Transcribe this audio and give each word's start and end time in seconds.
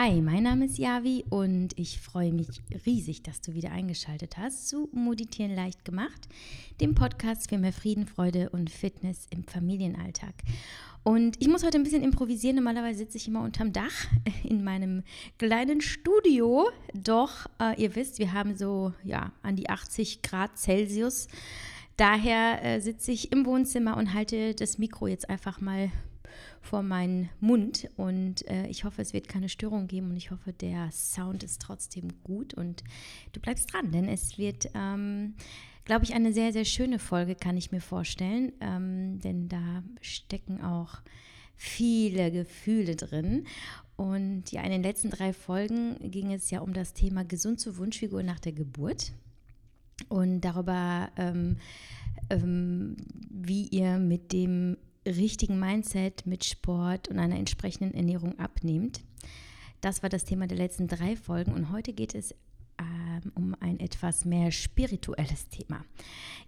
Hi, 0.00 0.22
mein 0.22 0.44
Name 0.44 0.66
ist 0.66 0.78
Javi 0.78 1.24
und 1.28 1.76
ich 1.76 2.00
freue 2.00 2.32
mich 2.32 2.46
riesig, 2.86 3.24
dass 3.24 3.40
du 3.40 3.54
wieder 3.54 3.72
eingeschaltet 3.72 4.38
hast 4.38 4.68
zu 4.68 4.88
Meditieren 4.92 5.56
leicht 5.56 5.84
gemacht, 5.84 6.28
dem 6.80 6.94
Podcast 6.94 7.48
für 7.48 7.58
mehr 7.58 7.72
Frieden, 7.72 8.06
Freude 8.06 8.50
und 8.50 8.70
Fitness 8.70 9.26
im 9.30 9.42
Familienalltag. 9.42 10.34
Und 11.02 11.34
ich 11.40 11.48
muss 11.48 11.64
heute 11.64 11.78
ein 11.78 11.82
bisschen 11.82 12.04
improvisieren. 12.04 12.54
Normalerweise 12.54 13.00
sitze 13.00 13.16
ich 13.16 13.26
immer 13.26 13.42
unterm 13.42 13.72
Dach 13.72 14.06
in 14.44 14.62
meinem 14.62 15.02
kleinen 15.36 15.80
Studio. 15.80 16.70
Doch, 16.94 17.46
äh, 17.60 17.82
ihr 17.82 17.96
wisst, 17.96 18.20
wir 18.20 18.32
haben 18.32 18.56
so 18.56 18.92
ja, 19.02 19.32
an 19.42 19.56
die 19.56 19.68
80 19.68 20.22
Grad 20.22 20.56
Celsius. 20.56 21.26
Daher 21.96 22.64
äh, 22.64 22.80
sitze 22.80 23.10
ich 23.10 23.32
im 23.32 23.44
Wohnzimmer 23.44 23.96
und 23.96 24.14
halte 24.14 24.54
das 24.54 24.78
Mikro 24.78 25.08
jetzt 25.08 25.28
einfach 25.28 25.60
mal 25.60 25.90
vor 26.60 26.82
meinen 26.82 27.28
Mund. 27.40 27.88
Und 27.96 28.46
äh, 28.48 28.66
ich 28.66 28.84
hoffe, 28.84 29.02
es 29.02 29.12
wird 29.12 29.28
keine 29.28 29.48
Störung 29.48 29.86
geben 29.86 30.10
und 30.10 30.16
ich 30.16 30.30
hoffe, 30.30 30.52
der 30.52 30.90
Sound 30.90 31.42
ist 31.42 31.62
trotzdem 31.62 32.08
gut 32.24 32.54
und 32.54 32.84
du 33.32 33.40
bleibst 33.40 33.72
dran, 33.72 33.92
denn 33.92 34.08
es 34.08 34.38
wird, 34.38 34.70
ähm, 34.74 35.34
glaube 35.84 36.04
ich, 36.04 36.14
eine 36.14 36.32
sehr, 36.32 36.52
sehr 36.52 36.64
schöne 36.64 36.98
Folge, 36.98 37.34
kann 37.34 37.56
ich 37.56 37.72
mir 37.72 37.80
vorstellen, 37.80 38.52
ähm, 38.60 39.20
denn 39.20 39.48
da 39.48 39.82
stecken 40.00 40.62
auch 40.62 41.00
viele 41.56 42.30
Gefühle 42.30 42.96
drin. 42.96 43.46
Und 43.96 44.52
ja, 44.52 44.62
in 44.62 44.70
den 44.70 44.82
letzten 44.84 45.10
drei 45.10 45.32
Folgen 45.32 45.96
ging 46.10 46.32
es 46.32 46.50
ja 46.50 46.60
um 46.60 46.72
das 46.72 46.94
Thema 46.94 47.24
gesund 47.24 47.58
zur 47.58 47.76
Wunschfigur 47.78 48.22
nach 48.22 48.38
der 48.38 48.52
Geburt. 48.52 49.12
Und 50.08 50.42
darüber, 50.42 51.10
ähm, 51.16 51.56
ähm, 52.30 52.96
wie 53.28 53.66
ihr 53.66 53.98
mit 53.98 54.32
dem 54.32 54.76
richtigen 55.16 55.58
Mindset, 55.58 56.26
mit 56.26 56.44
Sport 56.44 57.08
und 57.08 57.18
einer 57.18 57.36
entsprechenden 57.36 57.94
Ernährung 57.94 58.38
abnehmt. 58.38 59.00
Das 59.80 60.02
war 60.02 60.10
das 60.10 60.24
Thema 60.24 60.46
der 60.46 60.58
letzten 60.58 60.88
drei 60.88 61.16
Folgen 61.16 61.52
und 61.52 61.70
heute 61.70 61.92
geht 61.92 62.14
es 62.14 62.34
ähm, 62.78 63.32
um 63.34 63.56
ein 63.60 63.80
etwas 63.80 64.24
mehr 64.24 64.50
spirituelles 64.50 65.48
Thema. 65.48 65.84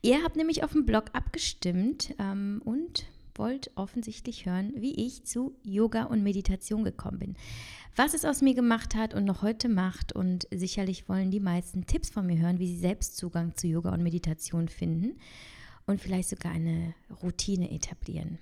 Ihr 0.02 0.22
habt 0.22 0.36
nämlich 0.36 0.64
auf 0.64 0.72
dem 0.72 0.86
Blog 0.86 1.06
abgestimmt 1.12 2.14
ähm, 2.18 2.60
und 2.64 3.06
wollt 3.34 3.70
offensichtlich 3.74 4.46
hören, 4.46 4.72
wie 4.76 5.06
ich 5.06 5.24
zu 5.24 5.56
Yoga 5.62 6.04
und 6.04 6.22
Meditation 6.22 6.84
gekommen 6.84 7.18
bin. 7.18 7.36
Was 7.96 8.14
es 8.14 8.24
aus 8.24 8.42
mir 8.42 8.54
gemacht 8.54 8.94
hat 8.94 9.14
und 9.14 9.24
noch 9.24 9.42
heute 9.42 9.68
macht 9.68 10.12
und 10.12 10.46
sicherlich 10.50 11.08
wollen 11.08 11.30
die 11.30 11.40
meisten 11.40 11.86
Tipps 11.86 12.10
von 12.10 12.26
mir 12.26 12.38
hören, 12.38 12.58
wie 12.58 12.68
sie 12.68 12.78
selbst 12.78 13.16
Zugang 13.16 13.56
zu 13.56 13.66
Yoga 13.66 13.92
und 13.92 14.02
Meditation 14.02 14.68
finden 14.68 15.18
und 15.86 16.00
vielleicht 16.00 16.28
sogar 16.28 16.52
eine 16.52 16.94
Routine 17.22 17.70
etablieren. 17.70 18.38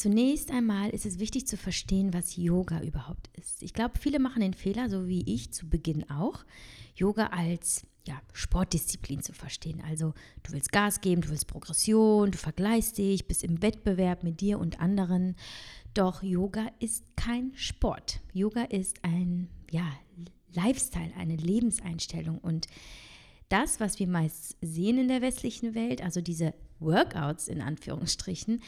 Zunächst 0.00 0.50
einmal 0.50 0.88
ist 0.88 1.04
es 1.04 1.18
wichtig 1.18 1.46
zu 1.46 1.58
verstehen, 1.58 2.14
was 2.14 2.34
Yoga 2.34 2.80
überhaupt 2.80 3.28
ist. 3.36 3.62
Ich 3.62 3.74
glaube, 3.74 3.98
viele 3.98 4.18
machen 4.18 4.40
den 4.40 4.54
Fehler, 4.54 4.88
so 4.88 5.08
wie 5.08 5.20
ich 5.30 5.52
zu 5.52 5.68
Beginn 5.68 6.08
auch, 6.08 6.42
Yoga 6.96 7.26
als 7.26 7.86
ja, 8.06 8.18
Sportdisziplin 8.32 9.22
zu 9.22 9.34
verstehen. 9.34 9.82
Also 9.86 10.14
du 10.42 10.52
willst 10.52 10.72
Gas 10.72 11.02
geben, 11.02 11.20
du 11.20 11.28
willst 11.28 11.48
Progression, 11.48 12.30
du 12.30 12.38
vergleichst 12.38 12.96
dich, 12.96 13.28
bist 13.28 13.44
im 13.44 13.60
Wettbewerb 13.60 14.22
mit 14.22 14.40
dir 14.40 14.58
und 14.58 14.80
anderen. 14.80 15.36
Doch 15.92 16.22
Yoga 16.22 16.68
ist 16.78 17.04
kein 17.16 17.52
Sport. 17.54 18.20
Yoga 18.32 18.62
ist 18.62 19.04
ein 19.04 19.50
ja, 19.70 19.84
Lifestyle, 20.54 21.12
eine 21.18 21.36
Lebenseinstellung 21.36 22.38
und 22.38 22.68
das, 23.50 23.80
was 23.80 23.98
wir 23.98 24.06
meist 24.06 24.56
sehen 24.62 24.96
in 24.96 25.08
der 25.08 25.20
westlichen 25.20 25.74
Welt, 25.74 26.02
also 26.02 26.22
diese 26.22 26.54
Workouts 26.78 27.48
in 27.48 27.60
Anführungsstrichen, 27.60 28.62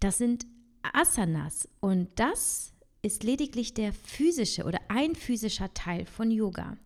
das 0.00 0.16
sind 0.16 0.46
Asanas 0.82 1.68
und 1.80 2.08
das 2.16 2.72
ist 3.02 3.22
lediglich 3.24 3.74
der 3.74 3.92
physische 3.92 4.64
oder 4.64 4.80
ein 4.88 5.14
physischer 5.14 5.72
Teil 5.74 6.06
von 6.06 6.30
Yoga. 6.30 6.76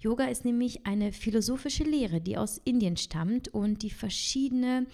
Yoga 0.00 0.24
ist 0.26 0.44
nämlich 0.44 0.86
eine 0.86 1.12
philosophische 1.12 1.84
Lehre, 1.84 2.20
die 2.20 2.36
aus 2.36 2.58
Indien 2.64 2.96
stammt 2.96 3.48
und 3.48 3.82
die 3.82 3.90
verschiedene 3.90 4.86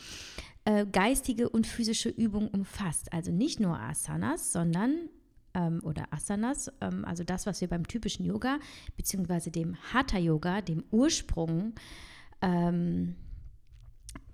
äh, 0.65 0.87
geistige 0.87 1.49
und 1.49 1.67
physische 1.67 2.09
Übungen 2.09 2.49
umfasst. 2.49 3.13
Also 3.13 3.33
nicht 3.33 3.59
nur 3.59 3.79
Asanas, 3.79 4.53
sondern 4.53 5.09
ähm, 5.55 5.81
oder 5.83 6.13
Asanas, 6.13 6.71
ähm, 6.81 7.05
also 7.05 7.25
das, 7.25 7.47
was 7.47 7.61
wir 7.61 7.69
beim 7.69 7.87
typischen 7.87 8.25
Yoga 8.25 8.59
bzw. 8.97 9.51
dem 9.51 9.77
Hatha 9.93 10.19
Yoga, 10.19 10.61
dem 10.61 10.85
Ursprung 10.91 11.75
ähm, 12.41 13.17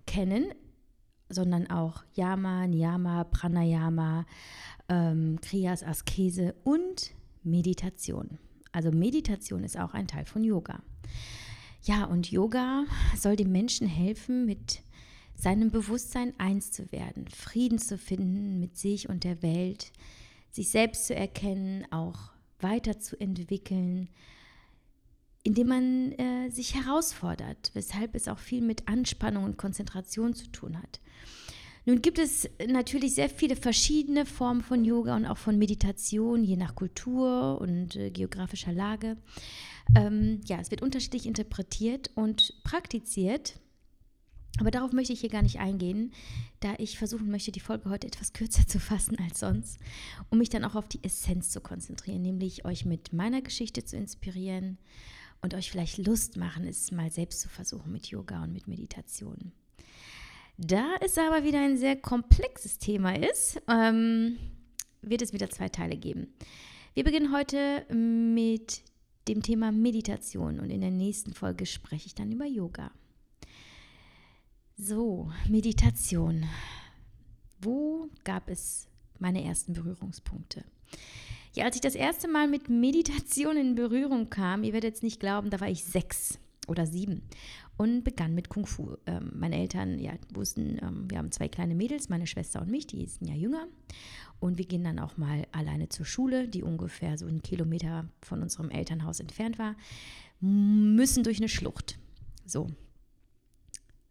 kennen, 0.07 0.53
sondern 1.29 1.69
auch 1.71 2.05
Yama, 2.15 2.67
Niyama, 2.67 3.25
Pranayama, 3.25 4.27
ähm, 4.89 5.39
Kriyas, 5.41 5.83
Askese 5.83 6.55
und 6.65 7.13
Meditation. 7.43 8.39
Also 8.73 8.91
Meditation 8.91 9.65
ist 9.65 9.79
auch 9.79 9.95
ein 9.95 10.07
Teil 10.07 10.27
von 10.27 10.45
Yoga. 10.45 10.83
Ja, 11.83 12.05
und 12.05 12.31
Yoga 12.31 12.85
soll 13.17 13.37
dem 13.37 13.53
Menschen 13.53 13.87
helfen, 13.87 14.45
mit 14.45 14.83
seinem 15.35 15.71
Bewusstsein 15.71 16.35
eins 16.39 16.73
zu 16.73 16.91
werden, 16.93 17.29
Frieden 17.29 17.79
zu 17.79 17.99
finden 17.99 18.59
mit 18.59 18.77
sich 18.77 19.09
und 19.09 19.25
der 19.25 19.43
Welt, 19.43 19.93
sich 20.51 20.71
selbst 20.71 21.07
zu 21.07 21.15
erkennen, 21.15 21.87
auch 21.93 22.33
weiterzuentwickeln, 22.61 24.09
indem 25.43 25.69
man 25.69 26.13
äh, 26.13 26.36
sich 26.51 26.75
herausfordert, 26.75 27.71
weshalb 27.75 28.15
es 28.15 28.29
auch 28.29 28.39
viel 28.39 28.63
mit 28.63 28.89
Anspannung 28.89 29.45
und 29.45 29.59
Konzentration 29.59 30.35
zu 30.35 30.49
tun 30.49 30.81
hat. 30.81 31.01
Nun 31.89 32.03
gibt 32.03 32.19
es 32.19 32.49
natürlich 32.67 33.15
sehr 33.15 33.31
viele 33.31 33.55
verschiedene 33.55 34.27
Formen 34.27 34.61
von 34.61 34.85
Yoga 34.85 35.15
und 35.15 35.25
auch 35.25 35.37
von 35.37 35.57
Meditation, 35.57 36.43
je 36.43 36.57
nach 36.57 36.75
Kultur 36.75 37.61
und 37.61 37.95
äh, 37.95 38.11
geografischer 38.11 38.73
Lage. 38.73 39.17
Ähm, 39.95 40.41
ja, 40.47 40.59
es 40.59 40.73
wird 40.73 40.83
unterschiedlich 40.83 41.27
interpretiert 41.27 42.11
und 42.17 42.61
praktiziert. 42.65 43.61
Aber 44.59 44.73
darauf 44.73 44.93
möchte 44.93 45.13
ich 45.13 45.21
hier 45.21 45.31
gar 45.31 45.43
nicht 45.43 45.61
eingehen, 45.61 46.13
da 46.59 46.75
ich 46.79 46.99
versuchen 46.99 47.31
möchte, 47.31 47.53
die 47.53 47.61
Folge 47.61 47.89
heute 47.89 48.09
etwas 48.09 48.33
kürzer 48.33 48.67
zu 48.67 48.81
fassen 48.81 49.17
als 49.23 49.39
sonst, 49.39 49.79
um 50.31 50.39
mich 50.39 50.49
dann 50.49 50.65
auch 50.65 50.75
auf 50.75 50.89
die 50.89 51.05
Essenz 51.05 51.51
zu 51.51 51.61
konzentrieren, 51.61 52.23
nämlich 52.23 52.65
euch 52.65 52.85
mit 52.85 53.13
meiner 53.13 53.43
Geschichte 53.43 53.85
zu 53.85 53.97
inspirieren 53.97 54.79
und 55.43 55.55
euch 55.55 55.71
vielleicht 55.71 55.99
Lust 55.99 56.37
machen, 56.37 56.67
es 56.67 56.91
mal 56.91 57.11
selbst 57.11 57.41
zu 57.41 57.49
versuchen 57.49 57.93
mit 57.93 58.07
Yoga 58.07 58.43
und 58.43 58.53
mit 58.53 58.67
Meditation. 58.69 59.53
Da 60.59 60.95
es 61.01 61.19
aber 61.19 61.45
wieder 61.45 61.61
ein 61.61 61.77
sehr 61.77 61.97
komplexes 61.97 62.79
Thema 62.79 63.15
ist, 63.15 63.61
ähm, 63.69 64.39
wird 65.03 65.23
es 65.23 65.33
wieder 65.33 65.51
zwei 65.51 65.69
Teile 65.69 65.97
geben. 65.97 66.29
Wir 66.95 67.05
beginnen 67.05 67.35
heute 67.35 67.85
mit 67.93 68.83
dem 69.29 69.43
Thema 69.43 69.73
Meditation 69.73 70.61
und 70.61 70.71
in 70.71 70.81
der 70.81 70.91
nächsten 70.91 71.35
Folge 71.35 71.67
spreche 71.67 72.07
ich 72.07 72.15
dann 72.15 72.33
über 72.33 72.47
Yoga. 72.47 72.91
So, 74.79 75.31
Meditation. 75.49 76.47
Wo 77.61 78.09
gab 78.25 78.49
es 78.49 78.89
meine 79.19 79.45
ersten 79.45 79.73
Berührungspunkte? 79.73 80.65
Ja, 81.57 81.65
als 81.65 81.75
ich 81.75 81.81
das 81.81 81.95
erste 81.95 82.29
Mal 82.29 82.49
mit 82.49 82.69
Meditation 82.69 83.57
in 83.57 83.75
Berührung 83.77 84.29
kam, 84.29 84.63
ihr 84.63 84.75
werdet 84.75 84.91
jetzt 84.91 85.03
nicht 85.03 85.21
glauben, 85.21 85.49
da 85.49 85.59
war 85.59 85.71
ich 85.71 85.85
sechs 85.85 86.39
oder 86.67 86.85
sieben 86.85 87.23
und 87.79 88.05
begann 88.05 88.35
mit 88.35 88.51
Kung 88.51 88.67
Fu. 88.67 88.97
Ähm, 89.07 89.33
meine 89.35 89.57
Eltern 89.57 89.99
ja, 89.99 90.13
wussten, 90.35 90.79
ähm, 90.83 91.11
wir 91.11 91.17
haben 91.17 91.33
zwei 91.33 91.49
kleine 91.49 91.75
Mädels, 91.75 92.11
meine 92.11 92.27
Schwester 92.27 92.61
und 92.61 92.71
mich, 92.71 92.87
die 92.87 93.07
sind 93.07 93.27
ja 93.27 93.35
jünger. 93.35 93.69
Und 94.39 94.59
wir 94.59 94.67
gehen 94.67 94.85
dann 94.85 94.99
auch 94.99 95.17
mal 95.17 95.47
alleine 95.51 95.89
zur 95.89 96.05
Schule, 96.05 96.47
die 96.47 96.63
ungefähr 96.63 97.17
so 97.17 97.25
einen 97.25 97.41
Kilometer 97.41 98.07
von 98.21 98.43
unserem 98.43 98.69
Elternhaus 98.69 99.21
entfernt 99.21 99.59
war, 99.59 99.77
müssen 100.41 101.25
durch 101.25 101.39
eine 101.39 101.49
Schlucht. 101.49 101.99
So. 102.45 102.67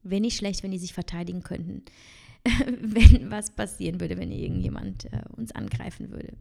Wäre 0.01 0.21
nicht 0.21 0.37
schlecht, 0.37 0.63
wenn 0.63 0.71
die 0.71 0.79
sich 0.79 0.93
verteidigen 0.93 1.43
könnten, 1.43 1.83
wenn 2.79 3.31
was 3.31 3.51
passieren 3.51 3.99
würde, 3.99 4.17
wenn 4.17 4.31
irgendjemand 4.31 5.05
äh, 5.05 5.21
uns 5.35 5.51
angreifen 5.53 6.11
würde. 6.11 6.33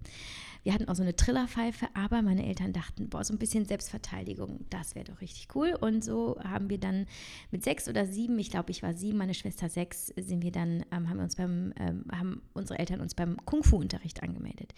Wir 0.65 0.73
hatten 0.73 0.89
auch 0.89 0.95
so 0.95 1.03
eine 1.03 1.15
Trillerpfeife, 1.15 1.87
aber 1.93 2.23
meine 2.23 2.47
Eltern 2.47 2.73
dachten, 2.73 3.11
boah, 3.11 3.23
so 3.23 3.35
ein 3.35 3.39
bisschen 3.39 3.67
Selbstverteidigung, 3.67 4.65
das 4.71 4.95
wäre 4.95 5.05
doch 5.05 5.21
richtig 5.21 5.49
cool. 5.55 5.77
Und 5.79 6.03
so 6.03 6.39
haben 6.43 6.71
wir 6.71 6.79
dann 6.79 7.07
mit 7.51 7.63
sechs 7.63 7.87
oder 7.87 8.07
sieben, 8.07 8.39
ich 8.39 8.51
glaube, 8.51 8.71
ich 8.71 8.83
war 8.83 8.95
sieben, 8.95 9.19
meine 9.19 9.35
Schwester 9.35 9.69
sechs, 9.69 10.07
sind 10.17 10.43
wir 10.43 10.53
dann, 10.53 10.85
ähm, 10.91 11.11
haben 11.11 11.19
wir 11.19 11.25
uns 11.25 11.37
beim, 11.37 11.75
ähm, 11.79 12.05
haben 12.11 12.41
unsere 12.55 12.79
Eltern 12.79 13.01
uns 13.01 13.15
beim 13.15 13.37
Kung-Fu-Unterricht 13.45 14.23
angemeldet. 14.23 14.73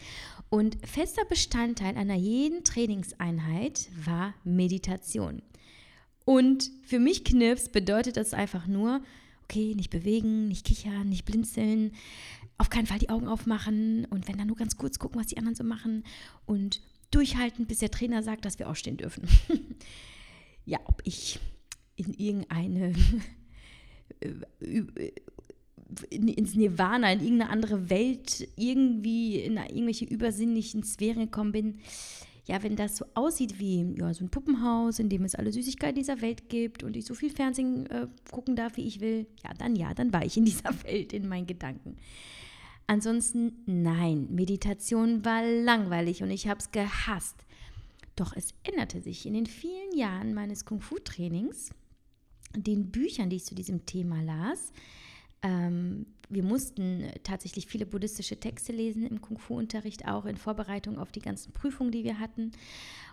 Und 0.51 0.77
fester 0.85 1.25
Bestandteil 1.25 1.97
einer 1.97 2.17
jeden 2.17 2.65
Trainingseinheit 2.65 3.89
war 4.05 4.35
Meditation. 4.43 5.41
Und 6.25 6.69
für 6.83 6.99
mich 6.99 7.23
Knips 7.23 7.69
bedeutet 7.69 8.17
das 8.17 8.35
einfach 8.35 8.67
nur, 8.67 9.03
okay, 9.49 9.75
nicht 9.75 9.91
bewegen, 9.91 10.49
nicht 10.49 10.67
kichern, 10.67 11.09
nicht 11.09 11.25
blinzeln, 11.25 11.93
auf 12.59 12.71
keinen 12.71 12.87
Fall 12.87 12.99
die 12.99 13.11
Augen 13.11 13.29
aufmachen 13.29 14.07
und 14.07 14.29
wenn 14.29 14.39
dann 14.39 14.49
nur 14.49 14.57
ganz 14.57 14.77
kurz 14.77 14.99
gucken, 14.99 15.21
was 15.21 15.29
die 15.29 15.39
anderen 15.39 15.55
so 15.55 15.65
machen 15.65 16.05
und 16.47 16.81
durchhalten, 17.11 17.67
bis 17.67 17.79
der 17.79 17.91
Trainer 17.91 18.23
sagt, 18.23 18.45
dass 18.45 18.59
wir 18.59 18.69
aufstehen 18.69 18.97
dürfen. 18.97 19.29
ja, 20.65 20.79
ob 20.87 21.01
ich 21.05 21.39
in 21.97 22.13
irgendeine 22.15 22.95
ins 26.11 26.55
Nirvana, 26.55 27.13
in 27.13 27.21
irgendeine 27.21 27.51
andere 27.51 27.91
Welt, 27.91 28.49
irgendwie 28.57 29.39
in 29.41 29.57
irgendwelche 29.57 30.05
übersinnlichen 30.05 30.83
Sphären 30.83 31.27
gekommen 31.27 31.53
bin. 31.53 31.79
Ja, 32.47 32.63
wenn 32.63 32.77
das 32.77 32.97
so 32.97 33.05
aussieht 33.15 33.59
wie 33.59 33.95
ja, 33.99 34.15
so 34.15 34.25
ein 34.25 34.31
Puppenhaus, 34.31 35.01
in 35.01 35.09
dem 35.09 35.25
es 35.25 35.35
alle 35.35 35.53
Süßigkeiten 35.53 35.97
dieser 35.97 36.21
Welt 36.21 36.49
gibt 36.49 36.85
und 36.85 36.97
ich 36.97 37.05
so 37.05 37.15
viel 37.15 37.31
Fernsehen 37.31 37.87
äh, 37.87 38.07
gucken 38.31 38.55
darf, 38.55 38.77
wie 38.77 38.87
ich 38.87 39.01
will, 39.01 39.27
ja, 39.43 39.53
dann 39.55 39.75
ja, 39.75 39.95
dann 39.95 40.13
war 40.13 40.25
ich 40.25 40.37
in 40.37 40.45
dieser 40.47 40.73
Welt, 40.85 41.13
in 41.13 41.29
meinen 41.29 41.47
Gedanken. 41.47 41.97
Ansonsten 42.87 43.65
nein, 43.67 44.29
Meditation 44.31 45.25
war 45.25 45.45
langweilig 45.45 46.23
und 46.23 46.31
ich 46.31 46.47
habe 46.47 46.61
es 46.61 46.71
gehasst. 46.71 47.45
Doch 48.15 48.35
es 48.35 48.55
änderte 48.63 49.03
sich 49.03 49.27
in 49.27 49.35
den 49.35 49.47
vielen 49.47 49.95
Jahren 49.95 50.33
meines 50.33 50.65
Kung-Fu-Trainings, 50.65 51.71
den 52.57 52.91
Büchern, 52.91 53.29
die 53.29 53.37
ich 53.37 53.45
zu 53.45 53.55
diesem 53.57 53.87
Thema 53.87 54.23
las. 54.23 54.73
Ähm, 55.43 56.07
wir 56.29 56.43
mussten 56.43 57.11
tatsächlich 57.23 57.67
viele 57.67 57.87
buddhistische 57.87 58.39
Texte 58.39 58.73
lesen 58.73 59.07
im 59.07 59.21
Kung-Fu-Unterricht, 59.21 60.09
auch 60.09 60.25
in 60.25 60.37
Vorbereitung 60.37 60.99
auf 60.99 61.13
die 61.13 61.21
ganzen 61.21 61.53
Prüfungen, 61.53 61.93
die 61.93 62.05
wir 62.05 62.19
hatten. 62.19 62.53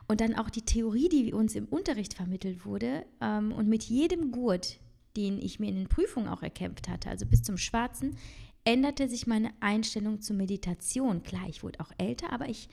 Und 0.07 0.19
dann 0.19 0.35
auch 0.35 0.49
die 0.49 0.63
Theorie, 0.63 1.09
die 1.09 1.33
uns 1.33 1.55
im 1.55 1.65
Unterricht 1.65 2.13
vermittelt 2.13 2.65
wurde. 2.65 3.05
Ähm, 3.21 3.51
und 3.51 3.69
mit 3.69 3.83
jedem 3.83 4.31
Gurt, 4.31 4.79
den 5.15 5.39
ich 5.39 5.59
mir 5.59 5.69
in 5.69 5.75
den 5.75 5.89
Prüfungen 5.89 6.27
auch 6.27 6.41
erkämpft 6.41 6.89
hatte, 6.89 7.09
also 7.09 7.25
bis 7.25 7.43
zum 7.43 7.57
Schwarzen, 7.57 8.17
änderte 8.65 9.07
sich 9.07 9.27
meine 9.27 9.51
Einstellung 9.59 10.21
zur 10.21 10.35
Meditation. 10.35 11.23
Klar, 11.23 11.47
ich 11.49 11.63
wurde 11.63 11.79
auch 11.79 11.91
älter, 11.97 12.31
aber 12.31 12.49
ich 12.49 12.69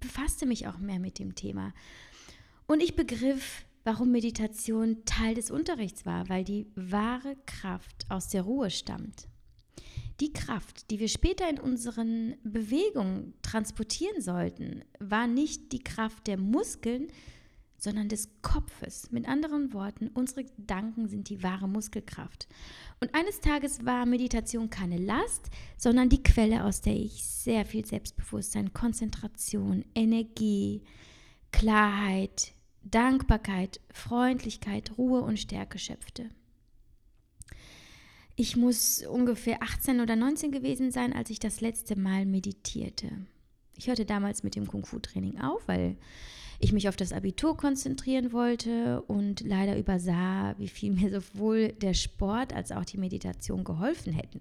befasste 0.00 0.46
mich 0.46 0.66
auch 0.66 0.78
mehr 0.78 0.98
mit 0.98 1.18
dem 1.18 1.34
Thema. 1.34 1.72
Und 2.66 2.82
ich 2.82 2.96
begriff, 2.96 3.64
warum 3.84 4.10
Meditation 4.10 5.04
Teil 5.04 5.34
des 5.34 5.50
Unterrichts 5.50 6.04
war, 6.06 6.28
weil 6.28 6.44
die 6.44 6.66
wahre 6.74 7.36
Kraft 7.46 8.06
aus 8.08 8.28
der 8.28 8.42
Ruhe 8.42 8.70
stammt. 8.70 9.28
Die 10.20 10.32
Kraft, 10.32 10.90
die 10.90 11.00
wir 11.00 11.08
später 11.08 11.48
in 11.48 11.58
unseren 11.58 12.36
Bewegungen 12.44 13.34
transportieren 13.42 14.20
sollten, 14.20 14.84
war 15.00 15.26
nicht 15.26 15.72
die 15.72 15.82
Kraft 15.82 16.28
der 16.28 16.38
Muskeln, 16.38 17.08
sondern 17.76 18.08
des 18.08 18.28
Kopfes. 18.40 19.10
Mit 19.10 19.28
anderen 19.28 19.72
Worten, 19.72 20.08
unsere 20.14 20.44
Gedanken 20.44 21.08
sind 21.08 21.28
die 21.28 21.42
wahre 21.42 21.68
Muskelkraft. 21.68 22.48
Und 23.00 23.14
eines 23.14 23.40
Tages 23.40 23.84
war 23.84 24.06
Meditation 24.06 24.70
keine 24.70 24.98
Last, 24.98 25.50
sondern 25.76 26.08
die 26.08 26.22
Quelle, 26.22 26.64
aus 26.64 26.80
der 26.80 26.94
ich 26.94 27.24
sehr 27.24 27.64
viel 27.66 27.84
Selbstbewusstsein, 27.84 28.72
Konzentration, 28.72 29.84
Energie, 29.94 30.82
Klarheit, 31.52 32.54
Dankbarkeit, 32.82 33.80
Freundlichkeit, 33.92 34.96
Ruhe 34.96 35.20
und 35.20 35.38
Stärke 35.38 35.78
schöpfte. 35.78 36.30
Ich 38.36 38.56
muss 38.56 39.04
ungefähr 39.06 39.62
18 39.62 40.00
oder 40.00 40.16
19 40.16 40.50
gewesen 40.50 40.90
sein, 40.90 41.12
als 41.12 41.30
ich 41.30 41.38
das 41.38 41.60
letzte 41.60 41.98
Mal 41.98 42.26
meditierte. 42.26 43.10
Ich 43.76 43.86
hörte 43.86 44.04
damals 44.04 44.42
mit 44.42 44.56
dem 44.56 44.66
Kung-Fu-Training 44.66 45.40
auf, 45.40 45.66
weil 45.66 45.96
ich 46.58 46.72
mich 46.72 46.88
auf 46.88 46.96
das 46.96 47.12
Abitur 47.12 47.56
konzentrieren 47.56 48.32
wollte 48.32 49.02
und 49.02 49.40
leider 49.40 49.76
übersah, 49.76 50.54
wie 50.58 50.68
viel 50.68 50.92
mir 50.92 51.10
sowohl 51.10 51.72
der 51.72 51.94
Sport 51.94 52.52
als 52.52 52.72
auch 52.72 52.84
die 52.84 52.98
Meditation 52.98 53.64
geholfen 53.64 54.12
hätten. 54.12 54.40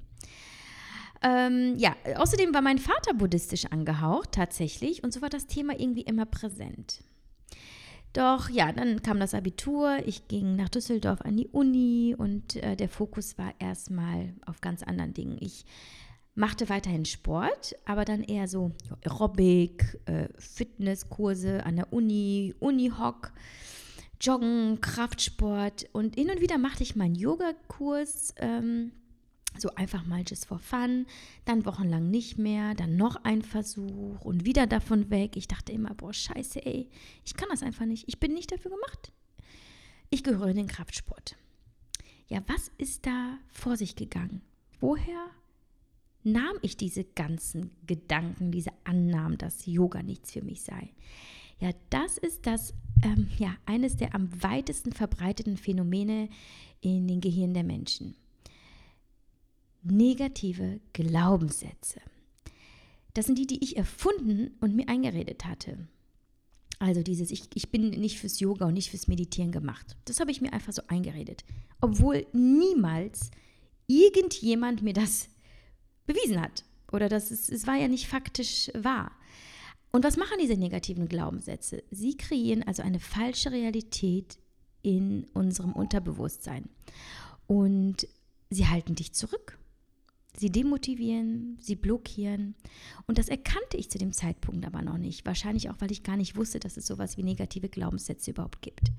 Ähm, 1.21 1.75
ja, 1.77 1.95
außerdem 2.17 2.53
war 2.53 2.61
mein 2.61 2.79
Vater 2.79 3.13
buddhistisch 3.13 3.65
angehaucht, 3.65 4.33
tatsächlich, 4.33 5.03
und 5.03 5.13
so 5.13 5.21
war 5.21 5.29
das 5.29 5.47
Thema 5.47 5.79
irgendwie 5.79 6.01
immer 6.01 6.25
präsent. 6.25 7.01
Doch 8.13 8.47
ja, 8.49 8.71
dann 8.71 9.01
kam 9.01 9.19
das 9.19 9.33
Abitur, 9.33 9.97
ich 10.05 10.27
ging 10.27 10.55
nach 10.55 10.69
Düsseldorf 10.69 11.21
an 11.21 11.35
die 11.35 11.47
Uni 11.47 12.15
und 12.15 12.55
äh, 12.57 12.75
der 12.75 12.87
Fokus 12.87 13.39
war 13.39 13.53
erstmal 13.57 14.33
auf 14.45 14.61
ganz 14.61 14.83
anderen 14.83 15.15
Dingen. 15.15 15.37
Ich 15.39 15.65
machte 16.35 16.69
weiterhin 16.69 17.05
Sport, 17.05 17.75
aber 17.85 18.05
dann 18.05 18.21
eher 18.21 18.47
so 18.47 18.71
Aerobic, 19.03 19.99
äh, 20.05 20.27
Fitnesskurse 20.37 21.65
an 21.65 21.75
der 21.75 21.91
Uni, 21.91 22.53
Unihock, 22.59 23.33
Joggen, 24.21 24.79
Kraftsport 24.79 25.87
und 25.91 26.13
hin 26.15 26.29
und 26.29 26.39
wieder 26.39 26.59
machte 26.59 26.83
ich 26.83 26.95
meinen 26.95 27.15
Yogakurs, 27.15 28.35
ähm, 28.37 28.91
so 29.57 29.69
einfach 29.75 30.05
mal 30.05 30.23
just 30.27 30.45
for 30.45 30.59
fun, 30.59 31.05
dann 31.45 31.65
wochenlang 31.65 32.09
nicht 32.09 32.37
mehr, 32.37 32.73
dann 32.75 32.95
noch 32.95 33.23
ein 33.23 33.41
Versuch 33.41 34.21
und 34.21 34.45
wieder 34.45 34.67
davon 34.67 35.09
weg. 35.09 35.37
Ich 35.37 35.47
dachte 35.47 35.71
immer, 35.71 35.93
boah, 35.93 36.13
scheiße, 36.13 36.65
ey, 36.65 36.89
ich 37.23 37.35
kann 37.35 37.49
das 37.49 37.63
einfach 37.63 37.85
nicht, 37.85 38.07
ich 38.07 38.19
bin 38.19 38.33
nicht 38.33 38.51
dafür 38.51 38.71
gemacht. 38.71 39.11
Ich 40.09 40.23
gehöre 40.23 40.47
in 40.49 40.57
den 40.57 40.67
Kraftsport. 40.67 41.35
Ja, 42.27 42.41
was 42.47 42.71
ist 42.77 43.05
da 43.05 43.37
vor 43.51 43.77
sich 43.77 43.95
gegangen? 43.95 44.41
Woher 44.79 45.29
nahm 46.23 46.57
ich 46.61 46.77
diese 46.77 47.03
ganzen 47.03 47.71
Gedanken, 47.85 48.51
diese 48.51 48.71
Annahmen, 48.83 49.37
dass 49.37 49.65
Yoga 49.65 50.01
nichts 50.03 50.31
für 50.31 50.41
mich 50.41 50.61
sei. 50.61 50.91
Ja, 51.59 51.71
das 51.89 52.17
ist 52.17 52.47
das, 52.47 52.73
ähm, 53.03 53.29
ja, 53.37 53.55
eines 53.65 53.97
der 53.97 54.15
am 54.15 54.29
weitesten 54.41 54.91
verbreiteten 54.91 55.57
Phänomene 55.57 56.29
in 56.81 57.07
den 57.07 57.21
Gehirnen 57.21 57.53
der 57.53 57.63
Menschen. 57.63 58.15
Negative 59.83 60.79
Glaubenssätze. 60.93 61.99
Das 63.13 63.25
sind 63.25 63.37
die, 63.37 63.47
die 63.47 63.63
ich 63.63 63.77
erfunden 63.77 64.51
und 64.59 64.75
mir 64.75 64.89
eingeredet 64.89 65.45
hatte. 65.45 65.87
Also 66.79 67.03
dieses, 67.03 67.31
ich, 67.31 67.49
ich 67.53 67.69
bin 67.69 67.91
nicht 67.91 68.19
fürs 68.19 68.39
Yoga 68.39 68.65
und 68.65 68.73
nicht 68.73 68.89
fürs 68.89 69.07
Meditieren 69.07 69.51
gemacht. 69.51 69.95
Das 70.05 70.19
habe 70.19 70.31
ich 70.31 70.41
mir 70.41 70.51
einfach 70.51 70.73
so 70.73 70.81
eingeredet. 70.87 71.43
Obwohl 71.79 72.25
niemals 72.33 73.31
irgendjemand 73.87 74.81
mir 74.81 74.93
das 74.93 75.29
bewiesen 76.05 76.41
hat. 76.41 76.65
Oder 76.91 77.09
dass 77.09 77.31
es, 77.31 77.49
es 77.49 77.67
war 77.67 77.75
ja 77.75 77.87
nicht 77.87 78.07
faktisch 78.07 78.71
wahr. 78.73 79.11
Und 79.91 80.03
was 80.03 80.17
machen 80.17 80.37
diese 80.41 80.57
negativen 80.57 81.07
Glaubenssätze? 81.07 81.83
Sie 81.91 82.17
kreieren 82.17 82.63
also 82.63 82.81
eine 82.81 82.99
falsche 82.99 83.51
Realität 83.51 84.37
in 84.81 85.25
unserem 85.33 85.73
Unterbewusstsein. 85.73 86.67
Und 87.47 88.07
sie 88.49 88.67
halten 88.67 88.95
dich 88.95 89.13
zurück. 89.13 89.57
Sie 90.35 90.49
demotivieren, 90.49 91.57
sie 91.59 91.75
blockieren. 91.75 92.55
Und 93.05 93.17
das 93.17 93.29
erkannte 93.29 93.77
ich 93.77 93.89
zu 93.89 93.97
dem 93.97 94.13
Zeitpunkt 94.13 94.65
aber 94.65 94.81
noch 94.81 94.97
nicht. 94.97 95.25
Wahrscheinlich 95.25 95.69
auch, 95.69 95.75
weil 95.79 95.91
ich 95.91 96.03
gar 96.03 96.17
nicht 96.17 96.35
wusste, 96.35 96.59
dass 96.59 96.77
es 96.77 96.87
sowas 96.87 97.17
wie 97.17 97.23
negative 97.23 97.69
Glaubenssätze 97.69 98.31
überhaupt 98.31 98.61
gibt. 98.61 98.91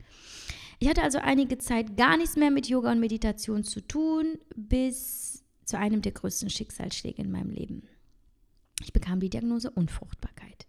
Ich 0.79 0.89
hatte 0.89 1.03
also 1.03 1.19
einige 1.19 1.59
Zeit 1.59 1.97
gar 1.97 2.17
nichts 2.17 2.37
mehr 2.37 2.51
mit 2.51 2.69
Yoga 2.69 2.93
und 2.93 3.01
Meditation 3.01 3.65
zu 3.65 3.81
tun, 3.81 4.39
bis 4.55 5.45
zu 5.65 5.79
einem 5.79 6.03
der 6.03 6.13
größten 6.13 6.51
Schicksalsschläge 6.51 7.23
in 7.23 7.31
meinem 7.31 7.51
Leben. 7.51 7.89
Ich 8.83 8.93
bekam 8.93 9.21
die 9.21 9.31
Diagnose 9.31 9.71
Unfruchtbarkeit. 9.71 10.67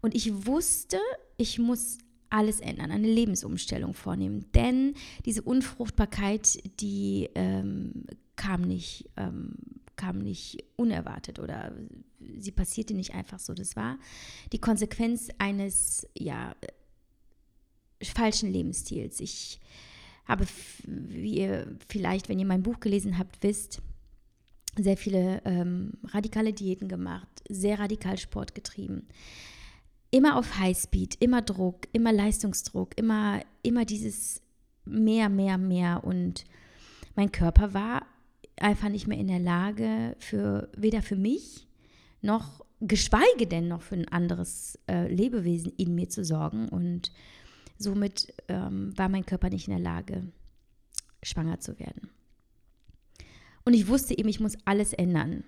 Und 0.00 0.14
ich 0.14 0.46
wusste, 0.46 0.98
ich 1.36 1.58
muss 1.58 1.98
alles 2.28 2.60
ändern, 2.60 2.90
eine 2.90 3.08
Lebensumstellung 3.08 3.94
vornehmen. 3.94 4.46
Denn 4.54 4.94
diese 5.24 5.42
Unfruchtbarkeit, 5.42 6.58
die 6.80 7.28
ähm, 7.34 8.06
kam, 8.36 8.62
nicht, 8.62 9.08
ähm, 9.16 9.54
kam 9.96 10.18
nicht 10.18 10.64
unerwartet 10.76 11.38
oder 11.38 11.72
sie 12.38 12.52
passierte 12.52 12.94
nicht 12.94 13.14
einfach 13.14 13.38
so. 13.38 13.54
Das 13.54 13.76
war 13.76 13.98
die 14.52 14.60
Konsequenz 14.60 15.28
eines 15.38 16.06
ja, 16.14 16.54
falschen 18.02 18.50
Lebensstils. 18.50 19.20
Ich 19.20 19.60
habe, 20.26 20.46
wie 20.86 21.38
ihr 21.38 21.76
vielleicht, 21.88 22.28
wenn 22.28 22.38
ihr 22.38 22.46
mein 22.46 22.62
Buch 22.62 22.80
gelesen 22.80 23.18
habt, 23.18 23.42
wisst, 23.42 23.80
sehr 24.76 24.96
viele 24.96 25.40
ähm, 25.44 25.92
radikale 26.04 26.52
Diäten 26.52 26.88
gemacht, 26.88 27.42
sehr 27.48 27.78
radikal 27.78 28.18
Sport 28.18 28.54
getrieben. 28.54 29.08
Immer 30.10 30.36
auf 30.36 30.58
Highspeed, 30.58 31.16
immer 31.20 31.42
Druck, 31.42 31.88
immer 31.92 32.12
Leistungsdruck, 32.12 32.96
immer, 32.98 33.40
immer 33.62 33.84
dieses 33.84 34.42
mehr, 34.84 35.28
mehr, 35.28 35.58
mehr. 35.58 36.04
Und 36.04 36.44
mein 37.14 37.32
Körper 37.32 37.74
war 37.74 38.06
einfach 38.58 38.88
nicht 38.88 39.06
mehr 39.06 39.18
in 39.18 39.28
der 39.28 39.38
Lage, 39.38 40.16
für 40.18 40.70
weder 40.76 41.02
für 41.02 41.16
mich 41.16 41.66
noch 42.22 42.64
geschweige 42.80 43.46
denn 43.46 43.68
noch 43.68 43.82
für 43.82 43.94
ein 43.94 44.08
anderes 44.08 44.78
äh, 44.88 45.12
Lebewesen 45.12 45.72
in 45.76 45.94
mir 45.94 46.08
zu 46.08 46.24
sorgen. 46.24 46.68
Und 46.68 47.12
somit 47.78 48.32
ähm, 48.48 48.96
war 48.96 49.08
mein 49.08 49.26
Körper 49.26 49.50
nicht 49.50 49.68
in 49.68 49.74
der 49.74 49.82
Lage, 49.82 50.28
schwanger 51.22 51.60
zu 51.60 51.78
werden. 51.78 52.10
Und 53.64 53.74
ich 53.74 53.88
wusste 53.88 54.16
eben, 54.16 54.28
ich 54.28 54.40
muss 54.40 54.56
alles 54.64 54.92
ändern. 54.92 55.44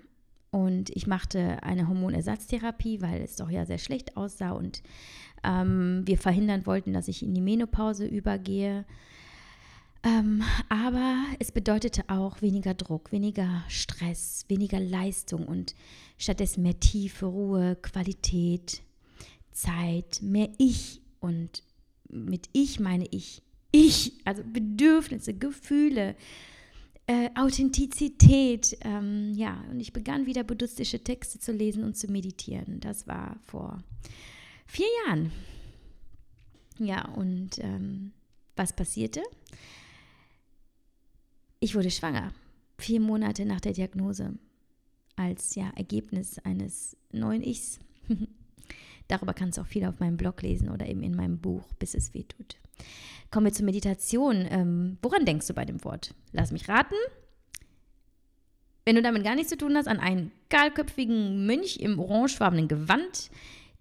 Und 0.50 0.91
ich 0.97 1.07
machte 1.07 1.62
eine 1.62 1.88
Hormonersatztherapie, 1.88 3.03
weil 3.03 3.23
es 3.23 3.37
doch 3.37 3.50
ja 3.50 3.67
sehr 3.67 3.77
schlecht 3.77 4.17
aussah 4.17 4.53
und 4.53 4.83
ähm, 5.45 6.03
wir 6.07 6.17
verhindern 6.17 6.65
wollten, 6.65 6.95
dass 6.95 7.07
ich 7.09 7.23
in 7.23 7.35
die 7.35 7.43
Menopause 7.43 8.07
übergehe. 8.07 8.87
Ähm, 10.05 10.43
aber 10.69 11.25
es 11.38 11.50
bedeutete 11.52 12.05
auch 12.09 12.40
weniger 12.40 12.75
Druck, 12.75 13.11
weniger 13.12 13.64
Stress, 13.69 14.45
weniger 14.49 14.78
Leistung 14.78 15.47
und 15.47 15.75
stattdessen 16.19 16.62
mehr 16.62 16.78
Tiefe, 16.78 17.26
Ruhe, 17.26 17.76
Qualität, 17.83 18.83
Zeit, 19.50 20.21
mehr 20.23 20.49
Ich. 20.59 21.00
Und 21.21 21.62
mit 22.09 22.49
Ich 22.52 22.78
meine 22.78 23.07
ich 23.11 23.43
ich, 23.71 24.12
also 24.25 24.43
Bedürfnisse, 24.45 25.35
Gefühle, 25.35 26.17
äh, 27.07 27.31
Authentizität. 27.35 28.78
Ähm, 28.83 29.33
ja, 29.35 29.62
und 29.71 29.81
ich 29.81 29.93
begann 29.93 30.26
wieder 30.26 30.45
buddhistische 30.45 31.02
Texte 31.02 31.38
zu 31.38 31.52
lesen 31.52 31.85
und 31.85 31.97
zu 31.97 32.09
meditieren. 32.09 32.81
Das 32.81 33.07
war 33.07 33.38
vor 33.45 33.83
vier 34.67 34.87
Jahren. 35.07 35.33
Ja, 36.78 37.09
und 37.09 37.59
ähm, 37.59 38.12
was 38.57 38.73
passierte? 38.73 39.23
Ich 41.61 41.75
wurde 41.75 41.91
schwanger, 41.91 42.33
vier 42.79 43.00
Monate 43.00 43.45
nach 43.45 43.61
der 43.61 43.73
Diagnose, 43.73 44.35
als 45.17 45.57
ja 45.57 45.71
Ergebnis 45.75 46.38
eines 46.38 46.97
neuen 47.11 47.43
Ichs. 47.43 47.81
Darüber 49.09 49.35
kannst 49.35 49.59
du 49.59 49.62
auch 49.62 49.67
viel 49.67 49.85
auf 49.85 49.99
meinem 49.99 50.17
Blog 50.17 50.43
lesen 50.43 50.69
oder 50.69 50.87
eben 50.87 51.03
in 51.03 51.17
meinem 51.17 51.38
Buch, 51.38 51.65
bis 51.81 51.95
es 51.95 52.15
weh 52.15 52.23
tut. 52.23 52.57
Kommen 53.33 53.47
wir 53.47 53.53
zur 53.53 53.65
Meditation. 53.65 54.47
Ähm, 54.49 54.99
woran 55.03 55.25
denkst 55.25 55.49
du 55.49 55.55
bei 55.55 55.65
dem 55.65 55.83
Wort? 55.83 56.15
Lass 56.33 56.53
mich 56.53 56.69
raten. 56.69 56.95
Wenn 58.85 58.95
du 58.95 59.03
damit 59.03 59.25
gar 59.25 59.35
nichts 59.35 59.50
zu 59.50 59.59
tun 59.59 59.77
hast, 59.77 59.88
an 59.88 59.99
einen 59.99 60.31
kahlköpfigen 60.50 61.45
Mönch 61.45 61.79
im 61.79 61.99
orangefarbenen 61.99 62.69
Gewand, 62.69 63.31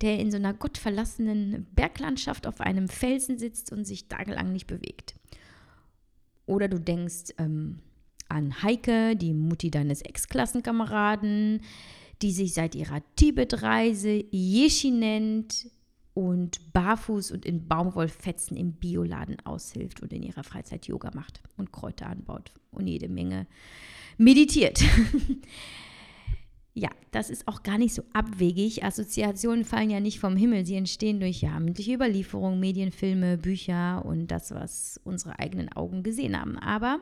der 0.02 0.20
in 0.20 0.32
so 0.32 0.38
einer 0.38 0.54
gottverlassenen 0.54 1.68
Berglandschaft 1.76 2.48
auf 2.48 2.60
einem 2.60 2.88
Felsen 2.88 3.38
sitzt 3.38 3.72
und 3.72 3.86
sich 3.86 4.08
tagelang 4.08 4.52
nicht 4.52 4.68
bewegt. 4.68 5.16
Oder 6.48 6.68
du 6.68 6.80
denkst 6.80 7.36
ähm, 7.38 7.80
an 8.30 8.64
Heike, 8.64 9.16
die 9.16 9.34
Mutti 9.34 9.70
deines 9.70 10.02
Ex-Klassenkameraden, 10.02 11.62
die 12.24 12.32
sich 12.32 12.56
seit 12.56 12.74
ihrer 12.74 13.02
Tibet-Reise 13.16 14.26
Yeshi 14.32 14.90
nennt, 14.90 15.68
und 16.18 16.74
barfuß 16.74 17.30
und 17.30 17.46
in 17.46 17.68
Baumwollfetzen 17.68 18.58
im 18.58 18.74
Bioladen 18.74 19.38
aushilft 19.46 20.02
und 20.02 20.12
in 20.12 20.24
ihrer 20.24 20.44
Freizeit 20.44 20.88
Yoga 20.88 21.12
macht 21.14 21.44
und 21.58 21.72
Kräuter 21.72 22.08
anbaut 22.08 22.52
und 22.72 22.88
jede 22.88 23.08
Menge 23.08 23.46
meditiert. 24.18 24.84
ja, 26.78 26.90
das 27.10 27.32
ist 27.32 27.48
auch 27.48 27.64
gar 27.64 27.80
nicht 27.80 27.96
so 27.96 28.04
abwegig. 28.14 28.84
Assoziationen 28.84 29.66
fallen 29.66 29.90
ja 29.90 30.00
nicht 30.00 30.20
vom 30.20 30.38
Himmel, 30.38 30.64
sie 30.64 30.76
entstehen 30.76 31.20
durch 31.20 31.42
ja, 31.42 31.60
mündliche 31.60 31.96
Überlieferung, 31.96 32.60
Medienfilme, 32.60 33.40
Bücher 33.40 34.06
und 34.06 34.28
das, 34.28 34.52
was 34.52 35.02
unsere 35.04 35.40
eigenen 35.40 35.72
Augen 35.74 36.04
gesehen 36.04 36.40
haben. 36.40 36.60
Aber 36.60 37.00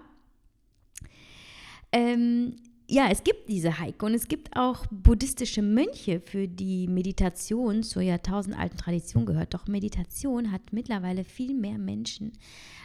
ähm, 1.91 2.55
ja, 2.87 3.09
es 3.11 3.25
gibt 3.25 3.49
diese 3.49 3.77
Heike 3.77 4.05
und 4.05 4.13
es 4.13 4.29
gibt 4.29 4.55
auch 4.55 4.85
buddhistische 4.91 5.61
Mönche, 5.61 6.21
für 6.21 6.47
die 6.47 6.87
Meditation 6.87 7.83
zur 7.83 8.01
jahrtausendalten 8.01 8.77
Tradition 8.77 9.25
gehört. 9.25 9.53
Doch 9.53 9.67
Meditation 9.67 10.53
hat 10.53 10.61
mittlerweile 10.71 11.25
viel 11.25 11.53
mehr 11.53 11.77
Menschen 11.77 12.31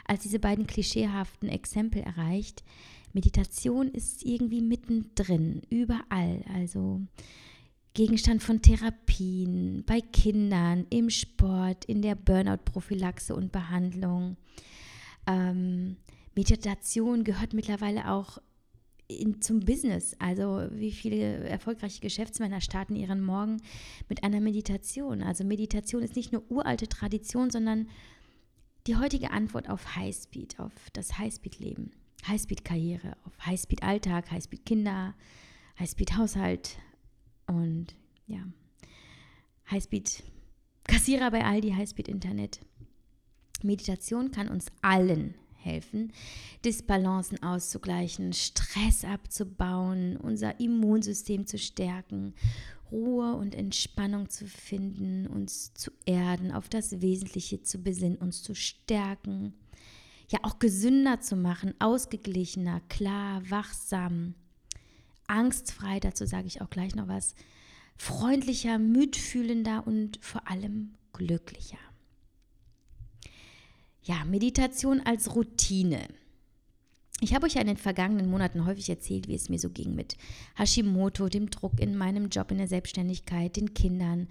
als 0.07 0.23
diese 0.25 0.41
beiden 0.41 0.67
klischeehaften 0.67 1.49
Exempel 1.49 2.03
erreicht. 2.03 2.65
Meditation 3.13 3.89
ist 3.89 4.25
irgendwie 4.25 4.61
mittendrin, 4.61 5.63
überall. 5.71 6.45
Also 6.55 7.01
Gegenstand 7.95 8.43
von 8.43 8.63
Therapien, 8.63 9.83
bei 9.87 10.01
Kindern, 10.01 10.87
im 10.91 11.11
Sport, 11.11 11.85
in 11.87 12.03
der 12.03 12.15
Burnout-Prophylaxe 12.15 13.35
und 13.35 13.53
Behandlung. 13.53 14.37
Ähm, 15.27 15.97
Meditation 16.35 17.25
gehört 17.25 17.53
mittlerweile 17.53 18.11
auch 18.11 18.39
in, 19.09 19.43
zum 19.43 19.61
Business. 19.61 20.15
Also 20.19 20.69
wie 20.71 20.93
viele 20.93 21.39
erfolgreiche 21.49 22.01
Geschäftsmänner 22.01 22.61
starten 22.61 22.95
ihren 22.95 23.21
Morgen 23.21 23.61
mit 24.09 24.23
einer 24.23 24.41
Meditation. 24.41 25.23
Also 25.23 25.45
Meditation 25.45 26.03
ist 26.03 26.17
nicht 26.17 26.33
nur 26.33 26.49
uralte 26.51 26.89
Tradition, 26.89 27.51
sondern 27.51 27.89
die 28.87 28.97
heutige 28.97 29.31
Antwort 29.31 29.69
auf 29.69 29.97
Highspeed, 29.97 30.59
auf 30.59 30.73
das 30.93 31.19
Highspeed-Leben, 31.19 31.91
Highspeed-Karriere, 32.27 33.17
auf 33.25 33.47
Highspeed-Alltag, 33.47 34.31
Highspeed-Kinder, 34.31 35.15
Highspeed-Haushalt 35.79 36.77
und 37.47 37.95
ja, 38.27 38.45
Highspeed-Kassierer 39.71 41.31
bei 41.31 41.45
Aldi, 41.45 41.73
Highspeed-Internet. 41.73 42.61
Meditation 43.63 44.31
kann 44.31 44.49
uns 44.49 44.67
allen 44.83 45.35
helfen, 45.55 46.13
Disbalancen 46.65 47.43
auszugleichen, 47.43 48.33
Stress 48.33 49.05
abzubauen, 49.05 50.17
unser 50.17 50.59
Immunsystem 50.59 51.47
zu 51.47 51.59
stärken, 51.59 52.35
Ruhe 52.91 53.35
und 53.37 53.55
Entspannung 53.55 54.31
zu 54.31 54.47
finden, 54.47 55.27
uns 55.27 55.75
zu 55.75 55.91
erden, 56.07 56.51
auf 56.51 56.69
das 56.69 57.01
Wesentliche 57.01 57.63
zu 57.63 57.79
besinnen, 57.79 58.17
uns 58.17 58.43
zu 58.43 58.55
stärken, 58.55 59.55
ja 60.31 60.41
auch 60.43 60.59
gesünder 60.59 61.21
zu 61.21 61.37
machen, 61.37 61.75
ausgeglichener, 61.81 62.81
klar, 62.89 63.43
wachsam, 63.51 64.35
angstfrei, 65.27 66.01
dazu 66.01 66.25
sage 66.25 66.47
ich 66.47 66.63
auch 66.63 66.71
gleich 66.71 66.95
noch 66.95 67.09
was, 67.09 67.35
freundlicher, 67.97 68.79
mitfühlender 68.79 69.87
und 69.87 70.19
vor 70.23 70.49
allem 70.49 70.95
glücklicher. 71.13 71.79
Ja, 74.03 74.25
Meditation 74.25 75.01
als 75.01 75.35
Routine. 75.35 76.09
Ich 77.21 77.35
habe 77.35 77.47
euch 77.47 77.55
ja 77.55 77.61
in 77.61 77.67
den 77.67 77.77
vergangenen 77.77 78.31
Monaten 78.31 78.65
häufig 78.65 78.89
erzählt, 78.89 79.29
wie 79.29 79.35
es 79.35 79.51
mir 79.51 79.59
so 79.59 79.69
ging 79.69 79.95
mit 79.95 80.17
Hashimoto, 80.57 81.29
dem 81.29 81.51
Druck 81.51 81.79
in 81.79 81.97
meinem 81.97 82.31
Job 82.31 82.51
in 82.51 82.59
der 82.59 82.69
Selbstständigkeit, 82.69 83.57
den 83.57 83.75
Kindern, 83.75 84.29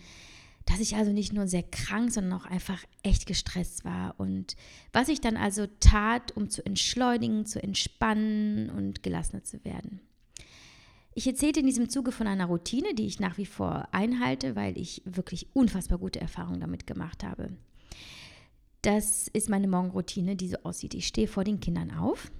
dass 0.69 0.79
ich 0.79 0.95
also 0.95 1.11
nicht 1.11 1.33
nur 1.33 1.47
sehr 1.47 1.63
krank, 1.63 2.11
sondern 2.11 2.39
auch 2.39 2.45
einfach 2.45 2.83
echt 3.01 3.25
gestresst 3.25 3.85
war. 3.85 4.13
Und 4.19 4.55
was 4.93 5.09
ich 5.09 5.19
dann 5.19 5.35
also 5.35 5.65
tat, 5.79 6.37
um 6.37 6.51
zu 6.51 6.63
entschleunigen, 6.63 7.47
zu 7.47 7.61
entspannen 7.61 8.69
und 8.69 9.01
gelassener 9.01 9.43
zu 9.43 9.65
werden. 9.65 9.99
Ich 11.15 11.25
erzählte 11.25 11.61
in 11.61 11.65
diesem 11.65 11.89
Zuge 11.89 12.11
von 12.11 12.27
einer 12.27 12.45
Routine, 12.45 12.93
die 12.93 13.07
ich 13.07 13.19
nach 13.19 13.39
wie 13.39 13.47
vor 13.47 13.87
einhalte, 13.91 14.55
weil 14.55 14.77
ich 14.77 15.01
wirklich 15.05 15.47
unfassbar 15.53 15.97
gute 15.97 16.21
Erfahrungen 16.21 16.59
damit 16.59 16.85
gemacht 16.85 17.23
habe. 17.23 17.51
Das 18.83 19.27
ist 19.27 19.49
meine 19.49 19.67
Morgenroutine, 19.67 20.35
die 20.35 20.49
so 20.49 20.57
aussieht. 20.63 20.93
Ich 20.93 21.07
stehe 21.07 21.27
vor 21.27 21.43
den 21.43 21.59
Kindern 21.59 21.91
auf, 21.91 22.31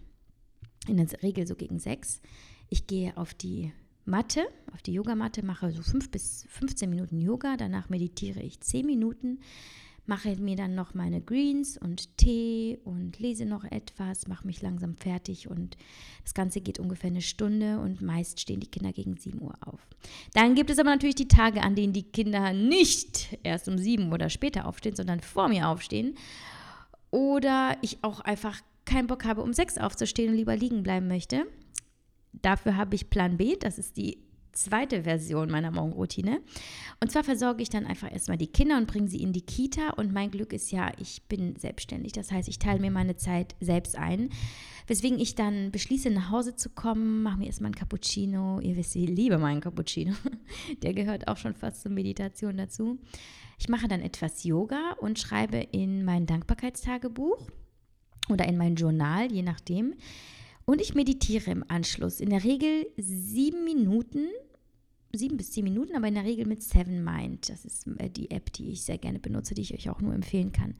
in 0.87 0.97
der 0.97 1.07
Regel 1.23 1.47
so 1.47 1.55
gegen 1.55 1.79
sechs. 1.79 2.21
Ich 2.69 2.85
gehe 2.85 3.17
auf 3.17 3.33
die 3.33 3.73
Matte, 4.09 4.47
auf 4.73 4.81
die 4.81 4.93
Yogamatte, 4.93 5.45
mache 5.45 5.71
so 5.71 5.81
fünf 5.81 6.11
bis 6.11 6.45
15 6.49 6.89
Minuten 6.89 7.19
Yoga. 7.19 7.55
Danach 7.57 7.89
meditiere 7.89 8.41
ich 8.41 8.59
zehn 8.59 8.85
Minuten 8.85 9.39
mache 10.09 10.35
mir 10.37 10.55
dann 10.55 10.73
noch 10.73 10.95
meine 10.95 11.21
Greens 11.21 11.77
und 11.77 12.17
Tee 12.17 12.79
und 12.83 13.19
lese 13.19 13.45
noch 13.45 13.63
etwas, 13.63 14.27
mache 14.27 14.45
mich 14.45 14.61
langsam 14.61 14.95
fertig 14.95 15.47
und 15.49 15.77
das 16.23 16.33
Ganze 16.33 16.61
geht 16.61 16.79
ungefähr 16.79 17.11
eine 17.11 17.21
Stunde 17.21 17.79
und 17.79 18.01
meist 18.01 18.39
stehen 18.39 18.59
die 18.59 18.71
Kinder 18.71 18.91
gegen 18.91 19.15
7 19.15 19.39
Uhr 19.39 19.53
auf. 19.61 19.79
Dann 20.33 20.55
gibt 20.55 20.71
es 20.71 20.79
aber 20.79 20.89
natürlich 20.89 21.15
die 21.15 21.27
Tage, 21.27 21.61
an 21.61 21.75
denen 21.75 21.93
die 21.93 22.03
Kinder 22.11 22.53
nicht 22.53 23.37
erst 23.43 23.69
um 23.69 23.77
7 23.77 24.11
oder 24.11 24.29
später 24.29 24.65
aufstehen, 24.65 24.95
sondern 24.95 25.19
vor 25.19 25.47
mir 25.47 25.67
aufstehen 25.67 26.15
oder 27.11 27.77
ich 27.81 27.99
auch 28.03 28.19
einfach 28.19 28.59
keinen 28.85 29.07
Bock 29.07 29.25
habe, 29.25 29.43
um 29.43 29.53
6 29.53 29.77
aufzustehen 29.77 30.31
und 30.31 30.37
lieber 30.37 30.57
liegen 30.57 30.81
bleiben 30.81 31.07
möchte. 31.07 31.45
Dafür 32.33 32.77
habe 32.77 32.95
ich 32.95 33.09
Plan 33.09 33.37
B, 33.37 33.55
das 33.57 33.77
ist 33.79 33.97
die 33.97 34.19
zweite 34.51 35.03
Version 35.03 35.49
meiner 35.49 35.71
Morgenroutine. 35.71 36.41
Und 36.99 37.11
zwar 37.11 37.23
versorge 37.23 37.61
ich 37.61 37.69
dann 37.69 37.85
einfach 37.85 38.11
erstmal 38.11 38.37
die 38.37 38.47
Kinder 38.47 38.77
und 38.77 38.87
bringe 38.87 39.07
sie 39.07 39.21
in 39.21 39.33
die 39.33 39.41
Kita. 39.41 39.91
Und 39.91 40.11
mein 40.13 40.31
Glück 40.31 40.53
ist 40.53 40.71
ja, 40.71 40.91
ich 40.97 41.23
bin 41.23 41.55
selbstständig. 41.55 42.11
Das 42.11 42.31
heißt, 42.31 42.49
ich 42.49 42.59
teile 42.59 42.79
mir 42.79 42.91
meine 42.91 43.15
Zeit 43.15 43.55
selbst 43.59 43.97
ein. 43.97 44.29
Weswegen 44.87 45.19
ich 45.19 45.35
dann 45.35 45.71
beschließe, 45.71 46.09
nach 46.09 46.31
Hause 46.31 46.55
zu 46.55 46.69
kommen, 46.69 47.21
mache 47.23 47.37
mir 47.37 47.45
erstmal 47.45 47.71
ein 47.71 47.75
Cappuccino. 47.75 48.59
Ihr 48.59 48.75
wisst, 48.75 48.95
ich 48.95 49.07
liebe 49.07 49.37
meinen 49.37 49.61
Cappuccino. 49.61 50.13
Der 50.81 50.93
gehört 50.93 51.27
auch 51.27 51.37
schon 51.37 51.55
fast 51.55 51.81
zur 51.81 51.91
Meditation 51.91 52.57
dazu. 52.57 52.99
Ich 53.59 53.69
mache 53.69 53.87
dann 53.87 54.01
etwas 54.01 54.43
Yoga 54.43 54.95
und 54.99 55.19
schreibe 55.19 55.57
in 55.57 56.03
mein 56.05 56.25
Dankbarkeitstagebuch 56.25 57.47
oder 58.29 58.47
in 58.47 58.57
mein 58.57 58.75
Journal, 58.75 59.31
je 59.31 59.43
nachdem. 59.43 59.95
Und 60.69 60.81
ich 60.81 60.93
meditiere 60.93 61.49
im 61.49 61.65
Anschluss. 61.67 62.19
In 62.19 62.29
der 62.29 62.43
Regel 62.43 62.85
sieben 62.95 63.63
Minuten 63.63 64.27
sieben 65.11 65.35
bis 65.35 65.51
zehn 65.51 65.63
Minuten, 65.63 65.95
aber 65.95 66.07
in 66.07 66.13
der 66.13 66.25
Regel 66.25 66.45
mit 66.45 66.61
Seven 66.61 67.03
Mind. 67.03 67.49
Das 67.49 67.65
ist 67.65 67.87
äh, 67.97 68.07
die 68.07 68.29
App, 68.29 68.53
die 68.53 68.69
ich 68.69 68.83
sehr 68.83 68.99
gerne 68.99 69.17
benutze, 69.17 69.55
die 69.55 69.63
ich 69.63 69.73
euch 69.73 69.89
auch 69.89 69.99
nur 69.99 70.13
empfehlen 70.13 70.51
kann. 70.51 70.75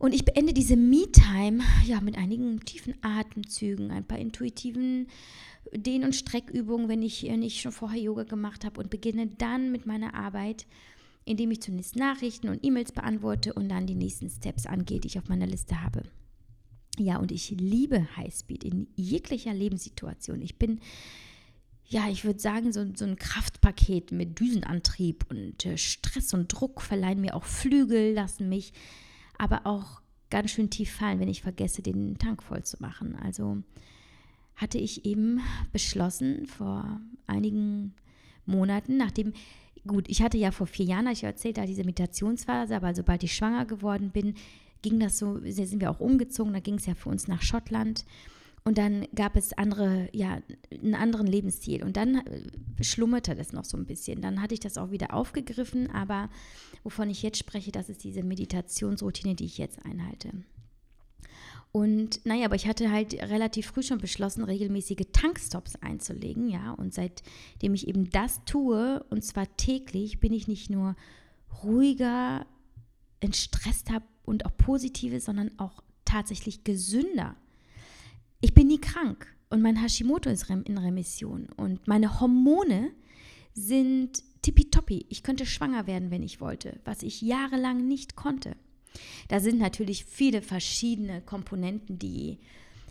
Und 0.00 0.12
ich 0.16 0.24
beende 0.24 0.52
diese 0.52 0.74
Me-Time 0.74 1.62
ja, 1.86 2.00
mit 2.00 2.18
einigen 2.18 2.58
tiefen 2.64 2.94
Atemzügen, 3.02 3.92
ein 3.92 4.04
paar 4.04 4.18
intuitiven 4.18 5.06
Dehn- 5.72 6.02
und 6.02 6.16
Streckübungen, 6.16 6.88
wenn 6.88 7.02
ich 7.02 7.22
nicht 7.22 7.60
schon 7.60 7.70
vorher 7.70 8.02
Yoga 8.02 8.24
gemacht 8.24 8.64
habe 8.64 8.80
und 8.80 8.90
beginne 8.90 9.28
dann 9.28 9.70
mit 9.70 9.86
meiner 9.86 10.14
Arbeit, 10.14 10.66
indem 11.24 11.52
ich 11.52 11.62
zunächst 11.62 11.94
Nachrichten 11.94 12.48
und 12.48 12.64
E-Mails 12.64 12.90
beantworte 12.90 13.52
und 13.52 13.68
dann 13.68 13.86
die 13.86 13.94
nächsten 13.94 14.28
Steps 14.28 14.66
angehe, 14.66 14.98
die 14.98 15.06
ich 15.06 15.20
auf 15.20 15.28
meiner 15.28 15.46
Liste 15.46 15.80
habe. 15.80 16.02
Ja, 16.98 17.16
und 17.16 17.32
ich 17.32 17.50
liebe 17.50 18.06
Highspeed 18.16 18.64
in 18.64 18.86
jeglicher 18.96 19.54
Lebenssituation. 19.54 20.42
Ich 20.42 20.58
bin 20.58 20.80
ja, 21.92 22.08
ich 22.08 22.24
würde 22.24 22.40
sagen, 22.40 22.72
so, 22.72 22.86
so, 22.94 23.04
ein 23.04 23.16
Kraftpaket 23.16 24.12
mit 24.12 24.40
Düsenantrieb 24.40 25.26
und 25.28 25.66
äh, 25.66 25.76
Stress 25.76 26.32
und 26.32 26.48
Druck 26.48 26.80
verleihen 26.80 27.20
mir 27.20 27.34
auch 27.36 27.44
Flügel, 27.44 28.14
lassen 28.14 28.48
mich 28.48 28.72
aber 29.36 29.66
auch 29.66 30.00
ganz 30.30 30.52
schön 30.52 30.70
tief 30.70 30.90
fallen, 30.90 31.20
wenn 31.20 31.28
ich 31.28 31.42
vergesse, 31.42 31.82
den 31.82 32.16
Tank 32.16 32.42
voll 32.42 32.62
zu 32.62 32.78
machen. 32.80 33.14
Also 33.16 33.62
hatte 34.56 34.78
ich 34.78 35.04
eben 35.04 35.40
beschlossen 35.72 36.46
vor 36.46 37.00
einigen 37.26 37.94
Monaten, 38.46 38.96
nachdem, 38.96 39.34
gut, 39.86 40.08
ich 40.08 40.22
hatte 40.22 40.38
ja 40.38 40.50
vor 40.50 40.66
vier 40.66 40.86
Jahren, 40.86 41.08
ich 41.08 41.24
erzählt, 41.24 41.58
da 41.58 41.66
diese 41.66 41.84
Meditationsphase, 41.84 42.74
aber 42.74 42.94
sobald 42.94 43.22
ich 43.22 43.34
schwanger 43.34 43.66
geworden 43.66 44.10
bin, 44.10 44.34
ging 44.82 45.00
das 45.00 45.18
so, 45.18 45.40
sind 45.44 45.80
wir 45.80 45.90
auch 45.90 46.00
umgezogen, 46.00 46.52
da 46.52 46.60
ging 46.60 46.74
es 46.74 46.86
ja 46.86 46.94
für 46.94 47.08
uns 47.08 47.28
nach 47.28 47.42
Schottland. 47.42 48.04
Und 48.64 48.78
dann 48.78 49.06
gab 49.14 49.36
es 49.36 49.52
andere, 49.54 50.08
ja, 50.12 50.40
einen 50.70 50.94
anderen 50.94 51.26
Lebensstil. 51.26 51.82
Und 51.82 51.96
dann 51.96 52.16
äh, 52.16 52.84
schlummerte 52.84 53.34
das 53.34 53.52
noch 53.52 53.64
so 53.64 53.76
ein 53.76 53.86
bisschen. 53.86 54.20
Dann 54.20 54.40
hatte 54.40 54.54
ich 54.54 54.60
das 54.60 54.78
auch 54.78 54.92
wieder 54.92 55.14
aufgegriffen, 55.14 55.90
aber 55.90 56.30
wovon 56.84 57.10
ich 57.10 57.22
jetzt 57.22 57.38
spreche, 57.38 57.72
das 57.72 57.88
ist 57.88 58.04
diese 58.04 58.22
Meditationsroutine, 58.22 59.34
die 59.34 59.46
ich 59.46 59.58
jetzt 59.58 59.84
einhalte. 59.84 60.30
Und 61.72 62.24
naja, 62.26 62.44
aber 62.44 62.54
ich 62.54 62.68
hatte 62.68 62.90
halt 62.92 63.14
relativ 63.14 63.66
früh 63.68 63.82
schon 63.82 63.98
beschlossen, 63.98 64.44
regelmäßige 64.44 65.06
Tankstops 65.12 65.76
einzulegen, 65.76 66.48
ja. 66.48 66.72
Und 66.72 66.92
seitdem 66.92 67.74
ich 67.74 67.88
eben 67.88 68.10
das 68.10 68.44
tue, 68.44 69.02
und 69.08 69.24
zwar 69.24 69.56
täglich, 69.56 70.20
bin 70.20 70.34
ich 70.34 70.46
nicht 70.46 70.70
nur 70.70 70.94
ruhiger, 71.62 72.46
entstresster 73.20 74.02
und 74.24 74.46
auch 74.46 74.56
positiver, 74.56 75.20
sondern 75.20 75.50
auch 75.58 75.82
tatsächlich 76.04 76.64
gesünder. 76.64 77.36
Ich 78.40 78.54
bin 78.54 78.68
nie 78.68 78.80
krank 78.80 79.26
und 79.50 79.62
mein 79.62 79.76
Hashimoto 79.76 80.30
ist 80.30 80.48
in 80.50 80.78
Remission 80.78 81.48
und 81.56 81.86
meine 81.86 82.20
Hormone 82.20 82.90
sind 83.54 84.22
tippitoppi. 84.42 85.06
Ich 85.08 85.22
könnte 85.22 85.46
schwanger 85.46 85.86
werden, 85.86 86.10
wenn 86.10 86.22
ich 86.22 86.40
wollte, 86.40 86.80
was 86.84 87.02
ich 87.02 87.22
jahrelang 87.22 87.86
nicht 87.86 88.16
konnte. 88.16 88.56
Da 89.28 89.40
sind 89.40 89.58
natürlich 89.58 90.04
viele 90.04 90.42
verschiedene 90.42 91.22
Komponenten, 91.22 91.98
die 91.98 92.38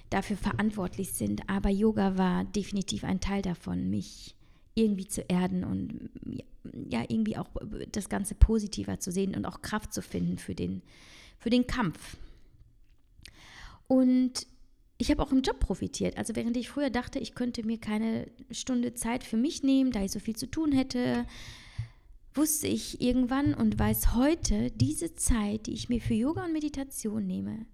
dafür 0.09 0.37
verantwortlich 0.37 1.13
sind, 1.13 1.41
aber 1.47 1.69
Yoga 1.69 2.17
war 2.17 2.43
definitiv 2.43 3.03
ein 3.03 3.21
Teil 3.21 3.41
davon, 3.41 3.89
mich 3.89 4.35
irgendwie 4.73 5.07
zu 5.07 5.21
erden 5.21 5.63
und 5.63 6.09
ja, 6.89 7.03
irgendwie 7.07 7.37
auch 7.37 7.47
das 7.91 8.09
Ganze 8.09 8.35
positiver 8.35 8.99
zu 8.99 9.11
sehen 9.11 9.35
und 9.35 9.45
auch 9.45 9.61
Kraft 9.61 9.93
zu 9.93 10.01
finden 10.01 10.37
für 10.37 10.55
den, 10.55 10.81
für 11.41 11.49
den 11.49 11.67
Kampf. 11.67 12.17
Und 13.87 14.47
ich 14.97 15.09
habe 15.09 15.21
auch 15.23 15.31
im 15.31 15.41
Job 15.41 15.59
profitiert. 15.59 16.15
Also 16.17 16.35
während 16.35 16.55
ich 16.55 16.69
früher 16.69 16.91
dachte, 16.91 17.17
ich 17.17 17.33
könnte 17.33 17.65
mir 17.65 17.79
keine 17.79 18.27
Stunde 18.51 18.93
Zeit 18.93 19.23
für 19.23 19.35
mich 19.35 19.63
nehmen, 19.63 19.91
da 19.91 20.03
ich 20.03 20.11
so 20.11 20.19
viel 20.19 20.35
zu 20.35 20.49
tun 20.49 20.71
hätte, 20.71 21.25
wusste 22.35 22.67
ich 22.67 23.01
irgendwann 23.01 23.55
und 23.55 23.77
weiß 23.77 24.13
heute, 24.13 24.71
diese 24.71 25.15
Zeit, 25.15 25.65
die 25.65 25.73
ich 25.73 25.89
mir 25.89 25.99
für 25.99 26.13
Yoga 26.13 26.45
und 26.45 26.53
Meditation 26.53 27.25
nehme, 27.25 27.65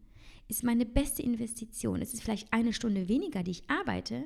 ist 0.47 0.63
meine 0.63 0.85
beste 0.85 1.21
Investition. 1.21 2.01
Es 2.01 2.13
ist 2.13 2.23
vielleicht 2.23 2.51
eine 2.53 2.71
Stunde 2.71 3.09
weniger, 3.09 3.43
die 3.43 3.51
ich 3.51 3.69
arbeite, 3.69 4.23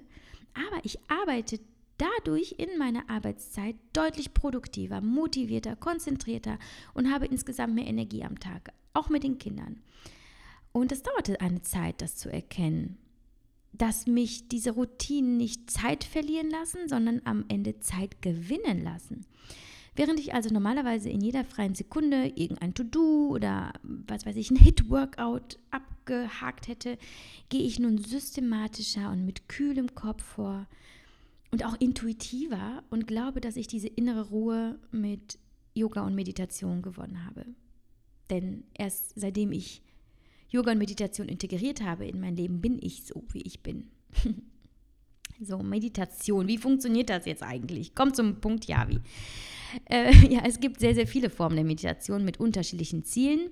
aber 0.53 0.85
ich 0.85 0.99
arbeite 1.09 1.59
dadurch 1.97 2.55
in 2.57 2.77
meiner 2.77 3.09
Arbeitszeit 3.09 3.75
deutlich 3.93 4.33
produktiver, 4.33 5.01
motivierter, 5.01 5.75
konzentrierter 5.75 6.59
und 6.93 7.11
habe 7.11 7.25
insgesamt 7.25 7.73
mehr 7.73 7.87
Energie 7.87 8.23
am 8.23 8.39
Tag, 8.39 8.71
auch 8.93 9.09
mit 9.09 9.23
den 9.23 9.37
Kindern. 9.37 9.81
Und 10.71 10.91
es 10.91 11.03
dauerte 11.03 11.41
eine 11.41 11.61
Zeit, 11.61 12.01
das 12.01 12.15
zu 12.15 12.31
erkennen, 12.31 12.97
dass 13.73 14.07
mich 14.07 14.47
diese 14.47 14.71
Routinen 14.71 15.37
nicht 15.37 15.69
Zeit 15.69 16.03
verlieren 16.03 16.49
lassen, 16.49 16.87
sondern 16.87 17.21
am 17.25 17.45
Ende 17.47 17.79
Zeit 17.79 18.21
gewinnen 18.21 18.83
lassen. 18.83 19.25
Während 19.95 20.19
ich 20.19 20.33
also 20.33 20.53
normalerweise 20.53 21.09
in 21.09 21.21
jeder 21.21 21.43
freien 21.43 21.75
Sekunde 21.75 22.31
irgendein 22.35 22.73
To-Do 22.73 23.27
oder 23.27 23.73
was 23.83 24.25
weiß 24.25 24.37
ich, 24.37 24.49
ein 24.49 24.55
Hit-Workout 24.55 25.59
abgehakt 25.69 26.69
hätte, 26.69 26.97
gehe 27.49 27.61
ich 27.61 27.77
nun 27.77 27.97
systematischer 27.97 29.11
und 29.11 29.25
mit 29.25 29.49
kühlem 29.49 29.93
Kopf 29.93 30.23
vor 30.23 30.67
und 31.51 31.65
auch 31.65 31.75
intuitiver 31.79 32.83
und 32.89 33.05
glaube, 33.05 33.41
dass 33.41 33.57
ich 33.57 33.67
diese 33.67 33.89
innere 33.89 34.29
Ruhe 34.29 34.79
mit 34.91 35.37
Yoga 35.73 36.05
und 36.05 36.15
Meditation 36.15 36.81
gewonnen 36.81 37.25
habe. 37.25 37.45
Denn 38.31 38.63
erst 38.73 39.13
seitdem 39.19 39.51
ich 39.51 39.83
Yoga 40.49 40.71
und 40.71 40.79
Meditation 40.79 41.29
integriert 41.29 41.81
habe 41.81 42.07
in 42.07 42.19
mein 42.19 42.35
Leben, 42.35 42.61
bin 42.61 42.79
ich 42.81 43.03
so, 43.03 43.23
wie 43.31 43.41
ich 43.41 43.61
bin. 43.61 43.89
so, 45.41 45.59
Meditation, 45.59 46.47
wie 46.47 46.57
funktioniert 46.57 47.09
das 47.09 47.25
jetzt 47.25 47.43
eigentlich? 47.43 47.93
Kommt 47.93 48.15
zum 48.15 48.41
Punkt, 48.41 48.65
ja, 48.65 48.87
wie. 48.89 48.99
Äh, 49.85 50.13
ja, 50.27 50.41
es 50.45 50.59
gibt 50.59 50.79
sehr, 50.79 50.95
sehr 50.95 51.07
viele 51.07 51.29
Formen 51.29 51.55
der 51.55 51.65
Meditation 51.65 52.25
mit 52.25 52.39
unterschiedlichen 52.39 53.03
Zielen. 53.03 53.51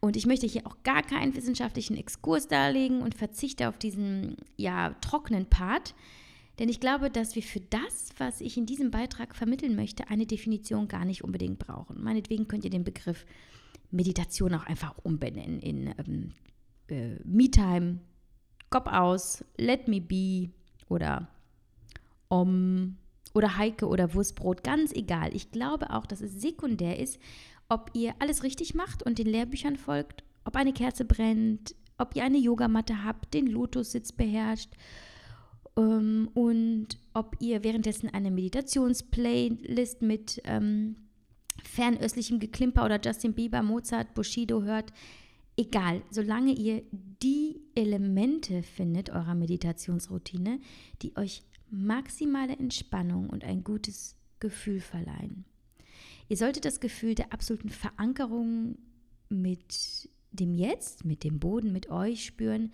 Und 0.00 0.16
ich 0.16 0.26
möchte 0.26 0.46
hier 0.46 0.66
auch 0.66 0.76
gar 0.82 1.02
keinen 1.02 1.34
wissenschaftlichen 1.34 1.96
Exkurs 1.96 2.48
darlegen 2.48 3.02
und 3.02 3.14
verzichte 3.14 3.68
auf 3.68 3.78
diesen 3.78 4.36
ja, 4.56 4.94
trockenen 5.00 5.46
Part. 5.46 5.94
Denn 6.58 6.68
ich 6.68 6.80
glaube, 6.80 7.10
dass 7.10 7.34
wir 7.36 7.42
für 7.42 7.60
das, 7.60 8.10
was 8.18 8.40
ich 8.40 8.56
in 8.56 8.66
diesem 8.66 8.90
Beitrag 8.90 9.34
vermitteln 9.34 9.76
möchte, 9.76 10.08
eine 10.08 10.26
Definition 10.26 10.88
gar 10.88 11.04
nicht 11.04 11.22
unbedingt 11.22 11.58
brauchen. 11.58 12.02
Meinetwegen 12.02 12.48
könnt 12.48 12.64
ihr 12.64 12.70
den 12.70 12.84
Begriff 12.84 13.24
Meditation 13.90 14.54
auch 14.54 14.66
einfach 14.66 14.94
umbenennen 15.02 15.60
in 15.60 15.94
ähm, 15.98 16.34
äh, 16.88 17.16
Me-Time, 17.24 18.00
Kopf 18.70 18.86
aus, 18.88 19.44
Let 19.56 19.88
Me 19.88 20.00
Be 20.00 20.50
oder 20.88 21.28
Om 22.28 22.96
oder 23.34 23.56
Heike 23.56 23.86
oder 23.86 24.14
Wurstbrot, 24.14 24.64
ganz 24.64 24.92
egal. 24.92 25.34
Ich 25.34 25.50
glaube 25.50 25.90
auch, 25.90 26.06
dass 26.06 26.20
es 26.20 26.40
sekundär 26.40 26.98
ist, 26.98 27.18
ob 27.68 27.90
ihr 27.94 28.14
alles 28.18 28.42
richtig 28.42 28.74
macht 28.74 29.02
und 29.02 29.18
den 29.18 29.26
Lehrbüchern 29.26 29.76
folgt, 29.76 30.24
ob 30.44 30.56
eine 30.56 30.72
Kerze 30.72 31.04
brennt, 31.04 31.74
ob 31.98 32.16
ihr 32.16 32.24
eine 32.24 32.38
Yogamatte 32.38 33.04
habt, 33.04 33.34
den 33.34 33.46
Lotus-Sitz 33.46 34.12
beherrscht 34.12 34.70
ähm, 35.76 36.30
und 36.34 36.98
ob 37.14 37.36
ihr 37.40 37.64
währenddessen 37.64 38.08
eine 38.12 38.30
Meditationsplaylist 38.30 40.02
mit 40.02 40.40
ähm, 40.44 40.96
fernöstlichem 41.62 42.38
Geklimper 42.38 42.84
oder 42.84 43.00
Justin 43.02 43.34
Bieber, 43.34 43.62
Mozart, 43.62 44.14
Bushido 44.14 44.62
hört. 44.62 44.92
Egal, 45.56 46.02
solange 46.10 46.52
ihr 46.52 46.82
die 46.92 47.60
Elemente 47.74 48.62
findet 48.62 49.10
eurer 49.10 49.34
Meditationsroutine, 49.34 50.60
die 51.02 51.16
euch 51.16 51.42
maximale 51.70 52.56
Entspannung 52.56 53.28
und 53.28 53.44
ein 53.44 53.64
gutes 53.64 54.16
Gefühl 54.40 54.80
verleihen. 54.80 55.44
Ihr 56.28 56.36
solltet 56.36 56.64
das 56.64 56.80
Gefühl 56.80 57.14
der 57.14 57.32
absoluten 57.32 57.70
Verankerung 57.70 58.78
mit 59.28 60.08
dem 60.30 60.54
Jetzt, 60.54 61.04
mit 61.04 61.24
dem 61.24 61.40
Boden, 61.40 61.72
mit 61.72 61.90
euch 61.90 62.24
spüren, 62.24 62.70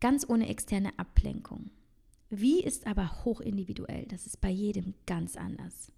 ganz 0.00 0.28
ohne 0.28 0.48
externe 0.48 0.98
Ablenkung. 0.98 1.70
Wie 2.30 2.62
ist 2.62 2.86
aber 2.86 3.24
hochindividuell, 3.24 4.06
das 4.06 4.26
ist 4.26 4.40
bei 4.40 4.50
jedem 4.50 4.94
ganz 5.06 5.36
anders. 5.36 5.92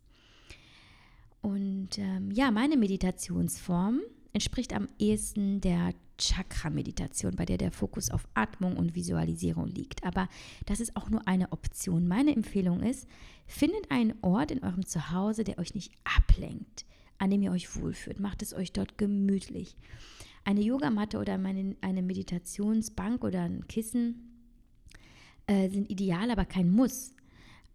Und 1.43 1.99
ähm, 1.99 2.31
ja, 2.31 2.51
meine 2.51 2.77
Meditationsform 2.77 4.01
entspricht 4.33 4.75
am 4.75 4.89
ehesten 4.99 5.61
der 5.61 5.95
Chakra-Meditation, 6.19 7.35
bei 7.35 7.47
der 7.47 7.57
der 7.57 7.73
Fokus 7.73 8.11
auf 8.11 8.29
Atmung 8.35 8.77
und 8.77 8.95
Visualisierung 8.95 9.69
liegt. 9.69 10.05
Aber 10.05 10.29
das 10.67 10.81
ist 10.81 10.97
auch 10.97 11.09
nur 11.09 11.27
eine 11.27 11.51
Option. 11.53 12.07
Meine 12.07 12.35
Empfehlung 12.35 12.83
ist, 12.83 13.09
findet 13.47 13.91
einen 13.91 14.15
Ort 14.23 14.51
in 14.51 14.63
eurem 14.63 14.87
Zuhause, 14.87 15.45
der 15.45 15.59
euch 15.59 15.75
nicht 15.75 15.93
ablenkt, 16.05 16.85
an 17.19 17.31
dem 17.31 17.43
ihr 17.43 17.53
euch 17.53 17.75
wohlfühlt. 17.75 18.21
Macht 18.21 18.43
es 18.43 18.55
euch 18.55 18.73
dort 18.73 18.99
gemütlich. 18.99 19.77
Eine 20.45 20.61
Yogamatte 20.61 21.19
oder 21.19 21.35
eine 21.35 22.03
Meditationsbank 22.03 23.25
oder 23.25 23.43
ein 23.43 23.67
Kissen 23.67 24.31
äh, 25.47 25.69
sind 25.69 25.91
ideal, 25.91 26.31
aber 26.31 26.45
kein 26.45 26.71
Muss. 26.71 27.13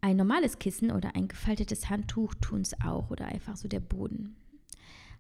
Ein 0.06 0.18
normales 0.18 0.60
Kissen 0.60 0.92
oder 0.92 1.16
ein 1.16 1.28
gefaltetes 1.28 1.90
Handtuch 1.90 2.36
tun 2.36 2.62
es 2.62 2.80
auch 2.80 3.10
oder 3.10 3.26
einfach 3.26 3.58
so 3.58 3.68
der 3.68 3.80
Boden. 3.80 4.36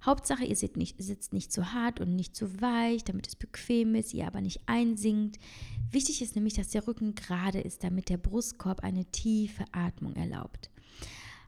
Hauptsache, 0.06 0.46
ihr 0.46 0.56
sitzt 0.56 0.78
nicht, 0.78 1.02
sitzt 1.02 1.34
nicht 1.34 1.52
zu 1.52 1.74
hart 1.74 2.00
und 2.00 2.16
nicht 2.16 2.36
zu 2.36 2.62
weich, 2.62 3.04
damit 3.04 3.26
es 3.26 3.36
bequem 3.36 3.96
ist, 3.96 4.14
ihr 4.14 4.28
aber 4.28 4.42
nicht 4.42 4.62
einsinkt. 4.68 5.40
Wichtig 5.90 6.22
ist 6.22 6.36
nämlich, 6.36 6.54
dass 6.54 6.70
der 6.70 6.86
Rücken 6.86 7.16
gerade 7.16 7.62
ist, 7.62 7.84
damit 7.84 8.10
der 8.10 8.18
Brustkorb 8.18 8.82
eine 8.82 9.06
tiefe 9.06 9.66
Atmung 9.72 10.16
erlaubt. 10.16 10.70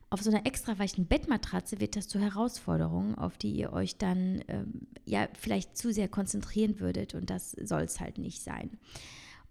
Auf 0.09 0.23
so 0.23 0.31
einer 0.31 0.47
extra 0.47 0.79
weichen 0.79 1.05
Bettmatratze 1.05 1.79
wird 1.79 1.95
das 1.95 2.07
zur 2.07 2.21
Herausforderung, 2.21 3.19
auf 3.19 3.37
die 3.37 3.51
ihr 3.51 3.71
euch 3.71 3.97
dann 3.97 4.43
ähm, 4.47 4.87
ja 5.05 5.27
vielleicht 5.37 5.77
zu 5.77 5.93
sehr 5.93 6.07
konzentrieren 6.07 6.79
würdet 6.79 7.13
und 7.13 7.29
das 7.29 7.51
soll 7.51 7.83
es 7.83 7.99
halt 7.99 8.17
nicht 8.17 8.41
sein. 8.41 8.79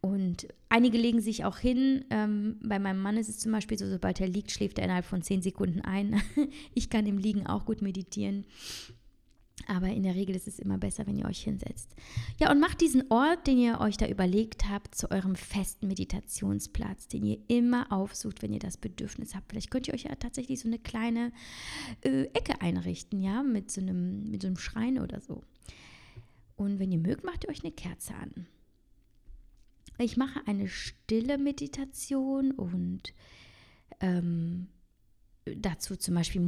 Und 0.07 0.47
einige 0.69 0.99
legen 0.99 1.21
sich 1.21 1.45
auch 1.45 1.59
hin. 1.59 2.05
Ähm, 2.11 2.59
bei 2.62 2.79
meinem 2.79 3.03
Mann 3.03 3.16
ist 3.16 3.29
es 3.29 3.40
zum 3.40 3.51
Beispiel 3.51 3.77
so, 3.77 3.88
sobald 3.88 4.21
er 4.21 4.29
liegt, 4.29 4.53
schläft 4.53 4.79
er 4.79 4.85
innerhalb 4.85 5.05
von 5.05 5.23
zehn 5.23 5.42
Sekunden 5.42 5.81
ein. 5.81 6.23
ich 6.75 6.90
kann 6.90 7.07
im 7.07 7.19
Liegen 7.19 7.47
auch 7.47 7.64
gut 7.64 7.83
meditieren. 7.83 8.45
Aber 9.66 9.88
in 9.88 10.05
der 10.05 10.14
Regel 10.14 10.37
ist 10.37 10.47
es 10.47 10.61
immer 10.61 10.79
besser, 10.79 11.09
wenn 11.09 11.19
ihr 11.19 11.25
euch 11.25 11.42
hinsetzt. 11.42 11.97
Ja, 12.38 12.53
und 12.53 12.61
macht 12.61 12.81
diesen 12.81 13.11
Ort, 13.11 13.49
den 13.49 13.59
ihr 13.59 13.81
euch 13.81 13.97
da 13.97 14.07
überlegt 14.07 14.69
habt, 14.69 14.95
zu 14.95 15.11
eurem 15.11 15.35
festen 15.35 15.88
Meditationsplatz, 15.88 17.09
den 17.09 17.25
ihr 17.25 17.38
immer 17.49 17.90
aufsucht, 17.90 18.42
wenn 18.42 18.53
ihr 18.53 18.61
das 18.61 18.77
Bedürfnis 18.77 19.35
habt. 19.35 19.51
Vielleicht 19.51 19.73
könnt 19.73 19.88
ihr 19.88 19.95
euch 19.95 20.05
ja 20.05 20.14
tatsächlich 20.14 20.61
so 20.61 20.69
eine 20.69 20.79
kleine 20.79 21.33
äh, 22.03 22.27
Ecke 22.27 22.61
einrichten, 22.61 23.19
ja, 23.19 23.42
mit 23.42 23.73
so, 23.73 23.81
einem, 23.81 24.31
mit 24.31 24.42
so 24.42 24.47
einem 24.47 24.59
Schrein 24.59 25.01
oder 25.01 25.21
so. 25.21 25.42
Und 26.55 26.79
wenn 26.79 26.92
ihr 26.92 26.99
mögt, 26.99 27.25
macht 27.25 27.42
ihr 27.42 27.51
euch 27.51 27.64
eine 27.64 27.73
Kerze 27.73 28.14
an. 28.14 28.47
Ich 29.99 30.17
mache 30.17 30.41
eine 30.47 30.69
stille 30.69 31.39
Meditation 31.39 32.51
und 32.53 33.15
ähm, 34.01 34.69
dazu 35.45 35.97
zum 35.97 36.15
Beispiel 36.15 36.43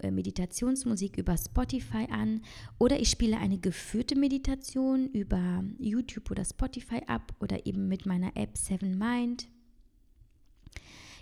äh, 0.00 0.10
Meditationsmusik 0.10 1.16
über 1.16 1.36
Spotify 1.36 2.06
an 2.10 2.42
oder 2.78 3.00
ich 3.00 3.08
spiele 3.08 3.38
eine 3.38 3.58
geführte 3.58 4.16
Meditation 4.16 5.08
über 5.08 5.64
YouTube 5.78 6.30
oder 6.30 6.44
Spotify 6.44 7.00
ab 7.06 7.34
oder 7.40 7.66
eben 7.66 7.88
mit 7.88 8.06
meiner 8.06 8.36
App 8.36 8.56
Seven 8.56 8.98
Mind. 8.98 9.48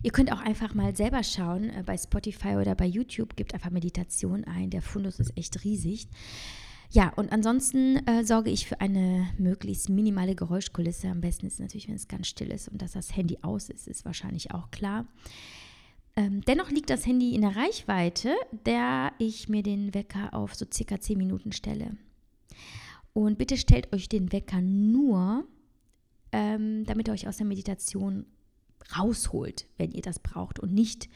Ihr 0.02 0.10
könnt 0.10 0.32
auch 0.32 0.40
einfach 0.40 0.74
mal 0.74 0.96
selber 0.96 1.22
schauen, 1.22 1.70
äh, 1.70 1.84
bei 1.86 1.96
Spotify 1.96 2.56
oder 2.56 2.74
bei 2.74 2.86
YouTube, 2.86 3.36
gebt 3.36 3.54
einfach 3.54 3.70
Meditation 3.70 4.44
ein. 4.44 4.70
Der 4.70 4.82
Fundus 4.82 5.20
ist 5.20 5.36
echt 5.36 5.62
riesig. 5.64 6.08
Ja, 6.92 7.10
und 7.16 7.32
ansonsten 7.32 8.06
äh, 8.06 8.22
sorge 8.22 8.50
ich 8.50 8.66
für 8.66 8.82
eine 8.82 9.26
möglichst 9.38 9.88
minimale 9.88 10.34
Geräuschkulisse. 10.34 11.08
Am 11.08 11.22
besten 11.22 11.46
ist 11.46 11.58
natürlich, 11.58 11.88
wenn 11.88 11.94
es 11.94 12.06
ganz 12.06 12.28
still 12.28 12.50
ist 12.50 12.68
und 12.68 12.82
dass 12.82 12.92
das 12.92 13.16
Handy 13.16 13.38
aus 13.40 13.70
ist, 13.70 13.88
ist 13.88 14.04
wahrscheinlich 14.04 14.52
auch 14.52 14.70
klar. 14.70 15.06
Ähm, 16.16 16.42
dennoch 16.42 16.70
liegt 16.70 16.90
das 16.90 17.06
Handy 17.06 17.34
in 17.34 17.40
der 17.40 17.56
Reichweite, 17.56 18.34
der 18.66 19.12
ich 19.16 19.48
mir 19.48 19.62
den 19.62 19.94
Wecker 19.94 20.34
auf 20.34 20.54
so 20.54 20.66
circa 20.70 21.00
10 21.00 21.16
Minuten 21.16 21.52
stelle. 21.52 21.96
Und 23.14 23.38
bitte 23.38 23.56
stellt 23.56 23.90
euch 23.94 24.10
den 24.10 24.30
Wecker 24.30 24.60
nur, 24.60 25.46
ähm, 26.30 26.84
damit 26.84 27.08
ihr 27.08 27.14
euch 27.14 27.26
aus 27.26 27.38
der 27.38 27.46
Meditation 27.46 28.26
rausholt, 28.98 29.66
wenn 29.78 29.92
ihr 29.92 30.02
das 30.02 30.18
braucht 30.18 30.60
und 30.60 30.74
nicht 30.74 31.08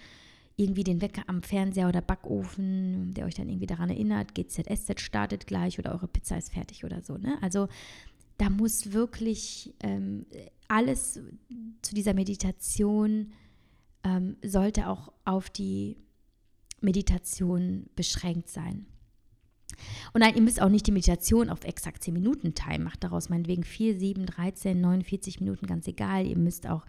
irgendwie 0.57 0.85
den 0.85 1.03
Wecker 1.03 1.23
am 1.27 1.43
Fernseher 1.43 1.89
oder 1.89 2.01
Backofen, 2.01 3.13
der 3.15 3.27
euch 3.27 3.35
dann 3.35 3.49
irgendwie 3.49 3.67
daran 3.67 3.91
erinnert, 3.91 4.35
GZSZ 4.35 5.01
startet 5.01 5.47
gleich 5.47 5.79
oder 5.79 5.93
eure 5.93 6.09
Pizza 6.09 6.39
ist 6.39 6.53
fertig 6.53 6.85
oder 6.85 7.03
so. 7.03 7.19
Ne? 7.19 7.37
Also 7.43 7.69
da 8.39 8.49
muss 8.49 8.93
wirklich 8.93 9.75
ähm, 9.81 10.27
alles 10.69 11.21
zu 11.83 11.95
dieser 11.95 12.15
Meditation 12.15 13.33
ähm, 14.05 14.37
sollte 14.43 14.89
auch 14.89 15.13
auf 15.25 15.51
die 15.51 15.97
Meditation 16.81 17.87
beschränkt 17.95 18.49
sein. 18.49 18.87
Und 20.13 20.21
nein, 20.21 20.35
ihr 20.35 20.43
müsst 20.43 20.63
auch 20.63 20.69
nicht 20.69 20.87
die 20.87 20.93
Meditation 20.93 21.51
auf 21.51 21.65
exakt 21.65 22.03
10 22.03 22.15
Minuten 22.15 22.55
timen. 22.55 22.85
Macht 22.85 23.05
daraus 23.05 23.29
meinetwegen 23.29 23.65
4, 23.65 23.99
7, 23.99 24.27
13, 24.27 24.81
49 24.81 25.41
Minuten, 25.41 25.67
ganz 25.67 25.87
egal. 25.87 26.27
Ihr 26.27 26.39
müsst 26.39 26.67
auch 26.67 26.87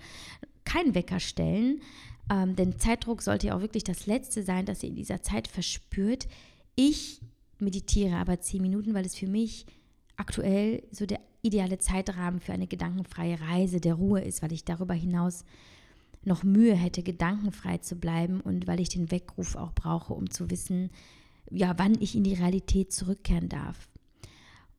keinen 0.68 0.94
Wecker 0.96 1.20
stellen, 1.20 1.82
ähm, 2.30 2.56
denn 2.56 2.78
Zeitdruck 2.78 3.22
sollte 3.22 3.48
ja 3.48 3.56
auch 3.56 3.62
wirklich 3.62 3.84
das 3.84 4.06
Letzte 4.06 4.44
sein, 4.44 4.66
das 4.66 4.84
ihr 4.84 4.90
in 4.90 4.96
dieser 4.96 5.22
Zeit 5.22 5.48
verspürt. 5.48 6.28
Ich 6.76 7.22
meditiere 7.60 8.18
aber 8.18 8.40
10 8.40 8.62
Minuten, 8.62 8.94
weil 8.94 9.06
es 9.06 9.16
für 9.16 9.28
mich 9.28 9.66
aktuell 10.18 10.84
so 10.92 11.06
der 11.06 11.20
ideale 11.42 11.78
Zeitrahmen 11.78 12.40
für 12.40 12.54
eine 12.54 12.68
gedankenfreie 12.68 13.40
Reise 13.40 13.80
der 13.80 13.96
Ruhe 13.96 14.22
ist, 14.22 14.42
weil 14.42 14.52
ich 14.52 14.66
darüber 14.66 14.94
hinaus 14.94 15.46
noch 16.24 16.44
Mühe 16.44 16.76
hätte, 16.76 17.04
gedankenfrei 17.04 17.78
zu 17.78 17.96
bleiben 17.96 18.42
und 18.42 18.68
weil 18.68 18.82
ich 18.82 18.90
den 18.90 19.12
Weckruf 19.12 19.56
auch 19.56 19.72
brauche, 19.74 20.14
um 20.14 20.30
zu 20.30 20.50
wissen, 20.50 20.90
ja, 21.50 21.76
wann 21.78 21.96
ich 22.02 22.16
in 22.16 22.24
die 22.24 22.34
Realität 22.34 22.92
zurückkehren 22.92 23.48
darf. 23.48 23.88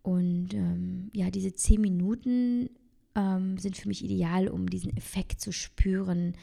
Und 0.02 0.52
ähm, 0.52 1.10
ja, 1.14 1.30
diese 1.30 1.54
zehn 1.54 1.80
Minuten 1.80 2.68
ähm, 3.14 3.58
sind 3.58 3.76
für 3.76 3.88
mich 3.88 4.04
ideal, 4.04 4.48
um 4.48 4.68
diesen 4.68 4.96
Effekt 4.96 5.40
zu 5.40 5.52
spüren 5.52 6.36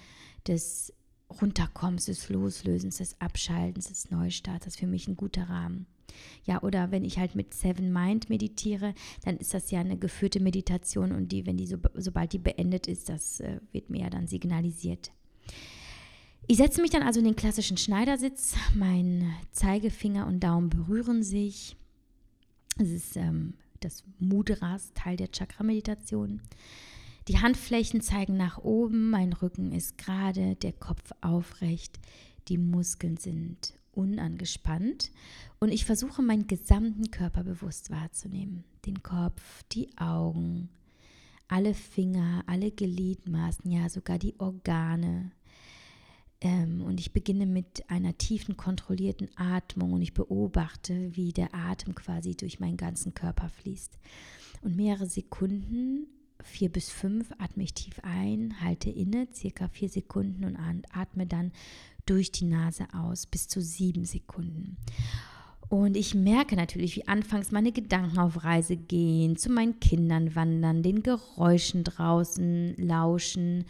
des 0.47 0.93
Runterkommens, 1.29 2.05
des 2.05 2.29
Loslösens, 2.29 2.97
des 2.97 3.19
Abschaltens, 3.19 3.87
des 3.87 4.11
Neustarts. 4.11 4.65
Das 4.65 4.73
ist 4.75 4.79
für 4.79 4.87
mich 4.87 5.07
ein 5.07 5.15
guter 5.15 5.49
Rahmen. 5.49 5.87
Ja, 6.45 6.61
oder 6.61 6.91
wenn 6.91 7.03
ich 7.03 7.17
halt 7.17 7.35
mit 7.35 7.53
Seven 7.53 7.91
Mind 7.91 8.29
meditiere, 8.29 8.93
dann 9.23 9.37
ist 9.37 9.53
das 9.53 9.71
ja 9.71 9.79
eine 9.79 9.97
geführte 9.97 10.39
Meditation 10.39 11.11
und 11.11 11.31
die, 11.31 11.45
wenn 11.45 11.57
die 11.57 11.67
so, 11.67 11.77
sobald 11.95 12.33
die 12.33 12.39
beendet 12.39 12.87
ist, 12.87 13.09
das 13.09 13.39
äh, 13.39 13.59
wird 13.71 13.89
mir 13.89 14.01
ja 14.01 14.09
dann 14.09 14.27
signalisiert. 14.27 15.11
Ich 16.47 16.57
setze 16.57 16.81
mich 16.81 16.91
dann 16.91 17.01
also 17.01 17.19
in 17.19 17.25
den 17.25 17.35
klassischen 17.35 17.77
Schneidersitz. 17.77 18.55
Mein 18.75 19.33
Zeigefinger 19.51 20.27
und 20.27 20.41
Daumen 20.41 20.69
berühren 20.69 21.23
sich. 21.23 21.75
Es 22.77 22.89
ist 22.89 23.17
ähm, 23.17 23.55
das 23.79 24.03
Mudras, 24.19 24.93
Teil 24.93 25.17
der 25.17 25.31
Chakra-Meditation. 25.31 26.41
Die 27.27 27.39
Handflächen 27.39 28.01
zeigen 28.01 28.37
nach 28.37 28.59
oben, 28.59 29.09
mein 29.09 29.33
Rücken 29.33 29.71
ist 29.71 29.97
gerade, 29.97 30.55
der 30.55 30.73
Kopf 30.73 31.11
aufrecht, 31.21 31.99
die 32.47 32.57
Muskeln 32.57 33.17
sind 33.17 33.73
unangespannt 33.91 35.11
und 35.59 35.69
ich 35.69 35.85
versuche 35.85 36.21
meinen 36.21 36.47
gesamten 36.47 37.09
Körper 37.11 37.43
bewusst 37.43 37.89
wahrzunehmen. 37.89 38.63
Den 38.85 39.01
Kopf, 39.01 39.63
die 39.71 39.97
Augen, 39.97 40.69
alle 41.47 41.73
Finger, 41.73 42.43
alle 42.45 42.71
Gliedmaßen, 42.71 43.71
ja 43.71 43.89
sogar 43.89 44.19
die 44.19 44.39
Organe, 44.39 45.31
ähm, 46.41 46.81
und 46.81 46.99
ich 46.99 47.13
beginne 47.13 47.45
mit 47.45 47.89
einer 47.89 48.17
tiefen, 48.17 48.57
kontrollierten 48.57 49.29
Atmung 49.35 49.93
und 49.93 50.01
ich 50.01 50.13
beobachte, 50.13 51.15
wie 51.15 51.31
der 51.31 51.53
Atem 51.53 51.95
quasi 51.95 52.35
durch 52.35 52.59
meinen 52.59 52.77
ganzen 52.77 53.13
Körper 53.13 53.49
fließt. 53.49 53.97
Und 54.61 54.75
mehrere 54.75 55.07
Sekunden, 55.07 56.07
vier 56.43 56.69
bis 56.69 56.89
fünf, 56.89 57.31
atme 57.37 57.63
ich 57.63 57.73
tief 57.73 57.99
ein, 58.03 58.61
halte 58.61 58.89
inne, 58.89 59.27
circa 59.33 59.67
vier 59.69 59.89
Sekunden 59.89 60.43
und 60.43 60.57
atme 60.91 61.25
dann 61.25 61.51
durch 62.05 62.31
die 62.31 62.45
Nase 62.45 62.87
aus, 62.93 63.25
bis 63.25 63.47
zu 63.47 63.61
sieben 63.61 64.05
Sekunden. 64.05 64.77
Und 65.69 65.97
ich 65.97 66.13
merke 66.13 66.55
natürlich, 66.55 66.95
wie 66.95 67.07
anfangs 67.07 67.51
meine 67.51 67.71
Gedanken 67.71 68.19
auf 68.19 68.43
Reise 68.43 68.77
gehen, 68.77 69.35
zu 69.35 69.49
meinen 69.49 69.79
Kindern 69.79 70.35
wandern, 70.35 70.83
den 70.83 71.01
Geräuschen 71.01 71.83
draußen 71.83 72.75
lauschen 72.77 73.65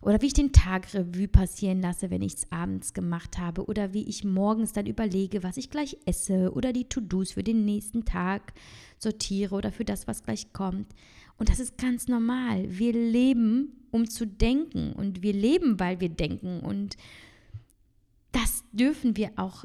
oder 0.00 0.20
wie 0.20 0.26
ich 0.26 0.32
den 0.32 0.52
Tag 0.52 0.92
Revue 0.94 1.28
passieren 1.28 1.80
lasse, 1.80 2.10
wenn 2.10 2.22
ich 2.22 2.34
es 2.34 2.52
abends 2.52 2.94
gemacht 2.94 3.38
habe. 3.38 3.64
Oder 3.64 3.92
wie 3.94 4.08
ich 4.08 4.24
morgens 4.24 4.72
dann 4.72 4.86
überlege, 4.86 5.42
was 5.42 5.56
ich 5.56 5.70
gleich 5.70 5.96
esse. 6.04 6.52
Oder 6.52 6.72
die 6.72 6.88
To-Dos 6.88 7.32
für 7.32 7.42
den 7.42 7.64
nächsten 7.64 8.04
Tag 8.04 8.52
sortiere 8.98 9.54
oder 9.54 9.72
für 9.72 9.84
das, 9.84 10.06
was 10.06 10.22
gleich 10.22 10.52
kommt. 10.52 10.94
Und 11.38 11.48
das 11.48 11.60
ist 11.60 11.78
ganz 11.78 12.08
normal. 12.08 12.66
Wir 12.68 12.92
leben, 12.92 13.86
um 13.90 14.08
zu 14.08 14.26
denken. 14.26 14.92
Und 14.92 15.22
wir 15.22 15.32
leben, 15.32 15.80
weil 15.80 16.00
wir 16.00 16.10
denken. 16.10 16.60
Und 16.60 16.96
das 18.32 18.64
dürfen 18.72 19.16
wir 19.16 19.32
auch 19.36 19.64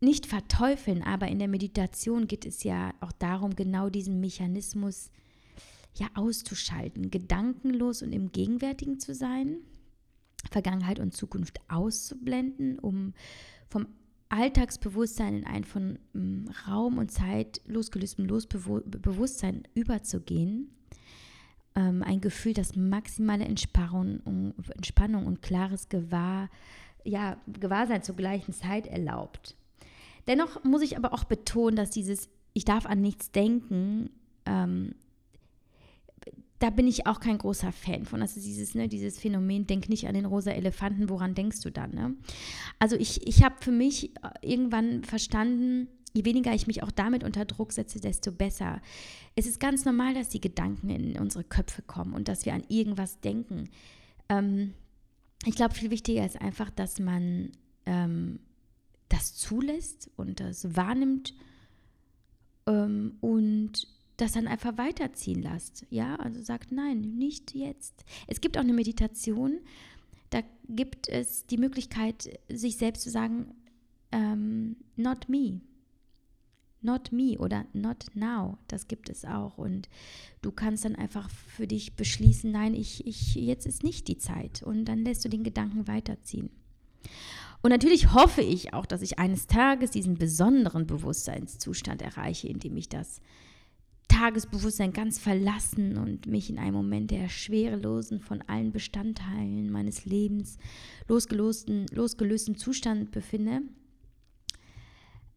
nicht 0.00 0.26
verteufeln. 0.26 1.02
Aber 1.02 1.28
in 1.28 1.38
der 1.38 1.48
Meditation 1.48 2.26
geht 2.26 2.46
es 2.46 2.64
ja 2.64 2.92
auch 3.00 3.12
darum, 3.12 3.54
genau 3.54 3.88
diesen 3.88 4.20
Mechanismus 4.20 5.04
zu 5.04 5.19
ja 6.00 6.08
auszuschalten, 6.14 7.10
gedankenlos 7.10 8.02
und 8.02 8.12
im 8.12 8.32
Gegenwärtigen 8.32 8.98
zu 8.98 9.14
sein, 9.14 9.58
Vergangenheit 10.50 10.98
und 10.98 11.14
Zukunft 11.14 11.60
auszublenden, 11.68 12.78
um 12.78 13.12
vom 13.68 13.86
Alltagsbewusstsein 14.30 15.38
in 15.38 15.44
ein 15.46 15.64
von 15.64 15.98
mm, 16.12 16.46
Raum 16.66 16.98
und 16.98 17.10
Zeit 17.10 17.60
losgelöstem 17.66 18.24
Losbewusstsein 18.24 19.64
überzugehen. 19.74 20.70
Ähm, 21.74 22.02
ein 22.02 22.20
Gefühl, 22.20 22.54
das 22.54 22.76
maximale 22.76 23.44
Entspannung, 23.44 24.54
Entspannung 24.76 25.26
und 25.26 25.42
klares 25.42 25.88
Gewahr, 25.88 26.48
ja, 27.04 27.38
Gewahrsein 27.46 28.02
zur 28.02 28.16
gleichen 28.16 28.52
Zeit 28.52 28.86
erlaubt. 28.86 29.56
Dennoch 30.26 30.62
muss 30.64 30.82
ich 30.82 30.96
aber 30.96 31.12
auch 31.12 31.24
betonen, 31.24 31.76
dass 31.76 31.90
dieses 31.90 32.28
Ich 32.52 32.64
darf 32.64 32.86
an 32.86 33.00
nichts 33.00 33.32
denken 33.32 34.10
ähm, 34.46 34.94
da 36.60 36.68
bin 36.68 36.86
ich 36.86 37.06
auch 37.06 37.20
kein 37.20 37.38
großer 37.38 37.72
Fan 37.72 38.04
von. 38.04 38.20
Ist 38.22 38.36
dieses, 38.36 38.74
ne, 38.74 38.86
dieses 38.86 39.18
Phänomen, 39.18 39.66
denk 39.66 39.88
nicht 39.88 40.06
an 40.06 40.14
den 40.14 40.26
rosa 40.26 40.52
Elefanten, 40.52 41.08
woran 41.08 41.34
denkst 41.34 41.62
du 41.62 41.70
dann? 41.70 41.94
Ne? 41.94 42.14
Also 42.78 42.96
ich, 42.96 43.26
ich 43.26 43.42
habe 43.42 43.56
für 43.60 43.72
mich 43.72 44.14
äh, 44.16 44.28
irgendwann 44.42 45.02
verstanden, 45.02 45.88
je 46.12 46.24
weniger 46.26 46.54
ich 46.54 46.66
mich 46.66 46.82
auch 46.82 46.90
damit 46.90 47.24
unter 47.24 47.46
Druck 47.46 47.72
setze, 47.72 47.98
desto 47.98 48.30
besser. 48.30 48.82
Es 49.36 49.46
ist 49.46 49.58
ganz 49.58 49.86
normal, 49.86 50.12
dass 50.12 50.28
die 50.28 50.40
Gedanken 50.40 50.90
in 50.90 51.18
unsere 51.18 51.44
Köpfe 51.44 51.80
kommen 51.80 52.12
und 52.12 52.28
dass 52.28 52.44
wir 52.44 52.52
an 52.52 52.64
irgendwas 52.68 53.20
denken. 53.20 53.70
Ähm, 54.28 54.74
ich 55.46 55.54
glaube, 55.54 55.74
viel 55.74 55.90
wichtiger 55.90 56.26
ist 56.26 56.38
einfach, 56.42 56.68
dass 56.68 57.00
man 57.00 57.52
ähm, 57.86 58.38
das 59.08 59.34
zulässt 59.34 60.10
und 60.16 60.40
das 60.40 60.76
wahrnimmt 60.76 61.34
ähm, 62.66 63.16
und 63.22 63.88
das 64.20 64.32
dann 64.32 64.46
einfach 64.46 64.76
weiterziehen 64.78 65.42
lasst. 65.42 65.86
Ja, 65.90 66.16
also 66.16 66.42
sagt 66.42 66.72
nein, 66.72 67.00
nicht 67.00 67.54
jetzt. 67.54 68.04
Es 68.26 68.40
gibt 68.40 68.56
auch 68.56 68.62
eine 68.62 68.72
Meditation, 68.72 69.60
da 70.30 70.42
gibt 70.68 71.08
es 71.08 71.46
die 71.46 71.58
Möglichkeit, 71.58 72.38
sich 72.48 72.76
selbst 72.76 73.02
zu 73.02 73.10
sagen, 73.10 73.54
ähm, 74.12 74.76
not 74.96 75.28
me. 75.28 75.60
Not 76.82 77.12
me 77.12 77.36
oder 77.38 77.66
not 77.74 78.06
now, 78.14 78.56
das 78.66 78.88
gibt 78.88 79.10
es 79.10 79.26
auch. 79.26 79.58
Und 79.58 79.88
du 80.40 80.50
kannst 80.50 80.86
dann 80.86 80.96
einfach 80.96 81.28
für 81.28 81.66
dich 81.66 81.94
beschließen, 81.94 82.50
nein, 82.50 82.74
ich, 82.74 83.06
ich, 83.06 83.34
jetzt 83.34 83.66
ist 83.66 83.84
nicht 83.84 84.08
die 84.08 84.16
Zeit. 84.16 84.62
Und 84.62 84.86
dann 84.86 85.04
lässt 85.04 85.24
du 85.24 85.28
den 85.28 85.44
Gedanken 85.44 85.88
weiterziehen. 85.88 86.48
Und 87.62 87.70
natürlich 87.70 88.14
hoffe 88.14 88.40
ich 88.40 88.72
auch, 88.72 88.86
dass 88.86 89.02
ich 89.02 89.18
eines 89.18 89.46
Tages 89.46 89.90
diesen 89.90 90.14
besonderen 90.14 90.86
Bewusstseinszustand 90.86 92.00
erreiche, 92.00 92.48
in 92.48 92.58
dem 92.58 92.76
ich 92.78 92.88
das 92.88 93.20
Tagesbewusstsein 94.10 94.92
ganz 94.92 95.18
verlassen 95.18 95.96
und 95.96 96.26
mich 96.26 96.50
in 96.50 96.58
einem 96.58 96.74
Moment 96.74 97.10
der 97.10 97.28
schwerelosen, 97.28 98.20
von 98.20 98.42
allen 98.42 98.72
Bestandteilen 98.72 99.70
meines 99.70 100.04
Lebens 100.04 100.58
losgelösten, 101.08 101.86
losgelösten 101.92 102.56
Zustand 102.56 103.12
befinde. 103.12 103.62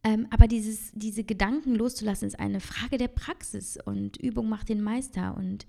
Ähm, 0.02 0.26
aber 0.30 0.48
dieses, 0.48 0.90
diese 0.92 1.22
Gedanken 1.24 1.76
loszulassen, 1.76 2.26
ist 2.28 2.38
eine 2.38 2.60
Frage 2.60 2.98
der 2.98 3.08
Praxis 3.08 3.78
und 3.82 4.16
Übung 4.16 4.48
macht 4.48 4.68
den 4.68 4.82
Meister. 4.82 5.36
Und 5.36 5.66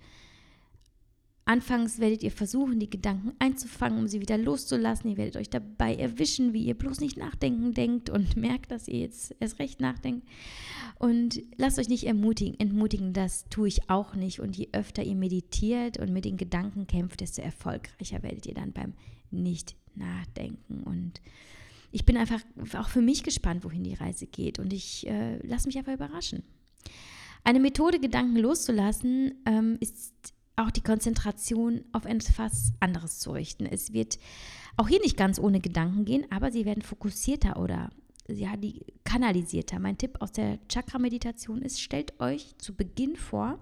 Anfangs 1.48 2.00
werdet 2.00 2.24
ihr 2.24 2.32
versuchen, 2.32 2.80
die 2.80 2.90
Gedanken 2.90 3.34
einzufangen, 3.38 4.00
um 4.00 4.08
sie 4.08 4.20
wieder 4.20 4.36
loszulassen. 4.36 5.12
Ihr 5.12 5.18
werdet 5.18 5.38
euch 5.38 5.52
dabei 5.52 5.96
erwischen, 5.96 6.54
wie 6.54 6.64
ihr 6.64 6.74
bloß 6.74 7.00
nicht 7.02 7.18
nachdenken 7.18 7.76
denkt 7.76 8.10
und 8.10 8.36
merkt, 8.36 8.72
dass 8.72 8.88
ihr 8.88 9.02
jetzt 9.02 9.36
erst 9.40 9.60
recht 9.60 9.80
nachdenkt. 9.80 10.28
Und 10.98 11.40
lasst 11.56 11.78
euch 11.78 11.88
nicht 11.88 12.08
ermutigen, 12.08 12.60
entmutigen, 12.60 13.14
das 13.14 13.48
tue 13.50 13.68
ich 13.68 13.92
auch 13.92 14.16
nicht. 14.16 14.40
Und 14.40 14.58
je 14.58 14.70
öfter 14.72 15.04
ihr 15.04 15.16
meditiert 15.16 16.00
und 16.00 16.12
mit 16.12 16.26
den 16.26 16.38
Gedanken 16.38 16.88
kämpft, 16.88 17.22
desto 17.22 17.44
erfolgreicher 17.44 18.24
werdet 18.24 18.48
ihr 18.48 18.56
dann 18.56 18.74
beim 18.74 18.94
Nicht-Nachdenken. 19.30 20.82
Und 20.82 21.22
ich 21.92 22.06
bin 22.06 22.18
einfach 22.18 22.42
auch 22.76 22.90
für 22.90 23.02
mich 23.02 23.22
gespannt, 23.22 23.64
wohin 23.64 23.84
die 23.84 23.94
Reise 23.94 24.26
geht. 24.26 24.58
Und 24.58 24.74
ich 24.74 25.06
äh, 25.06 25.38
lasse 25.46 25.68
mich 25.68 25.78
einfach 25.78 25.94
überraschen. 25.94 26.42
Eine 27.44 27.60
Methode, 27.60 28.00
Gedanken 28.00 28.38
loszulassen, 28.38 29.36
ähm, 29.46 29.78
ist 29.80 30.35
auch 30.56 30.72
die 30.72 30.82
Konzentration 30.82 31.84
auf 31.92 32.06
etwas 32.06 32.74
anderes 32.80 33.20
zu 33.20 33.32
richten. 33.32 33.66
Es 33.66 33.94
wird 33.94 34.20
auch 34.78 34.88
hier 34.88 35.00
nicht 35.02 35.18
ganz 35.18 35.40
ohne 35.40 35.60
Gedanken 35.60 36.06
gehen, 36.06 36.26
aber 36.30 36.52
sie 36.52 36.66
werden 36.66 36.82
fokussierter 36.82 37.60
oder 37.60 37.90
ja, 38.28 38.58
die 38.58 38.86
kanalisierter. 39.04 39.80
Mein 39.80 39.98
Tipp 39.98 40.18
aus 40.20 40.32
der 40.32 40.60
Chakra-Meditation 40.68 41.62
ist, 41.62 41.82
stellt 41.82 42.20
euch 42.20 42.58
zu 42.58 42.74
Beginn 42.74 43.16
vor, 43.16 43.60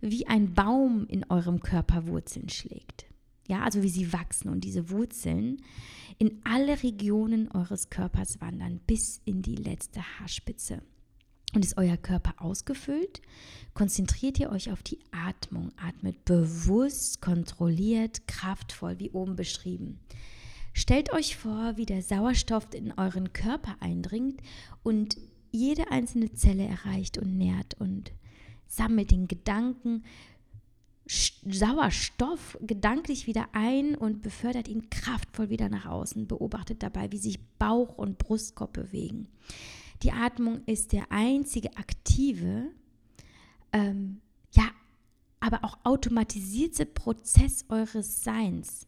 wie 0.00 0.26
ein 0.26 0.54
Baum 0.54 1.06
in 1.08 1.24
eurem 1.30 1.60
Körper 1.60 2.06
Wurzeln 2.06 2.48
schlägt. 2.48 3.06
Ja, 3.48 3.62
also 3.62 3.82
wie 3.82 3.88
sie 3.88 4.12
wachsen 4.12 4.48
und 4.48 4.62
diese 4.62 4.90
Wurzeln 4.90 5.62
in 6.18 6.40
alle 6.44 6.82
Regionen 6.82 7.50
eures 7.50 7.90
Körpers 7.90 8.40
wandern, 8.40 8.80
bis 8.86 9.20
in 9.24 9.42
die 9.42 9.56
letzte 9.56 10.00
Haarspitze. 10.00 10.82
Und 11.54 11.64
ist 11.64 11.76
euer 11.76 11.98
Körper 11.98 12.34
ausgefüllt, 12.38 13.20
konzentriert 13.74 14.40
ihr 14.40 14.50
euch 14.50 14.72
auf 14.72 14.82
die 14.82 14.98
Atmung. 15.10 15.70
Atmet 15.76 16.24
bewusst, 16.24 17.20
kontrolliert, 17.20 18.26
kraftvoll, 18.26 18.98
wie 18.98 19.10
oben 19.10 19.36
beschrieben. 19.36 20.00
Stellt 20.72 21.12
euch 21.12 21.36
vor, 21.36 21.76
wie 21.76 21.84
der 21.84 22.02
Sauerstoff 22.02 22.72
in 22.72 22.92
euren 22.92 23.34
Körper 23.34 23.76
eindringt 23.80 24.40
und 24.82 25.18
jede 25.50 25.90
einzelne 25.90 26.32
Zelle 26.32 26.64
erreicht 26.64 27.18
und 27.18 27.36
nährt 27.36 27.74
und 27.78 28.12
sammelt 28.66 29.10
den 29.10 29.28
Gedanken 29.28 30.02
Sauerstoff 31.06 32.56
gedanklich 32.62 33.26
wieder 33.26 33.48
ein 33.52 33.94
und 33.96 34.22
befördert 34.22 34.68
ihn 34.68 34.88
kraftvoll 34.88 35.50
wieder 35.50 35.68
nach 35.68 35.84
außen. 35.84 36.26
Beobachtet 36.26 36.82
dabei, 36.82 37.10
wie 37.12 37.18
sich 37.18 37.40
Bauch 37.58 37.98
und 37.98 38.18
Brustkorb 38.18 38.72
bewegen. 38.72 39.28
Die 40.02 40.12
Atmung 40.12 40.64
ist 40.66 40.92
der 40.92 41.10
einzige 41.10 41.76
aktive, 41.76 42.70
ähm, 43.72 44.20
ja, 44.52 44.64
aber 45.40 45.64
auch 45.64 45.78
automatisierte 45.84 46.86
Prozess 46.86 47.64
eures 47.68 48.22
Seins. 48.22 48.86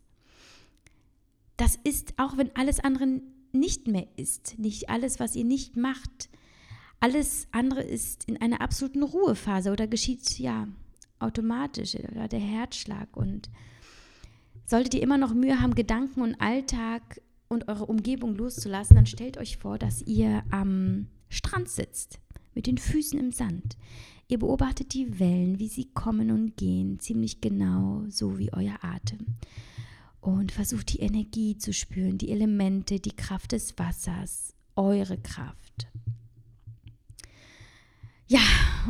Das 1.57 1.79
ist, 1.85 2.15
auch 2.19 2.37
wenn 2.37 2.55
alles 2.57 2.81
andere 2.81 3.21
nicht 3.53 3.87
mehr 3.87 4.09
ist, 4.17 4.59
nicht 4.59 4.89
alles, 4.91 5.21
was 5.21 5.37
ihr 5.37 5.45
nicht 5.45 5.77
macht, 5.77 6.29
alles 6.99 7.47
andere 7.53 7.83
ist 7.83 8.25
in 8.25 8.41
einer 8.41 8.61
absoluten 8.61 9.03
Ruhephase 9.03 9.71
oder 9.71 9.87
geschieht 9.87 10.39
ja 10.39 10.67
automatisch 11.19 11.95
oder 11.95 12.29
der 12.29 12.41
Herzschlag. 12.41 13.17
Und 13.17 13.51
solltet 14.67 14.95
ihr 14.95 15.03
immer 15.03 15.19
noch 15.19 15.35
Mühe 15.35 15.61
haben, 15.61 15.75
Gedanken 15.75 16.23
und 16.23 16.41
Alltag 16.41 17.21
und 17.55 17.69
eure 17.69 17.87
Umgebung 17.87 18.37
loszulassen, 18.37 18.97
dann 18.97 19.07
stellt 19.07 19.39
euch 19.39 19.57
vor, 19.57 19.79
dass 19.79 20.03
ihr 20.03 20.43
am 20.51 21.07
Strand 21.29 21.69
sitzt, 21.69 22.21
mit 22.55 22.67
den 22.67 22.79
Füßen 22.79 23.19
im 23.19 23.33
Sand. 23.33 23.77
Ihr 24.29 24.39
beobachtet 24.39 24.95
die 24.95 25.19
Wellen, 25.19 25.59
wie 25.59 25.69
sie 25.69 25.91
kommen 25.93 26.31
und 26.31 26.57
gehen, 26.57 26.99
ziemlich 27.01 27.41
genau 27.41 28.05
so 28.09 28.39
wie 28.39 28.53
euer 28.53 28.79
Atem. 28.83 29.37
Und 30.21 30.53
versucht 30.53 30.93
die 30.93 31.01
Energie 31.01 31.59
zu 31.59 31.73
spüren, 31.73 32.17
die 32.17 32.31
Elemente, 32.31 33.01
die 33.01 33.15
Kraft 33.15 33.53
des 33.53 33.79
Wassers, 33.79 34.55
eure 34.77 35.19
Kraft. 35.19 35.89
Ja, 38.27 38.41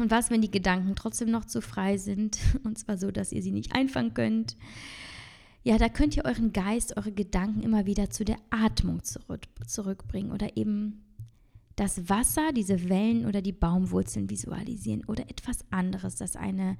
und 0.00 0.10
was, 0.12 0.30
wenn 0.30 0.42
die 0.42 0.50
Gedanken 0.50 0.94
trotzdem 0.94 1.30
noch 1.30 1.44
zu 1.44 1.60
frei 1.60 1.98
sind? 1.98 2.38
Und 2.62 2.78
zwar 2.78 2.96
so, 2.96 3.10
dass 3.10 3.32
ihr 3.32 3.42
sie 3.42 3.50
nicht 3.50 3.74
einfangen 3.74 4.14
könnt. 4.14 4.56
Ja, 5.66 5.78
da 5.78 5.88
könnt 5.88 6.14
ihr 6.14 6.26
euren 6.26 6.52
Geist, 6.52 6.98
eure 6.98 7.10
Gedanken 7.10 7.62
immer 7.62 7.86
wieder 7.86 8.10
zu 8.10 8.22
der 8.22 8.36
Atmung 8.50 9.02
zurück, 9.02 9.46
zurückbringen 9.66 10.30
oder 10.30 10.58
eben 10.58 11.02
das 11.74 12.10
Wasser, 12.10 12.52
diese 12.52 12.90
Wellen 12.90 13.24
oder 13.24 13.40
die 13.40 13.52
Baumwurzeln 13.52 14.28
visualisieren 14.28 15.04
oder 15.06 15.22
etwas 15.30 15.64
anderes, 15.70 16.16
das 16.16 16.36
eine 16.36 16.76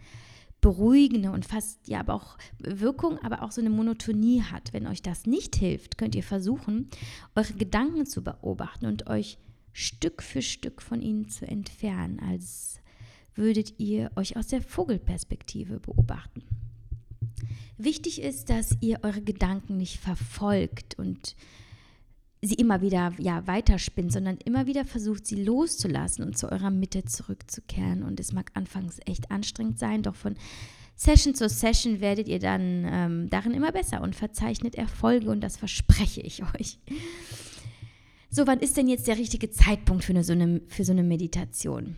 beruhigende 0.61 1.31
und 1.31 1.47
fast 1.47 1.89
ja 1.89 2.01
aber 2.01 2.13
auch 2.13 2.37
Wirkung, 2.59 3.19
aber 3.19 3.43
auch 3.43 3.53
so 3.53 3.63
eine 3.63 3.71
Monotonie 3.71 4.43
hat. 4.43 4.75
Wenn 4.75 4.87
euch 4.87 5.01
das 5.01 5.25
nicht 5.25 5.57
hilft, 5.57 5.97
könnt 5.97 6.15
ihr 6.15 6.23
versuchen, 6.23 6.91
eure 7.35 7.55
Gedanken 7.55 8.05
zu 8.05 8.23
beobachten 8.23 8.85
und 8.85 9.07
euch 9.07 9.39
Stück 9.73 10.23
für 10.23 10.43
Stück 10.43 10.83
von 10.83 11.01
ihnen 11.01 11.31
zu 11.31 11.47
entfernen, 11.47 12.21
als 12.21 12.81
würdet 13.35 13.81
ihr 13.81 14.11
euch 14.15 14.37
aus 14.37 14.49
der 14.49 14.61
Vogelperspektive 14.61 15.81
beobachten. 15.81 16.43
Wichtig 17.77 18.23
ist, 18.23 18.51
dass 18.51 18.77
ihr 18.81 19.01
eure 19.03 19.23
Gedanken 19.23 19.77
nicht 19.77 19.99
verfolgt 19.99 20.99
und 20.99 21.35
sie 22.41 22.55
immer 22.55 22.83
wieder 22.83 23.13
ja, 23.19 23.47
weiterspinnt, 23.47 24.13
sondern 24.13 24.37
immer 24.45 24.67
wieder 24.67 24.85
versucht, 24.85 25.27
sie 25.27 25.43
loszulassen 25.43 26.25
und 26.25 26.37
zu 26.37 26.51
eurer 26.51 26.71
Mitte 26.71 27.05
zurückzukehren. 27.05 28.03
Und 28.03 28.21
es 28.21 28.33
mag 28.33 28.51
anfangs 28.55 29.01
echt 29.07 29.31
anstrengend 29.31 29.79
sein, 29.79 30.03
doch 30.03 30.15
von 30.15 30.37
Session 30.97 31.35
zu 31.35 31.49
Session 31.49 32.01
werdet 32.01 32.29
ihr 32.29 32.39
dann 32.39 32.87
ähm, 32.87 33.31
darin 33.31 33.53
immer 33.53 33.73
besser 33.73 34.01
und 34.03 34.15
verzeichnet 34.15 34.77
Erfolge 34.77 35.31
und 35.31 35.41
das 35.41 35.57
verspreche 35.57 36.21
ich 36.21 36.43
euch. 36.55 36.79
So, 38.31 38.47
wann 38.47 38.61
ist 38.61 38.77
denn 38.77 38.89
jetzt 38.89 39.07
der 39.07 39.19
richtige 39.19 39.51
Zeitpunkt 39.51 40.05
für, 40.05 40.13
eine, 40.13 40.61
für 40.69 40.85
so 40.85 40.93
eine 40.93 41.03
Meditation? 41.03 41.97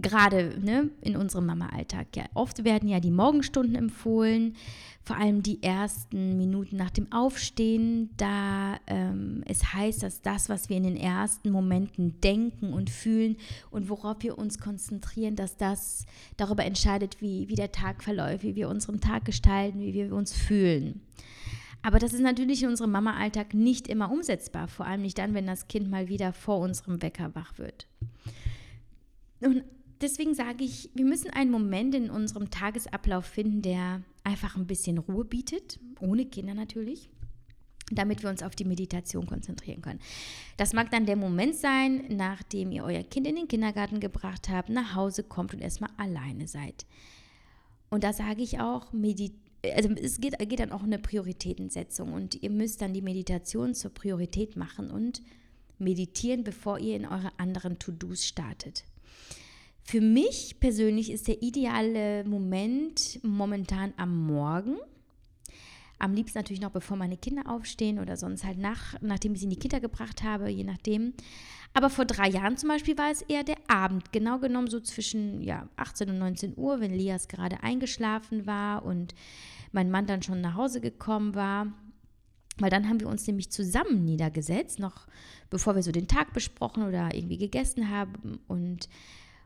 Gerade 0.00 0.54
ne, 0.60 0.90
in 1.00 1.16
unserem 1.16 1.46
Mama-Alltag. 1.46 2.16
Ja, 2.16 2.24
oft 2.34 2.64
werden 2.64 2.88
ja 2.88 3.00
die 3.00 3.10
Morgenstunden 3.10 3.74
empfohlen, 3.74 4.54
vor 5.02 5.16
allem 5.16 5.42
die 5.42 5.62
ersten 5.62 6.36
Minuten 6.36 6.76
nach 6.76 6.90
dem 6.90 7.10
Aufstehen, 7.10 8.10
da 8.16 8.78
ähm, 8.86 9.42
es 9.46 9.72
heißt, 9.72 10.02
dass 10.02 10.22
das, 10.22 10.48
was 10.48 10.68
wir 10.68 10.76
in 10.76 10.84
den 10.84 10.96
ersten 10.96 11.50
Momenten 11.50 12.20
denken 12.20 12.72
und 12.72 12.90
fühlen 12.90 13.36
und 13.70 13.88
worauf 13.88 14.18
wir 14.20 14.38
uns 14.38 14.58
konzentrieren, 14.58 15.34
dass 15.34 15.56
das 15.56 16.04
darüber 16.36 16.64
entscheidet, 16.64 17.20
wie, 17.20 17.48
wie 17.48 17.56
der 17.56 17.72
Tag 17.72 18.04
verläuft, 18.04 18.44
wie 18.44 18.54
wir 18.54 18.68
unseren 18.68 19.00
Tag 19.00 19.24
gestalten, 19.24 19.80
wie 19.80 19.94
wir 19.94 20.14
uns 20.14 20.32
fühlen. 20.32 21.00
Aber 21.82 21.98
das 21.98 22.12
ist 22.12 22.22
natürlich 22.22 22.62
in 22.62 22.68
unserem 22.68 22.90
Mama-Alltag 22.90 23.54
nicht 23.54 23.88
immer 23.88 24.10
umsetzbar, 24.10 24.68
vor 24.68 24.86
allem 24.86 25.02
nicht 25.02 25.18
dann, 25.18 25.34
wenn 25.34 25.46
das 25.46 25.68
Kind 25.68 25.90
mal 25.90 26.08
wieder 26.08 26.32
vor 26.32 26.58
unserem 26.58 27.00
Wecker 27.02 27.34
wach 27.34 27.56
wird. 27.56 27.86
Und 29.40 29.62
deswegen 30.00 30.34
sage 30.34 30.64
ich, 30.64 30.90
wir 30.94 31.04
müssen 31.04 31.30
einen 31.30 31.50
Moment 31.50 31.94
in 31.94 32.10
unserem 32.10 32.50
Tagesablauf 32.50 33.24
finden, 33.24 33.62
der 33.62 34.02
einfach 34.24 34.56
ein 34.56 34.66
bisschen 34.66 34.98
Ruhe 34.98 35.24
bietet, 35.24 35.78
ohne 36.00 36.26
Kinder 36.26 36.54
natürlich 36.54 37.10
damit 37.90 38.22
wir 38.22 38.30
uns 38.30 38.42
auf 38.42 38.54
die 38.54 38.64
Meditation 38.64 39.26
konzentrieren 39.26 39.82
können. 39.82 40.00
Das 40.56 40.72
mag 40.72 40.90
dann 40.90 41.06
der 41.06 41.16
Moment 41.16 41.56
sein, 41.56 42.04
nachdem 42.10 42.72
ihr 42.72 42.84
euer 42.84 43.02
Kind 43.02 43.26
in 43.26 43.36
den 43.36 43.48
Kindergarten 43.48 44.00
gebracht 44.00 44.48
habt, 44.48 44.68
nach 44.68 44.94
Hause 44.94 45.22
kommt 45.22 45.54
und 45.54 45.60
erstmal 45.60 45.90
alleine 45.96 46.46
seid. 46.48 46.86
Und 47.90 48.04
da 48.04 48.12
sage 48.12 48.42
ich 48.42 48.60
auch, 48.60 48.92
also 48.92 49.88
es 49.94 50.20
geht, 50.20 50.38
geht 50.38 50.60
dann 50.60 50.72
auch 50.72 50.82
eine 50.82 50.98
Prioritätensetzung 50.98 52.12
und 52.12 52.42
ihr 52.42 52.50
müsst 52.50 52.82
dann 52.82 52.92
die 52.92 53.02
Meditation 53.02 53.74
zur 53.74 53.92
Priorität 53.92 54.56
machen 54.56 54.90
und 54.90 55.22
meditieren, 55.78 56.44
bevor 56.44 56.78
ihr 56.78 56.96
in 56.96 57.06
eure 57.06 57.30
anderen 57.38 57.78
To-Dos 57.78 58.26
startet. 58.26 58.84
Für 59.90 60.02
mich 60.02 60.60
persönlich 60.60 61.10
ist 61.10 61.28
der 61.28 61.40
ideale 61.42 62.22
Moment 62.24 63.20
momentan 63.22 63.94
am 63.96 64.26
Morgen. 64.26 64.76
Am 65.98 66.12
liebsten 66.12 66.38
natürlich 66.38 66.60
noch, 66.60 66.72
bevor 66.72 66.98
meine 66.98 67.16
Kinder 67.16 67.50
aufstehen 67.50 67.98
oder 67.98 68.18
sonst 68.18 68.44
halt 68.44 68.58
nach, 68.58 69.00
nachdem 69.00 69.32
ich 69.32 69.38
sie 69.38 69.44
in 69.44 69.50
die 69.50 69.58
Kita 69.58 69.78
gebracht 69.78 70.22
habe, 70.22 70.50
je 70.50 70.64
nachdem. 70.64 71.14
Aber 71.72 71.88
vor 71.88 72.04
drei 72.04 72.28
Jahren 72.28 72.58
zum 72.58 72.68
Beispiel 72.68 72.98
war 72.98 73.10
es 73.10 73.22
eher 73.22 73.44
der 73.44 73.56
Abend, 73.66 74.12
genau 74.12 74.38
genommen 74.38 74.68
so 74.68 74.78
zwischen 74.78 75.40
ja, 75.40 75.70
18 75.76 76.10
und 76.10 76.18
19 76.18 76.52
Uhr, 76.58 76.80
wenn 76.80 76.92
Lias 76.92 77.26
gerade 77.26 77.62
eingeschlafen 77.62 78.44
war 78.44 78.84
und 78.84 79.14
mein 79.72 79.90
Mann 79.90 80.06
dann 80.06 80.20
schon 80.20 80.42
nach 80.42 80.56
Hause 80.56 80.82
gekommen 80.82 81.34
war. 81.34 81.72
Weil 82.58 82.68
dann 82.68 82.90
haben 82.90 83.00
wir 83.00 83.08
uns 83.08 83.26
nämlich 83.26 83.50
zusammen 83.50 84.04
niedergesetzt, 84.04 84.80
noch 84.80 85.06
bevor 85.48 85.76
wir 85.76 85.82
so 85.82 85.92
den 85.92 86.08
Tag 86.08 86.34
besprochen 86.34 86.82
oder 86.82 87.14
irgendwie 87.14 87.38
gegessen 87.38 87.88
haben 87.88 88.38
und 88.48 88.90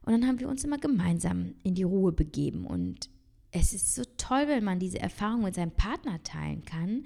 Und 0.04 0.12
dann 0.12 0.26
haben 0.26 0.40
wir 0.40 0.48
uns 0.48 0.64
immer 0.64 0.78
gemeinsam 0.78 1.54
in 1.62 1.74
die 1.74 1.84
Ruhe 1.84 2.12
begeben. 2.12 2.66
Und 2.66 3.08
es 3.52 3.72
ist 3.72 3.94
so 3.94 4.02
toll, 4.16 4.48
wenn 4.48 4.64
man 4.64 4.78
diese 4.78 5.00
Erfahrung 5.00 5.42
mit 5.42 5.54
seinem 5.54 5.70
Partner 5.72 6.22
teilen 6.22 6.64
kann. 6.64 7.04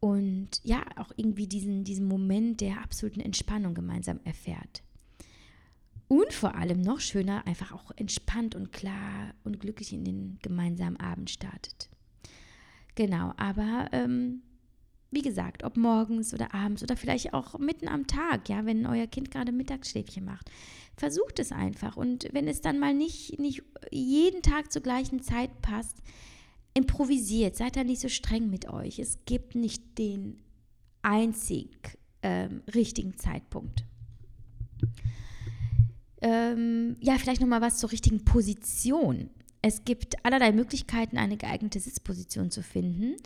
Und 0.00 0.60
ja, 0.64 0.84
auch 0.96 1.12
irgendwie 1.16 1.46
diesen, 1.46 1.84
diesen 1.84 2.06
Moment 2.06 2.60
der 2.60 2.80
absoluten 2.80 3.20
Entspannung 3.20 3.74
gemeinsam 3.74 4.20
erfährt. 4.24 4.82
Und 6.08 6.32
vor 6.32 6.56
allem 6.56 6.80
noch 6.80 7.00
schöner, 7.00 7.46
einfach 7.46 7.72
auch 7.72 7.92
entspannt 7.96 8.54
und 8.54 8.72
klar 8.72 9.32
und 9.44 9.60
glücklich 9.60 9.92
in 9.92 10.04
den 10.04 10.38
gemeinsamen 10.42 10.96
Abend 10.96 11.30
startet. 11.30 11.88
Genau, 12.96 13.32
aber 13.36 13.88
ähm, 13.92 14.42
wie 15.10 15.22
gesagt, 15.22 15.64
ob 15.64 15.76
morgens 15.76 16.32
oder 16.32 16.54
abends 16.54 16.82
oder 16.82 16.96
vielleicht 16.96 17.34
auch 17.34 17.58
mitten 17.58 17.88
am 17.88 18.06
Tag, 18.06 18.48
ja, 18.48 18.64
wenn 18.64 18.86
euer 18.86 19.06
Kind 19.06 19.30
gerade 19.30 19.52
Mittagsschläfchen 19.52 20.24
macht. 20.24 20.50
Versucht 20.96 21.38
es 21.38 21.50
einfach. 21.50 21.96
Und 21.96 22.28
wenn 22.32 22.46
es 22.46 22.60
dann 22.60 22.78
mal 22.78 22.94
nicht, 22.94 23.38
nicht 23.38 23.62
jeden 23.90 24.42
Tag 24.42 24.70
zur 24.70 24.82
gleichen 24.82 25.22
Zeit 25.22 25.62
passt, 25.62 26.02
improvisiert, 26.74 27.56
seid 27.56 27.76
da 27.76 27.82
nicht 27.82 28.00
so 28.00 28.08
streng 28.08 28.50
mit 28.50 28.68
euch. 28.68 28.98
Es 28.98 29.24
gibt 29.24 29.54
nicht 29.56 29.98
den 29.98 30.38
einzig 31.02 31.98
ähm, 32.22 32.62
richtigen 32.72 33.16
Zeitpunkt. 33.16 33.84
Ähm, 36.22 36.96
ja, 37.00 37.16
vielleicht 37.16 37.40
nochmal 37.40 37.62
was 37.62 37.78
zur 37.78 37.90
richtigen 37.90 38.24
Position. 38.24 39.30
Es 39.62 39.84
gibt 39.84 40.24
allerlei 40.24 40.52
Möglichkeiten, 40.52 41.18
eine 41.18 41.36
geeignete 41.36 41.80
Sitzposition 41.80 42.50
zu 42.50 42.62
finden. 42.62 43.16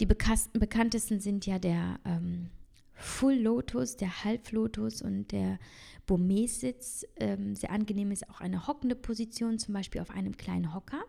Die 0.00 0.06
bekanntesten 0.06 1.20
sind 1.20 1.46
ja 1.46 1.58
der 1.58 1.98
ähm, 2.04 2.50
Full 2.94 3.34
Lotus, 3.34 3.96
der 3.96 4.24
Halblotus 4.24 5.02
und 5.02 5.32
der 5.32 5.58
Burmese-Sitz. 6.06 7.04
Ähm, 7.16 7.56
sehr 7.56 7.70
angenehm 7.70 8.12
ist 8.12 8.28
auch 8.28 8.40
eine 8.40 8.66
hockende 8.66 8.94
Position, 8.94 9.58
zum 9.58 9.74
Beispiel 9.74 10.00
auf 10.00 10.10
einem 10.10 10.36
kleinen 10.36 10.74
Hocker. 10.74 11.02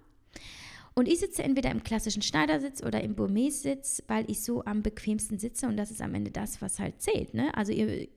Und 0.95 1.07
ich 1.07 1.19
sitze 1.19 1.43
entweder 1.43 1.71
im 1.71 1.83
klassischen 1.83 2.21
Schneidersitz 2.21 2.83
oder 2.83 3.01
im 3.01 3.15
Burmese-Sitz, 3.15 4.03
weil 4.07 4.29
ich 4.29 4.43
so 4.43 4.63
am 4.65 4.83
bequemsten 4.83 5.39
sitze 5.39 5.67
und 5.67 5.77
das 5.77 5.89
ist 5.89 6.01
am 6.01 6.13
Ende 6.13 6.29
das, 6.29 6.61
was 6.61 6.79
halt 6.79 7.01
zählt. 7.01 7.33
Ne? 7.33 7.55
Also 7.55 7.71
ihr, 7.71 8.07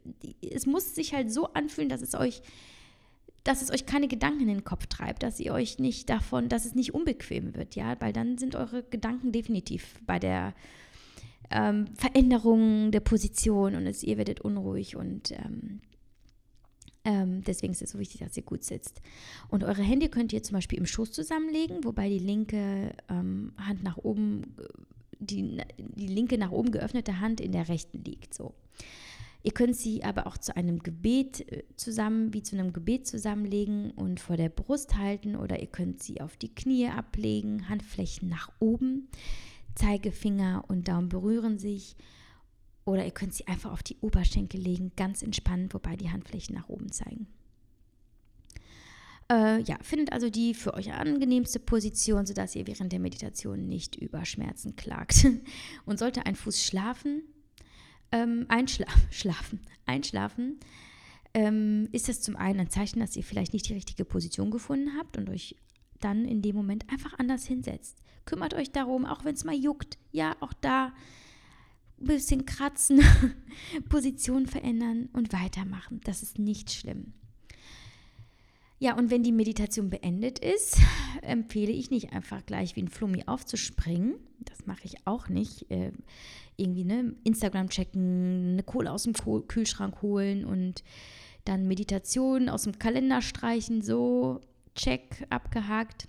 es 0.43 0.67
muss 0.67 0.95
sich 0.95 1.15
halt 1.15 1.33
so 1.33 1.53
anfühlen, 1.55 1.89
dass 1.89 2.03
es 2.03 2.15
euch 2.15 2.43
dass 3.47 3.63
es 3.63 3.71
euch 3.71 3.87
keine 3.87 4.09
Gedanken 4.09 4.43
in 4.43 4.49
den 4.49 4.65
Kopf 4.65 4.87
treibt, 4.87 5.23
dass 5.23 5.41
ihr 5.41 5.53
euch 5.53 5.79
nicht 5.79 6.11
davon, 6.11 6.49
dass 6.49 6.65
es 6.65 6.75
nicht 6.75 6.95
unbequem 6.95 7.55
wird, 7.55 7.77
ja, 7.77 7.97
weil 8.01 8.13
dann 8.13 8.39
sind 8.39 8.57
eure 8.57 8.83
Gedanken 8.83 9.33
definitiv 9.33 9.95
bei 10.07 10.19
der 10.19 10.55
ähm, 11.51 11.87
Veränderung 11.95 12.91
der 12.91 13.01
Position 13.01 13.77
und 13.77 13.87
es, 13.87 14.03
ihr 14.03 14.19
werdet 14.19 14.41
unruhig 14.41 14.97
und 14.97 15.31
ähm, 15.31 15.81
ähm, 17.05 17.45
deswegen 17.45 17.73
ist 17.73 17.83
es 17.83 17.93
so 17.93 18.01
wichtig, 18.01 18.21
dass 18.21 18.37
ihr 18.37 18.43
gut 18.43 18.65
sitzt. 18.65 19.01
Und 19.49 19.63
eure 19.63 19.83
Hände 19.83 20.09
könnt 20.09 20.33
ihr 20.33 20.43
zum 20.43 20.55
Beispiel 20.55 20.79
im 20.79 20.87
Schoß 20.87 21.13
zusammenlegen, 21.13 21.85
wobei 21.85 22.09
die 22.09 22.19
linke 22.19 22.93
ähm, 23.09 23.53
Hand 23.59 23.85
nach 23.85 23.97
oben, 23.97 24.57
die, 25.21 25.63
die 25.79 26.09
linke 26.09 26.37
nach 26.37 26.51
oben 26.51 26.73
geöffnete 26.73 27.21
Hand 27.21 27.41
in 27.41 27.53
der 27.53 27.69
rechten 27.69 28.03
liegt, 28.03 28.35
so. 28.35 28.55
Ihr 29.43 29.53
könnt 29.53 29.77
sie 29.77 30.03
aber 30.03 30.27
auch 30.27 30.39
zu 30.39 30.57
einem 30.57 30.81
Gebet 30.81 31.51
äh, 31.53 31.65
zusammen, 31.77 32.33
wie 32.35 32.43
zu 32.43 32.57
einem 32.57 32.73
Gebet 32.73 33.07
zusammenlegen 33.07 33.93
und 33.93 34.21
vor 34.21 34.37
der 34.37 34.49
Brust 34.49 34.97
halten 34.97 35.37
oder 35.37 35.61
ihr 35.61 35.69
könnt 35.69 36.03
sie 36.03 36.21
auf 36.21 36.37
die 36.37 36.55
Knie 36.55 36.89
ablegen, 36.89 37.69
Handflächen 37.69 38.29
nach 38.29 38.51
oben, 38.59 39.09
Zeigefinger 39.75 40.65
und 40.69 40.89
Daumen 40.89 41.09
berühren 41.09 41.59
sich 41.59 41.97
oder 42.85 43.05
ihr 43.05 43.11
könnt 43.11 43.35
sie 43.35 43.47
einfach 43.47 43.73
auf 43.73 43.83
die 43.83 43.97
Oberschenkel 44.01 44.61
legen, 44.61 44.93
ganz 44.97 45.23
entspannt, 45.23 45.75
wobei 45.75 45.97
die 45.97 46.11
Handflächen 46.11 46.55
nach 46.55 46.69
oben 46.69 46.93
zeigen. 46.93 47.27
Äh, 49.31 49.61
ja, 49.63 49.77
findet 49.83 50.13
also 50.13 50.31
die 50.31 50.55
für 50.55 50.75
euch 50.75 50.93
angenehmste 50.93 51.59
Position, 51.59 52.27
sodass 52.27 52.55
ihr 52.55 52.67
während 52.67 52.93
der 52.93 53.01
Meditation 53.01 53.67
nicht 53.67 53.97
über 53.97 54.25
Schmerzen 54.25 54.77
klagt. 54.77 55.27
Und 55.85 55.99
sollte 55.99 56.27
ein 56.27 56.37
Fuß 56.37 56.63
schlafen, 56.63 57.23
ähm, 58.13 58.47
einschlafen, 58.49 59.61
einschlafen, 59.87 60.61
ähm, 61.35 61.89
ist 61.93 62.09
das 62.09 62.21
zum 62.21 62.37
einen 62.37 62.61
ein 62.61 62.71
Zeichen, 62.71 63.01
dass 63.01 63.17
ihr 63.17 63.25
vielleicht 63.25 63.53
nicht 63.53 63.69
die 63.69 63.75
richtige 63.75 64.05
Position 64.05 64.51
gefunden 64.51 64.97
habt 64.99 65.17
und 65.17 65.29
euch 65.29 65.57
dann 66.01 66.25
in 66.25 66.43
dem 66.43 66.57
Moment 66.57 66.91
einfach 66.91 67.19
anders 67.19 67.47
hinsetzt. 67.47 68.03
Kümmert 68.25 68.55
euch 68.55 68.73
darum, 68.73 69.07
auch 69.07 69.25
wenn 69.25 69.35
es 69.35 69.45
mal 69.45 69.55
juckt. 69.55 69.99
Ja, 70.13 70.37
auch 70.41 70.53
da 70.53 70.93
ein 71.99 72.07
bisschen 72.07 72.45
kratzen, 72.45 73.01
Position 73.89 74.47
verändern 74.47 75.09
und 75.13 75.33
weitermachen. 75.33 76.01
Das 76.05 76.23
ist 76.23 76.39
nicht 76.39 76.71
schlimm. 76.71 77.15
Ja, 78.79 78.97
und 78.97 79.11
wenn 79.11 79.23
die 79.23 79.33
Meditation 79.33 79.89
beendet 79.89 80.39
ist, 80.39 80.79
empfehle 81.23 81.73
ich 81.73 81.91
nicht 81.91 82.13
einfach 82.13 82.45
gleich 82.45 82.77
wie 82.77 82.83
ein 82.83 82.89
Flummi 82.89 83.25
aufzuspringen. 83.27 84.17
Das 84.41 84.67
mache 84.67 84.83
ich 84.85 85.07
auch 85.07 85.29
nicht. 85.29 85.71
Äh, 85.71 85.93
irgendwie 86.57 86.85
ne, 86.85 87.15
Instagram 87.25 87.69
checken, 87.69 88.53
eine 88.53 88.63
Kohle 88.63 88.93
aus 88.93 89.05
dem 89.05 89.15
Kühlschrank 89.49 90.03
holen 90.03 90.45
und 90.45 90.83
dann 91.45 91.69
Meditation 91.69 92.49
aus 92.49 92.65
dem 92.65 92.79
Kalender 92.79 93.23
streichen, 93.23 93.83
so, 93.83 94.41
check, 94.75 95.27
abgehakt. 95.31 96.09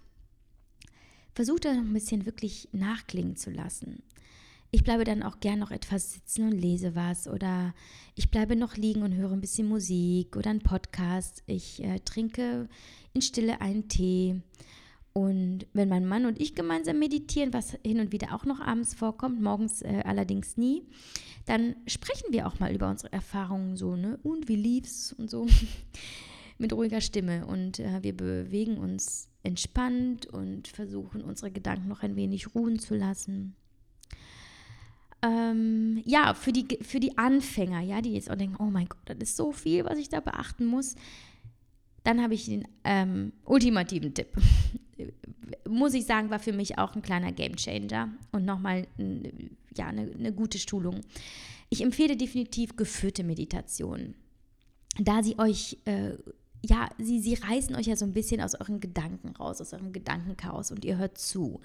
Versucht 1.35 1.65
da 1.65 1.73
noch 1.73 1.83
ein 1.83 1.93
bisschen 1.93 2.25
wirklich 2.25 2.69
nachklingen 2.71 3.35
zu 3.35 3.51
lassen. 3.51 4.01
Ich 4.71 4.83
bleibe 4.83 5.05
dann 5.05 5.23
auch 5.23 5.39
gern 5.39 5.59
noch 5.59 5.71
etwas 5.71 6.13
sitzen 6.13 6.43
und 6.43 6.59
lese 6.59 6.95
was 6.95 7.27
oder 7.27 7.73
ich 8.15 8.29
bleibe 8.29 8.55
noch 8.55 8.75
liegen 8.75 9.03
und 9.03 9.13
höre 9.13 9.31
ein 9.31 9.41
bisschen 9.41 9.67
Musik 9.67 10.35
oder 10.35 10.49
einen 10.49 10.61
Podcast. 10.61 11.43
Ich 11.45 11.83
äh, 11.83 11.99
trinke 11.99 12.67
in 13.13 13.21
Stille 13.21 13.61
einen 13.61 13.87
Tee 13.87 14.41
und 15.17 15.65
wenn 15.73 15.89
mein 15.89 16.05
Mann 16.05 16.27
und 16.27 16.39
ich 16.39 16.53
gemeinsam 16.53 16.99
meditieren, 16.99 17.51
was 17.51 17.75
hin 17.83 17.99
und 17.99 18.11
wieder 18.11 18.35
auch 18.35 18.45
noch 18.45 18.59
abends 18.59 18.93
vorkommt, 18.93 19.41
morgens 19.41 19.81
äh, 19.81 20.03
allerdings 20.05 20.57
nie, 20.57 20.83
dann 21.47 21.75
sprechen 21.87 22.27
wir 22.29 22.45
auch 22.45 22.59
mal 22.59 22.71
über 22.71 22.87
unsere 22.87 23.11
Erfahrungen 23.11 23.77
so, 23.77 23.95
ne? 23.95 24.19
Und 24.21 24.47
wie 24.47 24.55
lief's 24.55 25.13
und 25.13 25.31
so 25.31 25.47
mit 26.59 26.71
ruhiger 26.71 27.01
Stimme. 27.01 27.47
Und 27.47 27.79
äh, 27.79 28.03
wir 28.03 28.15
bewegen 28.15 28.77
uns 28.77 29.27
entspannt 29.41 30.27
und 30.27 30.67
versuchen 30.67 31.23
unsere 31.23 31.49
Gedanken 31.49 31.87
noch 31.87 32.03
ein 32.03 32.15
wenig 32.15 32.53
ruhen 32.53 32.77
zu 32.77 32.93
lassen. 32.93 33.55
Ähm, 35.21 36.01
ja, 36.05 36.33
für 36.33 36.51
die, 36.51 36.67
für 36.81 36.99
die 36.99 37.17
Anfänger, 37.17 37.81
ja, 37.81 38.01
die 38.01 38.13
jetzt 38.13 38.29
auch 38.29 38.35
denken, 38.35 38.57
oh 38.59 38.69
mein 38.69 38.87
Gott, 38.87 39.01
das 39.05 39.17
ist 39.17 39.37
so 39.37 39.51
viel, 39.51 39.83
was 39.85 39.97
ich 39.97 40.09
da 40.09 40.19
beachten 40.19 40.65
muss. 40.65 40.95
Dann 42.03 42.21
habe 42.21 42.35
ich 42.35 42.45
den 42.45 42.67
ähm, 42.83 43.33
ultimativen 43.43 44.13
Tipp 44.13 44.29
muss 45.67 45.93
ich 45.93 46.05
sagen, 46.05 46.29
war 46.29 46.39
für 46.39 46.53
mich 46.53 46.77
auch 46.77 46.95
ein 46.95 47.01
kleiner 47.01 47.31
Gamechanger 47.31 48.09
und 48.31 48.45
nochmal 48.45 48.87
ja, 49.75 49.87
eine, 49.87 50.11
eine 50.11 50.33
gute 50.33 50.59
Schulung. 50.59 51.01
Ich 51.69 51.81
empfehle 51.81 52.17
definitiv 52.17 52.75
geführte 52.75 53.23
Meditationen, 53.23 54.15
da 54.99 55.21
sie 55.21 55.37
euch, 55.37 55.77
äh, 55.85 56.13
ja, 56.65 56.89
sie, 56.97 57.19
sie 57.19 57.35
reißen 57.35 57.75
euch 57.75 57.87
ja 57.87 57.95
so 57.95 58.05
ein 58.05 58.13
bisschen 58.13 58.41
aus 58.41 58.55
euren 58.55 58.79
Gedanken 58.79 59.29
raus, 59.35 59.61
aus 59.61 59.73
eurem 59.73 59.93
Gedankenchaos 59.93 60.71
und 60.71 60.83
ihr 60.85 60.97
hört 60.97 61.17
zu. 61.17 61.61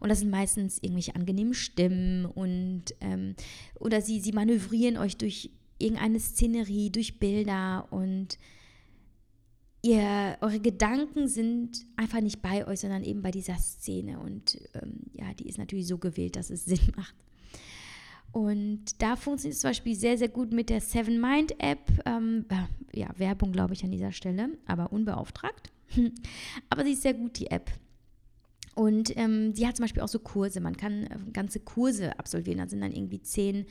Und 0.00 0.08
das 0.08 0.20
sind 0.20 0.30
meistens 0.30 0.78
irgendwelche 0.78 1.14
angenehmen 1.14 1.54
Stimmen 1.54 2.26
und 2.26 2.94
ähm, 3.00 3.34
oder 3.80 4.00
sie, 4.00 4.20
sie 4.20 4.32
manövrieren 4.32 4.96
euch 4.96 5.16
durch 5.16 5.50
irgendeine 5.78 6.20
Szenerie, 6.20 6.90
durch 6.90 7.18
Bilder 7.18 7.88
und 7.90 8.38
ihr, 9.82 10.38
eure 10.40 10.60
Gedanken 10.60 11.28
sind 11.28 11.86
einfach 11.96 12.20
nicht 12.20 12.40
bei 12.40 12.66
euch, 12.66 12.80
sondern 12.80 13.02
eben 13.02 13.22
bei 13.22 13.30
dieser 13.30 13.56
Szene. 13.56 14.18
Und 14.18 14.58
ähm, 14.74 15.00
ja, 15.12 15.32
die 15.34 15.48
ist 15.48 15.58
natürlich 15.58 15.86
so 15.86 15.98
gewählt, 15.98 16.36
dass 16.36 16.50
es 16.50 16.64
Sinn 16.64 16.92
macht. 16.96 17.14
Und 18.34 19.00
da 19.00 19.14
funktioniert 19.14 19.54
es 19.54 19.60
zum 19.60 19.70
Beispiel 19.70 19.94
sehr, 19.94 20.18
sehr 20.18 20.26
gut 20.28 20.52
mit 20.52 20.68
der 20.68 20.80
Seven 20.80 21.20
Mind 21.20 21.54
App. 21.60 21.78
Ähm, 22.04 22.44
ja, 22.92 23.08
Werbung 23.16 23.52
glaube 23.52 23.74
ich 23.74 23.84
an 23.84 23.92
dieser 23.92 24.10
Stelle, 24.10 24.48
aber 24.66 24.92
unbeauftragt. 24.92 25.70
aber 26.68 26.82
sie 26.82 26.94
ist 26.94 27.02
sehr 27.02 27.14
gut, 27.14 27.38
die 27.38 27.52
App. 27.52 27.70
Und 28.74 29.16
ähm, 29.16 29.54
sie 29.54 29.68
hat 29.68 29.76
zum 29.76 29.84
Beispiel 29.84 30.02
auch 30.02 30.08
so 30.08 30.18
Kurse. 30.18 30.60
Man 30.60 30.76
kann 30.76 31.04
äh, 31.04 31.16
ganze 31.32 31.60
Kurse 31.60 32.18
absolvieren. 32.18 32.58
Da 32.58 32.66
sind 32.66 32.80
dann 32.80 32.90
irgendwie 32.90 33.22
zehn 33.22 33.66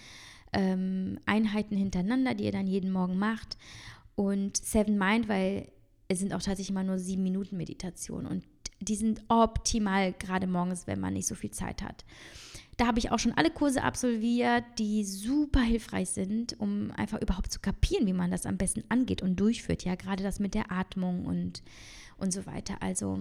ähm, 0.54 1.20
Einheiten 1.26 1.76
hintereinander, 1.76 2.34
die 2.34 2.46
ihr 2.46 2.54
dann 2.54 2.66
jeden 2.66 2.94
Morgen 2.94 3.18
macht. 3.18 3.58
Und 4.16 4.56
Seven 4.56 4.98
Mind, 4.98 5.28
weil 5.28 5.68
es 6.08 6.20
sind 6.20 6.34
auch 6.34 6.42
tatsächlich 6.42 6.70
immer 6.70 6.84
nur 6.84 7.00
sieben 7.00 7.24
Minuten 7.24 7.58
Meditation 7.58 8.26
und 8.26 8.46
die 8.80 8.96
sind 8.96 9.24
optimal, 9.28 10.14
gerade 10.14 10.48
morgens, 10.48 10.88
wenn 10.88 11.00
man 11.00 11.14
nicht 11.14 11.28
so 11.28 11.36
viel 11.36 11.52
Zeit 11.52 11.82
hat. 11.82 12.06
Da 12.78 12.88
habe 12.88 13.00
ich 13.00 13.12
auch 13.12 13.20
schon 13.20 13.34
alle 13.34 13.52
Kurse 13.52 13.84
absolviert, 13.84 14.64
die 14.80 15.04
super 15.04 15.62
hilfreich 15.62 16.10
sind, 16.10 16.60
um 16.60 16.92
einfach 16.92 17.22
überhaupt 17.22 17.52
zu 17.52 17.60
kapieren, 17.60 18.08
wie 18.08 18.14
man 18.14 18.32
das 18.32 18.46
am 18.46 18.58
besten 18.58 18.84
angeht 18.90 19.22
und 19.22 19.40
durchführt. 19.40 19.84
Ja, 19.84 19.96
gerade 19.96 20.24
das 20.24 20.40
mit 20.40 20.54
der 20.56 20.72
Atmung 20.72 21.26
und, 21.26 21.62
und 22.18 22.34
so 22.34 22.46
weiter. 22.46 22.82
Also, 22.82 23.20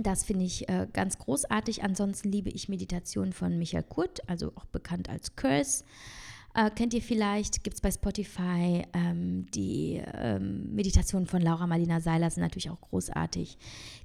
das 0.00 0.24
finde 0.24 0.44
ich 0.44 0.68
äh, 0.68 0.86
ganz 0.92 1.18
großartig. 1.18 1.82
Ansonsten 1.82 2.30
liebe 2.30 2.50
ich 2.50 2.68
Meditation 2.68 3.32
von 3.32 3.58
Michael 3.58 3.84
Kurt, 3.84 4.28
also 4.28 4.52
auch 4.54 4.66
bekannt 4.66 5.08
als 5.08 5.34
Curse. 5.34 5.84
Äh, 6.54 6.70
kennt 6.70 6.94
ihr 6.94 7.02
vielleicht, 7.02 7.62
gibt 7.62 7.74
es 7.74 7.80
bei 7.80 7.90
Spotify 7.90 8.84
ähm, 8.92 9.46
die 9.52 10.02
ähm, 10.14 10.74
Meditation 10.74 11.26
von 11.26 11.42
Laura 11.42 11.66
Marlina 11.66 12.00
Seiler, 12.00 12.30
sind 12.30 12.42
natürlich 12.42 12.70
auch 12.70 12.80
großartig. 12.80 13.58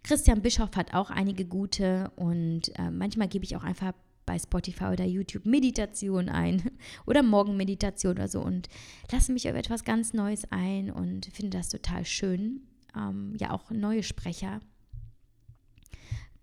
Christian 0.04 0.42
Bischoff 0.42 0.76
hat 0.76 0.94
auch 0.94 1.10
einige 1.10 1.46
gute 1.46 2.12
und 2.16 2.78
äh, 2.78 2.92
manchmal 2.92 3.28
gebe 3.28 3.46
ich 3.46 3.56
auch 3.56 3.64
einfach 3.64 3.94
bei 4.26 4.38
Spotify 4.40 4.86
oder 4.86 5.06
YouTube 5.06 5.46
Meditation 5.46 6.30
ein 6.30 6.72
oder 7.06 7.24
Morgenmeditation 7.24 8.14
oder 8.14 8.28
so 8.28 8.42
und 8.42 8.68
lasse 9.12 9.32
mich 9.32 9.50
auf 9.50 9.56
etwas 9.56 9.84
ganz 9.84 10.14
Neues 10.14 10.44
ein 10.52 10.92
und 10.92 11.26
finde 11.28 11.58
das 11.58 11.70
total 11.70 12.06
schön, 12.06 12.62
ähm, 12.96 13.36
ja 13.40 13.52
auch 13.52 13.72
neue 13.72 14.04
Sprecher 14.04 14.60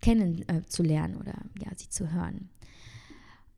kennenzulernen 0.01 1.14
äh, 1.14 1.18
oder 1.18 1.35
ja 1.62 1.70
sie 1.76 1.89
zu 1.89 2.12
hören. 2.12 2.51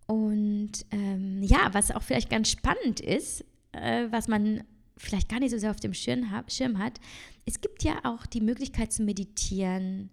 Und 0.07 0.73
ähm, 0.91 1.43
ja, 1.43 1.73
was 1.73 1.91
auch 1.91 2.03
vielleicht 2.03 2.31
ganz 2.31 2.51
spannend 2.51 3.01
ist, 3.01 3.45
äh, 3.73 4.09
was 4.11 4.29
man 4.29 4.65
vielleicht 4.97 5.29
gar 5.29 5.41
nicht 5.41 5.51
so 5.51 5.59
sehr 5.59 5.71
auf 5.71 5.81
dem 5.81 5.95
Schirm, 5.95 6.27
Schirm 6.49 6.79
hat, 6.79 7.01
es 7.47 7.61
gibt 7.61 7.83
ja 7.83 8.01
auch 8.05 8.27
die 8.27 8.41
Möglichkeit 8.41 8.93
zu 8.93 9.03
meditieren 9.03 10.11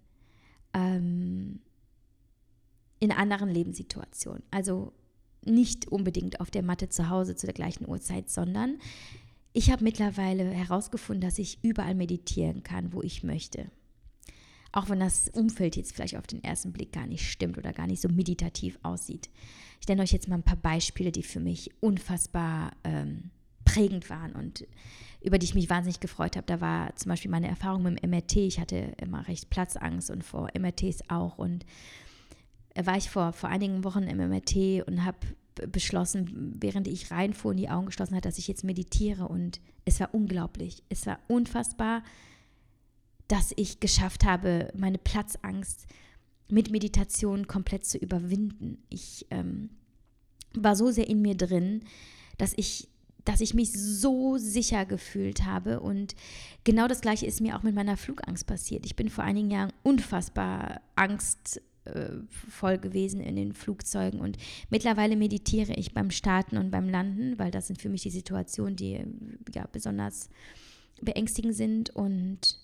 ähm, 0.72 1.60
in 3.00 3.12
anderen 3.12 3.48
Lebenssituationen. 3.48 4.42
Also 4.50 4.92
nicht 5.44 5.88
unbedingt 5.88 6.40
auf 6.40 6.50
der 6.50 6.62
Matte 6.62 6.88
zu 6.88 7.08
Hause 7.08 7.34
zu 7.34 7.46
der 7.46 7.54
gleichen 7.54 7.88
Uhrzeit, 7.88 8.28
sondern 8.28 8.78
ich 9.52 9.70
habe 9.70 9.82
mittlerweile 9.82 10.44
herausgefunden, 10.44 11.22
dass 11.22 11.38
ich 11.38 11.64
überall 11.64 11.94
meditieren 11.94 12.62
kann, 12.62 12.92
wo 12.92 13.02
ich 13.02 13.24
möchte. 13.24 13.70
Auch 14.72 14.88
wenn 14.88 15.00
das 15.00 15.28
Umfeld 15.30 15.76
jetzt 15.76 15.92
vielleicht 15.92 16.16
auf 16.16 16.26
den 16.26 16.44
ersten 16.44 16.72
Blick 16.72 16.92
gar 16.92 17.06
nicht 17.06 17.28
stimmt 17.28 17.58
oder 17.58 17.72
gar 17.72 17.88
nicht 17.88 18.00
so 18.00 18.08
meditativ 18.08 18.78
aussieht. 18.82 19.28
Ich 19.80 19.88
nenne 19.88 20.02
euch 20.02 20.12
jetzt 20.12 20.28
mal 20.28 20.36
ein 20.36 20.44
paar 20.44 20.56
Beispiele, 20.56 21.10
die 21.10 21.24
für 21.24 21.40
mich 21.40 21.70
unfassbar 21.80 22.72
ähm, 22.84 23.30
prägend 23.64 24.08
waren 24.10 24.32
und 24.32 24.66
über 25.20 25.38
die 25.38 25.44
ich 25.44 25.54
mich 25.54 25.68
wahnsinnig 25.68 26.00
gefreut 26.00 26.36
habe. 26.36 26.46
Da 26.46 26.60
war 26.60 26.94
zum 26.96 27.08
Beispiel 27.10 27.30
meine 27.30 27.48
Erfahrung 27.48 27.82
mit 27.82 28.02
dem 28.02 28.10
MRT. 28.10 28.36
Ich 28.36 28.60
hatte 28.60 28.94
immer 28.98 29.26
recht 29.26 29.50
Platzangst 29.50 30.10
und 30.10 30.22
vor 30.22 30.48
MRTs 30.56 31.08
auch. 31.08 31.38
Und 31.38 31.66
war 32.86 32.96
ich 32.96 33.10
vor, 33.10 33.32
vor 33.32 33.48
einigen 33.48 33.84
Wochen 33.84 34.04
im 34.04 34.18
MRT 34.18 34.86
und 34.86 35.04
habe 35.04 35.18
beschlossen, 35.68 36.56
während 36.60 36.88
ich 36.88 37.10
reinfuhr 37.10 37.50
und 37.50 37.56
die 37.58 37.68
Augen 37.68 37.86
geschlossen 37.86 38.16
hat, 38.16 38.24
dass 38.24 38.38
ich 38.38 38.48
jetzt 38.48 38.64
meditiere. 38.64 39.28
Und 39.28 39.60
es 39.84 40.00
war 40.00 40.14
unglaublich. 40.14 40.82
Es 40.88 41.06
war 41.06 41.18
unfassbar 41.28 42.02
dass 43.30 43.52
ich 43.54 43.78
geschafft 43.78 44.24
habe, 44.24 44.72
meine 44.76 44.98
Platzangst 44.98 45.86
mit 46.48 46.72
Meditation 46.72 47.46
komplett 47.46 47.84
zu 47.84 47.96
überwinden. 47.96 48.82
Ich 48.88 49.24
ähm, 49.30 49.70
war 50.52 50.74
so 50.74 50.90
sehr 50.90 51.08
in 51.08 51.22
mir 51.22 51.36
drin, 51.36 51.84
dass 52.38 52.54
ich, 52.56 52.88
dass 53.24 53.40
ich 53.40 53.54
mich 53.54 53.72
so 53.72 54.36
sicher 54.36 54.84
gefühlt 54.84 55.44
habe. 55.44 55.78
Und 55.78 56.16
genau 56.64 56.88
das 56.88 57.02
Gleiche 57.02 57.24
ist 57.24 57.40
mir 57.40 57.56
auch 57.56 57.62
mit 57.62 57.76
meiner 57.76 57.96
Flugangst 57.96 58.48
passiert. 58.48 58.84
Ich 58.84 58.96
bin 58.96 59.08
vor 59.08 59.22
einigen 59.22 59.52
Jahren 59.52 59.72
unfassbar 59.84 60.80
angstvoll 61.84 62.78
gewesen 62.78 63.20
in 63.20 63.36
den 63.36 63.52
Flugzeugen 63.52 64.20
und 64.20 64.36
mittlerweile 64.68 65.16
meditiere 65.16 65.72
ich 65.74 65.94
beim 65.94 66.10
Starten 66.10 66.56
und 66.56 66.70
beim 66.70 66.88
Landen, 66.88 67.38
weil 67.38 67.50
das 67.50 67.66
sind 67.66 67.80
für 67.80 67.88
mich 67.88 68.02
die 68.02 68.10
Situationen, 68.10 68.76
die 68.76 69.00
ja 69.54 69.66
besonders 69.70 70.28
beängstigend 71.00 71.54
sind 71.54 71.90
und 71.90 72.58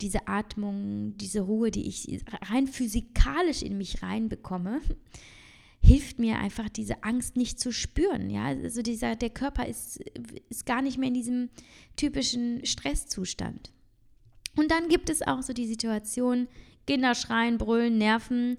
diese 0.00 0.26
Atmung, 0.26 1.16
diese 1.16 1.42
Ruhe, 1.42 1.70
die 1.70 1.86
ich 1.86 2.24
rein 2.50 2.66
physikalisch 2.66 3.62
in 3.62 3.78
mich 3.78 4.02
reinbekomme, 4.02 4.80
hilft 5.80 6.18
mir 6.18 6.38
einfach, 6.38 6.68
diese 6.68 7.02
Angst 7.02 7.36
nicht 7.36 7.58
zu 7.58 7.72
spüren. 7.72 8.30
Ja, 8.30 8.46
also 8.46 8.82
dieser, 8.82 9.16
der 9.16 9.30
Körper 9.30 9.66
ist, 9.66 10.00
ist 10.48 10.66
gar 10.66 10.82
nicht 10.82 10.98
mehr 10.98 11.08
in 11.08 11.14
diesem 11.14 11.50
typischen 11.96 12.64
Stresszustand. 12.64 13.72
Und 14.54 14.70
dann 14.70 14.88
gibt 14.88 15.08
es 15.08 15.22
auch 15.22 15.42
so 15.42 15.52
die 15.52 15.66
Situation, 15.66 16.46
Kinder 16.86 17.14
schreien, 17.14 17.58
brüllen, 17.58 17.98
nerven, 17.98 18.56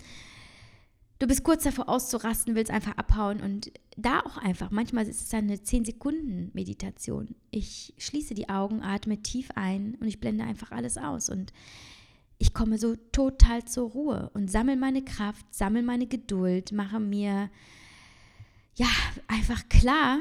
du 1.20 1.28
bist 1.28 1.44
kurz 1.44 1.64
davor 1.64 1.88
auszurasten, 1.90 2.56
willst 2.56 2.72
einfach 2.72 2.98
abhauen 2.98 3.42
und 3.42 3.72
da 3.96 4.20
auch 4.22 4.38
einfach, 4.38 4.72
manchmal 4.72 5.08
ist 5.08 5.22
es 5.22 5.30
dann 5.30 5.46
eine 5.46 5.56
10-Sekunden-Meditation. 5.56 7.36
Ich 7.52 7.94
schließe 7.98 8.34
die 8.34 8.50
Augen, 8.50 8.82
atme 8.82 9.22
tief 9.22 9.50
ein 9.56 9.96
und 9.96 10.08
ich 10.08 10.20
blende 10.20 10.44
einfach 10.44 10.72
alles 10.72 10.98
aus 10.98 11.30
und 11.30 11.54
ich 12.40 12.54
komme 12.54 12.78
so 12.78 12.96
total 13.12 13.64
zur 13.64 13.92
Ruhe 13.92 14.32
und 14.34 14.52
sammle 14.52 14.76
meine 14.76 15.04
Kraft, 15.04 15.46
sammle 15.54 15.82
meine 15.82 16.08
Geduld, 16.08 16.72
mache 16.72 17.00
mir 17.00 17.50
ja 18.76 18.88
einfach 19.28 19.70
klar, 19.70 20.20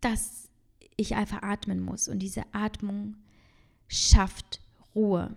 dass 0.00 0.48
ich 0.96 1.14
einfach 1.14 1.42
atmen 1.42 1.80
muss 1.80 2.08
und 2.08 2.18
diese 2.18 2.42
Atmung 2.52 3.16
schafft 3.86 4.60
Ruhe. 4.94 5.36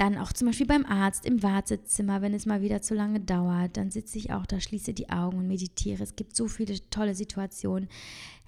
Dann 0.00 0.16
auch 0.16 0.32
zum 0.32 0.46
Beispiel 0.46 0.66
beim 0.66 0.86
Arzt 0.86 1.26
im 1.26 1.42
Wartezimmer, 1.42 2.22
wenn 2.22 2.32
es 2.32 2.46
mal 2.46 2.62
wieder 2.62 2.80
zu 2.80 2.94
lange 2.94 3.20
dauert, 3.20 3.76
dann 3.76 3.90
sitze 3.90 4.16
ich 4.16 4.32
auch 4.32 4.46
da, 4.46 4.58
schließe 4.58 4.94
die 4.94 5.10
Augen 5.10 5.36
und 5.36 5.46
meditiere. 5.46 6.02
Es 6.02 6.16
gibt 6.16 6.34
so 6.34 6.48
viele 6.48 6.76
tolle 6.88 7.14
Situationen. 7.14 7.86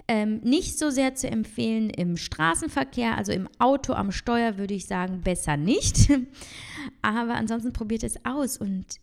Ähm, 0.08 0.40
nicht 0.42 0.78
so 0.78 0.88
sehr 0.88 1.14
zu 1.14 1.28
empfehlen 1.28 1.90
im 1.90 2.16
Straßenverkehr, 2.16 3.18
also 3.18 3.32
im 3.32 3.50
Auto 3.58 3.92
am 3.92 4.12
Steuer 4.12 4.56
würde 4.56 4.72
ich 4.72 4.86
sagen, 4.86 5.20
besser 5.20 5.58
nicht. 5.58 6.08
Aber 7.02 7.34
ansonsten 7.34 7.74
probiert 7.74 8.02
es 8.02 8.24
aus 8.24 8.56
und 8.56 8.98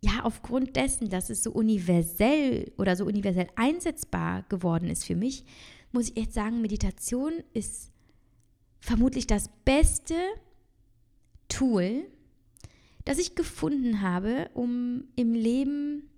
ja, 0.00 0.20
aufgrund 0.22 0.76
dessen, 0.76 1.10
dass 1.10 1.28
es 1.28 1.42
so 1.42 1.50
universell 1.50 2.72
oder 2.78 2.96
so 2.96 3.04
universell 3.04 3.48
einsetzbar 3.56 4.46
geworden 4.48 4.88
ist 4.88 5.04
für 5.04 5.16
mich, 5.16 5.44
muss 5.92 6.08
ich 6.08 6.16
echt 6.16 6.32
sagen, 6.32 6.62
Meditation 6.62 7.34
ist 7.52 7.92
vermutlich 8.80 9.26
das 9.26 9.50
Beste, 9.66 10.14
Tool, 11.50 12.06
das 13.04 13.18
ich 13.18 13.34
gefunden 13.34 14.00
habe, 14.00 14.48
um 14.54 15.04
im 15.16 15.34
Leben 15.34 16.08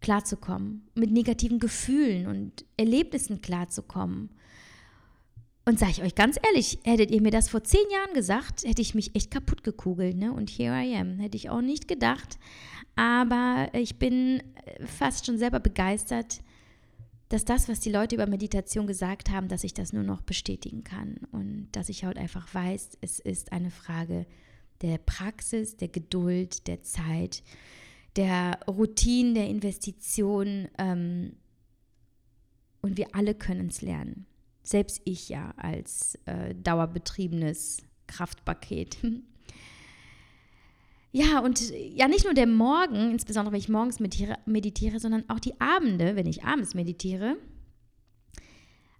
klarzukommen, 0.00 0.88
mit 0.94 1.10
negativen 1.10 1.58
Gefühlen 1.58 2.26
und 2.26 2.64
Erlebnissen 2.76 3.40
klarzukommen. 3.40 4.30
Und 5.64 5.78
sage 5.78 5.92
ich 5.92 6.02
euch 6.02 6.14
ganz 6.16 6.38
ehrlich, 6.44 6.80
hättet 6.82 7.12
ihr 7.12 7.22
mir 7.22 7.30
das 7.30 7.48
vor 7.48 7.62
zehn 7.62 7.88
Jahren 7.90 8.14
gesagt, 8.14 8.64
hätte 8.64 8.82
ich 8.82 8.96
mich 8.96 9.14
echt 9.14 9.30
kaputt 9.30 9.62
gekugelt. 9.62 10.16
Ne? 10.16 10.32
Und 10.32 10.50
here 10.50 10.74
I 10.74 10.96
am. 10.96 11.20
Hätte 11.20 11.36
ich 11.36 11.50
auch 11.50 11.60
nicht 11.60 11.86
gedacht. 11.86 12.38
Aber 12.96 13.70
ich 13.72 13.98
bin 13.98 14.42
fast 14.84 15.24
schon 15.24 15.38
selber 15.38 15.60
begeistert, 15.60 16.40
dass 17.32 17.46
das, 17.46 17.66
was 17.66 17.80
die 17.80 17.90
Leute 17.90 18.14
über 18.14 18.26
Meditation 18.26 18.86
gesagt 18.86 19.30
haben, 19.30 19.48
dass 19.48 19.64
ich 19.64 19.72
das 19.72 19.94
nur 19.94 20.02
noch 20.02 20.20
bestätigen 20.20 20.84
kann 20.84 21.16
und 21.30 21.68
dass 21.72 21.88
ich 21.88 22.04
halt 22.04 22.18
einfach 22.18 22.52
weiß, 22.52 22.98
es 23.00 23.18
ist 23.20 23.52
eine 23.52 23.70
Frage 23.70 24.26
der 24.82 24.98
Praxis, 24.98 25.78
der 25.78 25.88
Geduld, 25.88 26.66
der 26.66 26.82
Zeit, 26.82 27.42
der 28.16 28.60
Routine, 28.68 29.32
der 29.32 29.48
Investition 29.48 30.68
ähm, 30.76 31.36
und 32.82 32.98
wir 32.98 33.14
alle 33.14 33.34
können 33.34 33.68
es 33.68 33.80
lernen. 33.80 34.26
Selbst 34.62 35.00
ich 35.04 35.30
ja 35.30 35.54
als 35.56 36.18
äh, 36.26 36.54
dauerbetriebenes 36.54 37.78
Kraftpaket. 38.08 38.98
Ja, 41.14 41.40
und 41.40 41.70
ja, 41.70 42.08
nicht 42.08 42.24
nur 42.24 42.32
der 42.32 42.46
Morgen, 42.46 43.12
insbesondere 43.12 43.52
wenn 43.52 43.60
ich 43.60 43.68
morgens 43.68 44.00
meditiere, 44.00 44.38
meditiere, 44.46 44.98
sondern 44.98 45.28
auch 45.28 45.38
die 45.38 45.60
Abende, 45.60 46.16
wenn 46.16 46.26
ich 46.26 46.44
abends 46.44 46.74
meditiere. 46.74 47.36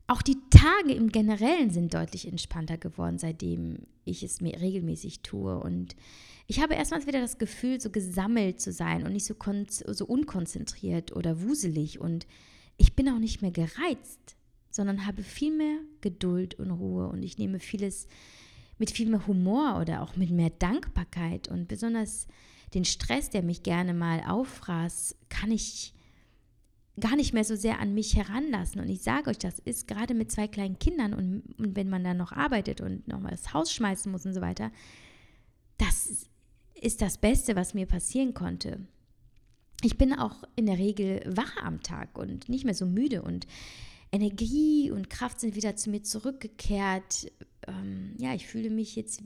Auch 0.06 0.20
die 0.20 0.36
Tage 0.50 0.92
im 0.92 1.08
Generellen 1.08 1.70
sind 1.70 1.94
deutlich 1.94 2.28
entspannter 2.28 2.76
geworden, 2.76 3.16
seitdem 3.18 3.86
ich 4.04 4.22
es 4.22 4.42
mir 4.42 4.60
regelmäßig 4.60 5.22
tue. 5.22 5.58
Und 5.58 5.96
ich 6.46 6.60
habe 6.60 6.74
erstmals 6.74 7.06
wieder 7.06 7.20
das 7.20 7.38
Gefühl, 7.38 7.80
so 7.80 7.88
gesammelt 7.88 8.60
zu 8.60 8.72
sein 8.72 9.06
und 9.06 9.12
nicht 9.14 9.24
so, 9.24 9.34
so 9.92 10.04
unkonzentriert 10.04 11.16
oder 11.16 11.40
wuselig. 11.40 11.98
Und 11.98 12.26
ich 12.76 12.94
bin 12.94 13.08
auch 13.08 13.18
nicht 13.18 13.40
mehr 13.40 13.52
gereizt, 13.52 14.36
sondern 14.70 15.06
habe 15.06 15.22
viel 15.22 15.56
mehr 15.56 15.78
Geduld 16.02 16.58
und 16.58 16.72
Ruhe. 16.72 17.08
Und 17.08 17.22
ich 17.22 17.38
nehme 17.38 17.58
vieles 17.58 18.06
mit 18.78 18.90
viel 18.90 19.08
mehr 19.08 19.26
Humor 19.26 19.78
oder 19.80 20.02
auch 20.02 20.16
mit 20.16 20.30
mehr 20.30 20.50
Dankbarkeit 20.50 21.48
und 21.48 21.68
besonders 21.68 22.26
den 22.74 22.84
Stress, 22.84 23.30
der 23.30 23.42
mich 23.42 23.62
gerne 23.62 23.94
mal 23.94 24.22
auffraß, 24.26 25.16
kann 25.28 25.50
ich 25.50 25.94
gar 27.00 27.16
nicht 27.16 27.32
mehr 27.32 27.44
so 27.44 27.56
sehr 27.56 27.78
an 27.80 27.94
mich 27.94 28.16
heranlassen. 28.16 28.80
Und 28.80 28.88
ich 28.88 29.02
sage 29.02 29.30
euch, 29.30 29.38
das 29.38 29.58
ist 29.58 29.88
gerade 29.88 30.14
mit 30.14 30.30
zwei 30.30 30.46
kleinen 30.46 30.78
Kindern 30.78 31.14
und, 31.14 31.42
und 31.58 31.76
wenn 31.76 31.88
man 31.88 32.04
dann 32.04 32.16
noch 32.16 32.32
arbeitet 32.32 32.80
und 32.80 33.08
noch 33.08 33.20
mal 33.20 33.30
das 33.30 33.52
Haus 33.52 33.72
schmeißen 33.72 34.10
muss 34.10 34.26
und 34.26 34.34
so 34.34 34.40
weiter, 34.40 34.70
das 35.78 36.28
ist 36.74 37.00
das 37.00 37.18
Beste, 37.18 37.56
was 37.56 37.74
mir 37.74 37.86
passieren 37.86 38.34
konnte. 38.34 38.80
Ich 39.82 39.98
bin 39.98 40.12
auch 40.12 40.44
in 40.54 40.66
der 40.66 40.78
Regel 40.78 41.22
wach 41.26 41.56
am 41.56 41.82
Tag 41.82 42.16
und 42.18 42.48
nicht 42.48 42.64
mehr 42.64 42.74
so 42.74 42.86
müde 42.86 43.22
und 43.22 43.46
Energie 44.12 44.90
und 44.90 45.10
Kraft 45.10 45.40
sind 45.40 45.56
wieder 45.56 45.74
zu 45.74 45.90
mir 45.90 46.02
zurückgekehrt 46.02 47.32
ähm, 47.66 48.14
ja, 48.18 48.34
ich 48.34 48.46
fühle 48.46 48.70
mich 48.70 48.96
jetzt 48.96 49.22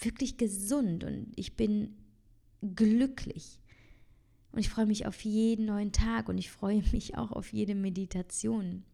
wirklich 0.00 0.36
gesund 0.36 1.04
und 1.04 1.32
ich 1.36 1.56
bin 1.56 1.94
glücklich. 2.74 3.60
Und 4.52 4.60
ich 4.60 4.70
freue 4.70 4.86
mich 4.86 5.06
auf 5.06 5.20
jeden 5.22 5.66
neuen 5.66 5.92
Tag 5.92 6.28
und 6.28 6.38
ich 6.38 6.50
freue 6.50 6.82
mich 6.92 7.16
auch 7.16 7.32
auf 7.32 7.52
jede 7.52 7.74
Meditation. 7.74 8.84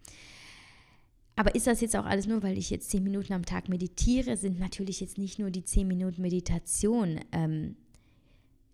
Aber 1.35 1.55
ist 1.55 1.67
das 1.67 1.81
jetzt 1.81 1.97
auch 1.97 2.05
alles 2.05 2.27
nur, 2.27 2.43
weil 2.43 2.59
ich 2.59 2.69
jetzt 2.69 2.91
zehn 2.91 3.03
Minuten 3.03 3.33
am 3.33 3.47
Tag 3.47 3.69
meditiere? 3.69 4.37
Sind 4.37 4.61
natürlich 4.61 5.01
jetzt 5.01 5.17
nicht 5.17 5.39
nur 5.39 5.51
die 5.51 5.65
zehn 5.65 5.89
Minuten 5.89 6.21
Meditation, 6.21 7.21
ähm, 7.33 7.77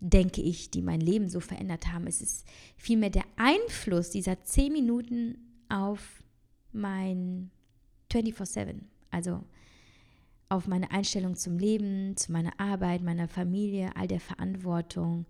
denke 0.01 0.41
ich, 0.41 0.69
die 0.69 0.81
mein 0.81 0.99
Leben 0.99 1.29
so 1.29 1.39
verändert 1.39 1.87
haben. 1.87 2.05
Es 2.05 2.21
ist 2.21 2.45
vielmehr 2.75 3.09
der 3.09 3.25
Einfluss 3.37 4.09
dieser 4.09 4.43
zehn 4.43 4.73
Minuten 4.73 5.37
auf 5.69 6.21
mein 6.71 7.51
24-7. 8.11 8.81
Also 9.11 9.43
auf 10.49 10.67
meine 10.67 10.91
Einstellung 10.91 11.35
zum 11.35 11.59
Leben, 11.59 12.17
zu 12.17 12.31
meiner 12.31 12.59
Arbeit, 12.59 13.03
meiner 13.03 13.27
Familie, 13.27 13.95
all 13.95 14.07
der 14.07 14.19
Verantwortung, 14.19 15.25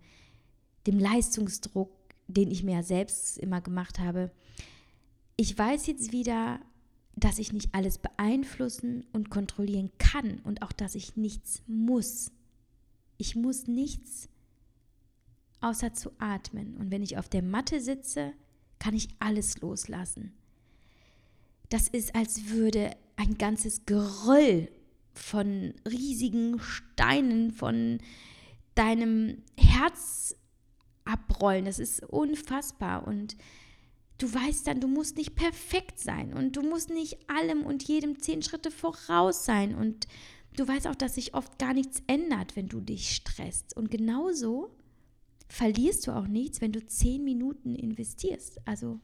dem 0.86 0.98
Leistungsdruck, 0.98 1.90
den 2.26 2.50
ich 2.50 2.62
mir 2.62 2.76
ja 2.76 2.82
selbst 2.82 3.38
immer 3.38 3.60
gemacht 3.60 3.98
habe. 3.98 4.30
Ich 5.36 5.56
weiß 5.56 5.86
jetzt 5.86 6.12
wieder, 6.12 6.60
dass 7.16 7.38
ich 7.38 7.52
nicht 7.52 7.74
alles 7.74 7.98
beeinflussen 7.98 9.04
und 9.12 9.30
kontrollieren 9.30 9.90
kann 9.98 10.38
und 10.40 10.62
auch, 10.62 10.72
dass 10.72 10.94
ich 10.94 11.16
nichts 11.16 11.62
muss. 11.66 12.32
Ich 13.18 13.36
muss 13.36 13.66
nichts 13.66 14.28
außer 15.60 15.92
zu 15.92 16.12
atmen. 16.18 16.76
Und 16.76 16.90
wenn 16.90 17.02
ich 17.02 17.18
auf 17.18 17.28
der 17.28 17.42
Matte 17.42 17.80
sitze, 17.80 18.32
kann 18.78 18.94
ich 18.94 19.08
alles 19.18 19.60
loslassen. 19.60 20.32
Das 21.70 21.88
ist, 21.88 22.14
als 22.14 22.48
würde 22.48 22.90
ein 23.16 23.38
ganzes 23.38 23.86
Geröll 23.86 24.68
von 25.14 25.74
riesigen 25.90 26.60
Steinen 26.60 27.52
von 27.52 27.98
deinem 28.74 29.42
Herz 29.56 30.34
abrollen. 31.04 31.64
Das 31.64 31.78
ist 31.78 32.02
unfassbar. 32.04 33.06
Und 33.06 33.36
du 34.18 34.32
weißt 34.32 34.66
dann, 34.66 34.80
du 34.80 34.88
musst 34.88 35.16
nicht 35.16 35.34
perfekt 35.34 35.98
sein 35.98 36.32
und 36.32 36.56
du 36.56 36.62
musst 36.62 36.90
nicht 36.90 37.18
allem 37.28 37.64
und 37.64 37.82
jedem 37.84 38.18
zehn 38.20 38.42
Schritte 38.42 38.70
voraus 38.70 39.44
sein. 39.44 39.74
Und 39.74 40.06
du 40.56 40.66
weißt 40.66 40.86
auch, 40.86 40.94
dass 40.94 41.14
sich 41.14 41.34
oft 41.34 41.58
gar 41.58 41.74
nichts 41.74 42.02
ändert, 42.06 42.56
wenn 42.56 42.68
du 42.68 42.80
dich 42.80 43.14
stresst. 43.14 43.76
Und 43.76 43.90
genauso 43.90 44.74
verlierst 45.48 46.06
du 46.06 46.12
auch 46.12 46.26
nichts, 46.26 46.60
wenn 46.60 46.72
du 46.72 46.84
zehn 46.84 47.24
Minuten 47.24 47.74
investierst. 47.74 48.66
Also 48.66 49.00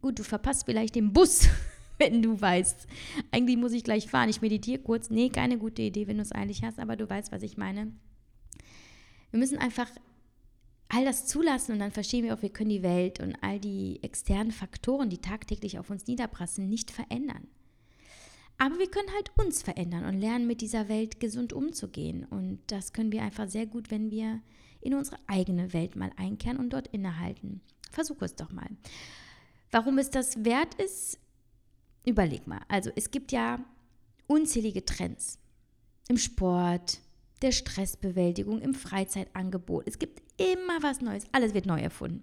gut, 0.00 0.18
du 0.18 0.24
verpasst 0.24 0.64
vielleicht 0.64 0.94
den 0.94 1.12
Bus, 1.12 1.48
wenn 1.98 2.22
du 2.22 2.40
weißt, 2.40 2.86
eigentlich 3.30 3.56
muss 3.56 3.72
ich 3.72 3.84
gleich 3.84 4.08
fahren, 4.08 4.28
ich 4.28 4.40
meditiere 4.40 4.80
kurz. 4.80 5.10
Nee, 5.10 5.30
keine 5.30 5.58
gute 5.58 5.82
Idee, 5.82 6.06
wenn 6.06 6.16
du 6.16 6.22
es 6.22 6.34
eilig 6.34 6.62
hast, 6.62 6.78
aber 6.78 6.96
du 6.96 7.08
weißt, 7.08 7.32
was 7.32 7.42
ich 7.42 7.56
meine. 7.56 7.92
Wir 9.30 9.38
müssen 9.38 9.58
einfach 9.58 9.88
all 10.88 11.04
das 11.04 11.26
zulassen 11.26 11.72
und 11.72 11.80
dann 11.80 11.92
verstehen 11.92 12.24
wir 12.24 12.34
auch, 12.34 12.42
wir 12.42 12.52
können 12.52 12.70
die 12.70 12.82
Welt 12.82 13.20
und 13.20 13.36
all 13.42 13.60
die 13.60 14.02
externen 14.02 14.52
Faktoren, 14.52 15.10
die 15.10 15.18
tagtäglich 15.18 15.78
auf 15.78 15.90
uns 15.90 16.06
niederprassen, 16.06 16.68
nicht 16.68 16.90
verändern. 16.90 17.46
Aber 18.56 18.78
wir 18.78 18.90
können 18.90 19.12
halt 19.14 19.30
uns 19.36 19.62
verändern 19.62 20.04
und 20.04 20.18
lernen, 20.18 20.46
mit 20.46 20.60
dieser 20.60 20.88
Welt 20.88 21.20
gesund 21.20 21.52
umzugehen. 21.52 22.24
Und 22.24 22.58
das 22.66 22.92
können 22.92 23.12
wir 23.12 23.22
einfach 23.22 23.48
sehr 23.48 23.66
gut, 23.66 23.90
wenn 23.92 24.10
wir 24.10 24.40
in 24.80 24.94
unsere 24.94 25.18
eigene 25.28 25.72
Welt 25.72 25.94
mal 25.94 26.10
einkehren 26.16 26.58
und 26.58 26.72
dort 26.72 26.88
innehalten. 26.88 27.60
Versuche 27.92 28.24
es 28.24 28.34
doch 28.34 28.50
mal. 28.50 28.68
Warum 29.70 29.98
es 29.98 30.10
das 30.10 30.44
wert 30.44 30.74
ist, 30.74 31.18
überleg 32.04 32.46
mal. 32.46 32.60
Also 32.68 32.90
es 32.96 33.10
gibt 33.10 33.32
ja 33.32 33.64
unzählige 34.26 34.84
Trends 34.84 35.38
im 36.08 36.16
Sport, 36.16 37.00
der 37.42 37.52
Stressbewältigung, 37.52 38.60
im 38.60 38.74
Freizeitangebot. 38.74 39.86
Es 39.86 39.98
gibt 39.98 40.22
immer 40.40 40.82
was 40.82 41.00
Neues. 41.00 41.24
Alles 41.32 41.54
wird 41.54 41.66
neu 41.66 41.80
erfunden. 41.80 42.22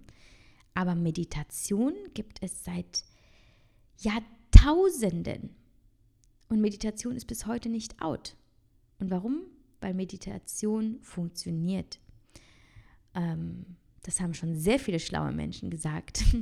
Aber 0.74 0.94
Meditation 0.94 1.94
gibt 2.12 2.42
es 2.42 2.64
seit 2.64 3.04
Jahrtausenden. 4.00 5.50
Und 6.48 6.60
Meditation 6.60 7.16
ist 7.16 7.26
bis 7.26 7.46
heute 7.46 7.68
nicht 7.68 8.00
out. 8.02 8.36
Und 8.98 9.10
warum? 9.10 9.42
Weil 9.80 9.94
Meditation 9.94 10.98
funktioniert. 11.00 11.98
Ähm, 13.14 13.76
das 14.02 14.20
haben 14.20 14.34
schon 14.34 14.54
sehr 14.54 14.78
viele 14.78 15.00
schlaue 15.00 15.32
Menschen 15.32 15.70
gesagt. 15.70 16.24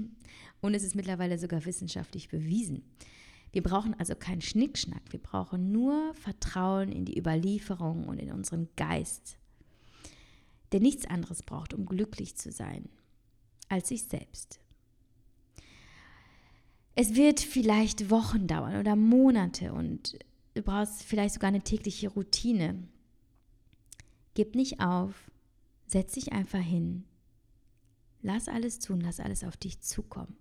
Und 0.65 0.73
es 0.73 0.83
ist 0.83 0.95
mittlerweile 0.95 1.37
sogar 1.37 1.67
wissenschaftlich 1.67 2.31
bewiesen. 2.31 2.83
Wir 3.53 3.63
brauchen 3.63 3.93
also 4.01 4.15
keinen 4.15 4.41
Schnickschnack. 4.41 5.03
Wir 5.11 5.21
brauchen 5.21 5.73
nur 5.73 6.15
Vertrauen 6.15 6.91
in 6.91 7.05
die 7.05 7.19
Überlieferung 7.19 8.09
und 8.09 8.19
in 8.19 8.33
unseren 8.33 8.71
Geist, 8.75 9.37
der 10.73 10.81
nichts 10.81 11.05
anderes 11.05 11.43
braucht, 11.43 11.75
um 11.75 11.85
glücklich 11.85 12.37
zu 12.37 12.51
sein, 12.51 12.89
als 13.69 13.89
sich 13.89 14.05
selbst. 14.05 14.59
Es 16.95 17.15
wird 17.15 17.41
vielleicht 17.41 18.09
Wochen 18.09 18.47
dauern 18.47 18.77
oder 18.77 18.97
Monate 18.97 19.75
und 19.75 20.19
du 20.55 20.63
brauchst 20.63 21.03
vielleicht 21.03 21.35
sogar 21.35 21.49
eine 21.49 21.61
tägliche 21.61 22.09
Routine. 22.09 22.89
Gib 24.33 24.55
nicht 24.55 24.81
auf, 24.81 25.31
Setz 25.87 26.15
dich 26.15 26.33
einfach 26.33 26.63
hin. 26.63 27.05
Lass 28.23 28.49
alles 28.49 28.79
tun, 28.79 29.03
lass 29.03 29.21
alles 29.21 29.45
auf 29.45 29.59
dich 29.59 29.81
zukommen. 29.81 30.39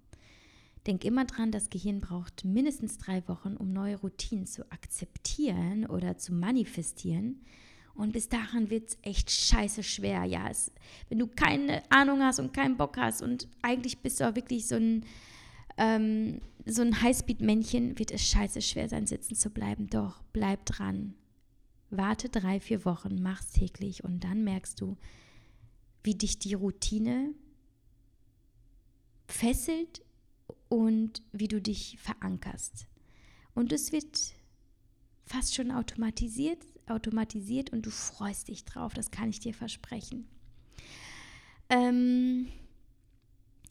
Denk 0.86 1.06
immer 1.06 1.26
dran, 1.26 1.52
das 1.52 1.70
Gehirn 1.70 2.00
braucht 2.00 2.44
mindestens 2.44 2.98
drei 2.98 3.26
Wochen, 3.28 3.56
um 3.56 3.72
neue 3.72 3.96
Routinen 3.98 4.46
zu 4.46 4.70
akzeptieren 4.72 5.86
oder 5.86 6.18
zu 6.18 6.34
manifestieren. 6.34 7.42
Und 7.96 8.12
bis 8.12 8.28
dahin 8.28 8.70
wird 8.70 8.90
es 8.90 8.98
echt 9.02 9.32
scheiße 9.32 9.84
schwer. 9.84 10.26
Ja, 10.26 10.50
es, 10.50 10.72
wenn 11.10 11.20
du 11.20 11.28
keine 11.28 11.84
Ahnung 11.92 12.22
hast 12.22 12.40
und 12.40 12.54
keinen 12.54 12.76
Bock 12.76 12.98
hast 12.98 13.22
und 13.22 13.48
eigentlich 13.62 14.00
bist 14.00 14.20
du 14.20 14.28
auch 14.28 14.36
wirklich 14.36 14.68
so 14.68 14.76
ein, 14.76 15.06
ähm, 15.78 16.42
so 16.66 16.82
ein 16.82 17.02
Highspeed-Männchen, 17.02 17.98
wird 18.00 18.12
es 18.12 18.28
scheiße 18.28 18.62
schwer 18.62 18.90
sein, 18.90 19.06
sitzen 19.06 19.36
zu 19.36 19.52
bleiben. 19.52 19.88
Doch, 19.88 20.22
bleib 20.34 20.66
dran. 20.66 21.14
Warte 21.92 22.30
drei, 22.30 22.60
vier 22.60 22.84
Wochen, 22.86 23.22
mach's 23.22 23.52
täglich 23.52 24.04
und 24.04 24.24
dann 24.24 24.44
merkst 24.44 24.82
du, 24.82 24.98
wie 26.04 26.16
dich 26.16 26.40
die 26.40 26.56
Routine 26.56 27.34
fesselt 29.28 30.02
und 30.74 31.22
wie 31.32 31.48
du 31.48 31.62
dich 31.62 32.00
verankerst. 32.02 32.88
Und 33.54 33.72
es 33.72 33.92
wird 33.92 34.34
fast 35.24 35.54
schon 35.54 35.70
automatisiert, 35.70 36.66
automatisiert 36.88 37.72
und 37.72 37.86
du 37.86 37.92
freust 37.92 38.48
dich 38.48 38.66
drauf, 38.66 38.96
das 38.96 39.12
kann 39.12 39.30
ich 39.30 39.40
dir 39.40 39.54
versprechen. 39.54 40.28
Ähm, 41.70 42.48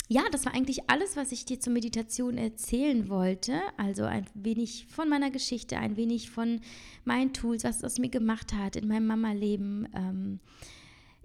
ja, 0.06 0.22
das 0.30 0.46
war 0.46 0.54
eigentlich 0.54 0.88
alles, 0.88 1.16
was 1.16 1.32
ich 1.32 1.44
dir 1.44 1.58
zur 1.58 1.72
Meditation 1.72 2.38
erzählen 2.38 3.08
wollte. 3.08 3.60
Also 3.78 4.04
ein 4.04 4.26
wenig 4.34 4.86
von 4.86 5.08
meiner 5.08 5.32
Geschichte, 5.32 5.78
ein 5.78 5.96
wenig 5.96 6.30
von 6.30 6.60
meinen 7.04 7.32
Tools, 7.32 7.64
was 7.64 7.78
es 7.78 7.84
aus 7.84 7.98
mir 7.98 8.10
gemacht 8.10 8.52
hat 8.52 8.76
in 8.76 8.86
meinem 8.86 9.08
Mama-Leben. 9.08 9.88
Ähm, 9.92 10.40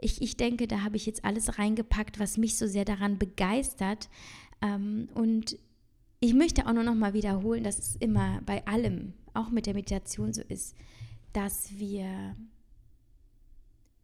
ich, 0.02 0.24
ich 0.24 0.38
denke, 0.38 0.68
da 0.68 0.82
habe 0.82 0.98
ich 0.98 1.06
jetzt 1.06 1.24
alles 1.24 1.60
reingepackt, 1.60 2.20
was 2.20 2.38
mich 2.38 2.58
so 2.58 2.66
sehr 2.66 2.86
daran 2.86 3.20
begeistert. 3.20 4.10
Ähm, 4.62 5.10
und 5.14 5.58
ich 6.20 6.34
möchte 6.34 6.66
auch 6.66 6.74
nur 6.74 6.84
noch 6.84 6.96
mal 6.96 7.14
wiederholen, 7.14 7.64
dass 7.64 7.78
es 7.78 7.96
immer 7.98 8.42
bei 8.46 8.66
allem, 8.66 9.14
auch 9.34 9.50
mit 9.50 9.66
der 9.66 9.74
Meditation 9.74 10.34
so 10.34 10.42
ist, 10.42 10.76
dass 11.34 11.78
wir 11.78 12.36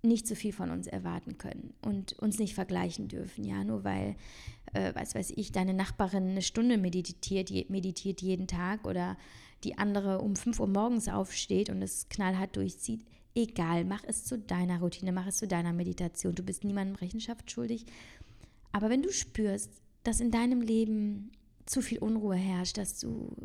nicht 0.03 0.27
so 0.27 0.35
viel 0.35 0.51
von 0.51 0.69
uns 0.69 0.85
erwarten 0.85 1.37
können 1.37 1.73
und 1.81 2.13
uns 2.19 2.37
nicht 2.37 2.53
vergleichen 2.53 3.07
dürfen. 3.07 3.45
Ja, 3.45 3.63
nur 3.63 3.83
weil, 3.83 4.15
äh, 4.73 4.93
was 4.95 5.15
weiß 5.15 5.31
ich, 5.37 5.51
deine 5.51 5.73
Nachbarin 5.73 6.29
eine 6.29 6.41
Stunde 6.41 6.77
meditiert, 6.77 7.49
meditiert 7.69 8.21
jeden 8.21 8.47
Tag 8.47 8.85
oder 8.85 9.17
die 9.63 9.77
andere 9.77 10.19
um 10.19 10.35
5 10.35 10.59
Uhr 10.59 10.67
morgens 10.67 11.07
aufsteht 11.07 11.69
und 11.69 11.81
es 11.81 12.09
knallhart 12.09 12.55
durchzieht, 12.57 13.05
Egal, 13.35 13.83
mach 13.83 14.03
es 14.05 14.25
zu 14.25 14.37
deiner 14.37 14.79
Routine, 14.79 15.11
mach 15.11 15.25
es 15.25 15.37
zu 15.37 15.47
deiner 15.47 15.73
Meditation. 15.73 16.35
Du 16.35 16.43
bist 16.43 16.63
niemandem 16.63 16.95
Rechenschaft 16.95 17.49
schuldig. 17.49 17.85
Aber 18.71 18.89
wenn 18.89 19.01
du 19.01 19.11
spürst, 19.11 19.71
dass 20.03 20.19
in 20.19 20.29
deinem 20.29 20.61
Leben 20.61 21.31
zu 21.65 21.81
viel 21.81 21.99
Unruhe 21.99 22.35
herrscht, 22.35 22.77
dass 22.77 22.99
du 22.99 23.35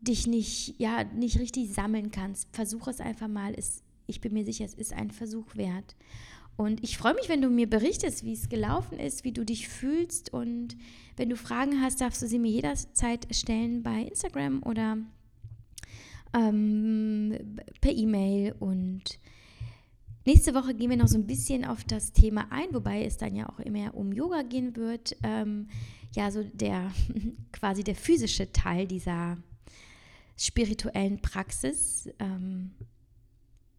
dich 0.00 0.26
nicht, 0.26 0.74
ja, 0.78 1.04
nicht 1.04 1.38
richtig 1.38 1.72
sammeln 1.72 2.10
kannst, 2.10 2.48
versuch 2.52 2.88
es 2.88 3.00
einfach 3.00 3.28
mal. 3.28 3.54
Es, 3.56 3.82
ich 4.06 4.20
bin 4.20 4.32
mir 4.32 4.44
sicher, 4.44 4.64
es 4.64 4.74
ist 4.74 4.92
ein 4.92 5.10
Versuch 5.10 5.56
wert. 5.56 5.96
Und 6.56 6.82
ich 6.82 6.98
freue 6.98 7.14
mich, 7.14 7.28
wenn 7.28 7.40
du 7.40 7.50
mir 7.50 7.70
berichtest, 7.70 8.24
wie 8.24 8.32
es 8.32 8.48
gelaufen 8.48 8.98
ist, 8.98 9.22
wie 9.22 9.32
du 9.32 9.44
dich 9.44 9.68
fühlst. 9.68 10.32
Und 10.32 10.76
wenn 11.16 11.28
du 11.28 11.36
Fragen 11.36 11.80
hast, 11.80 12.00
darfst 12.00 12.20
du 12.20 12.26
sie 12.26 12.40
mir 12.40 12.50
jederzeit 12.50 13.28
stellen 13.30 13.82
bei 13.84 14.02
Instagram 14.02 14.62
oder 14.64 14.98
ähm, 16.34 17.56
per 17.80 17.92
E-Mail 17.92 18.54
und 18.58 19.20
nächste 20.28 20.54
Woche 20.54 20.74
gehen 20.74 20.90
wir 20.90 20.98
noch 20.98 21.08
so 21.08 21.16
ein 21.16 21.26
bisschen 21.26 21.64
auf 21.64 21.84
das 21.84 22.12
Thema 22.12 22.48
ein, 22.50 22.68
wobei 22.72 23.02
es 23.02 23.16
dann 23.16 23.34
ja 23.34 23.48
auch 23.48 23.58
immer 23.60 23.94
um 23.94 24.12
Yoga 24.12 24.42
gehen 24.42 24.76
wird. 24.76 25.16
Ähm, 25.22 25.68
ja, 26.14 26.30
so 26.30 26.42
der 26.42 26.92
quasi 27.52 27.82
der 27.82 27.94
physische 27.94 28.52
Teil 28.52 28.86
dieser 28.86 29.38
spirituellen 30.36 31.22
Praxis, 31.22 32.10
ähm, 32.18 32.72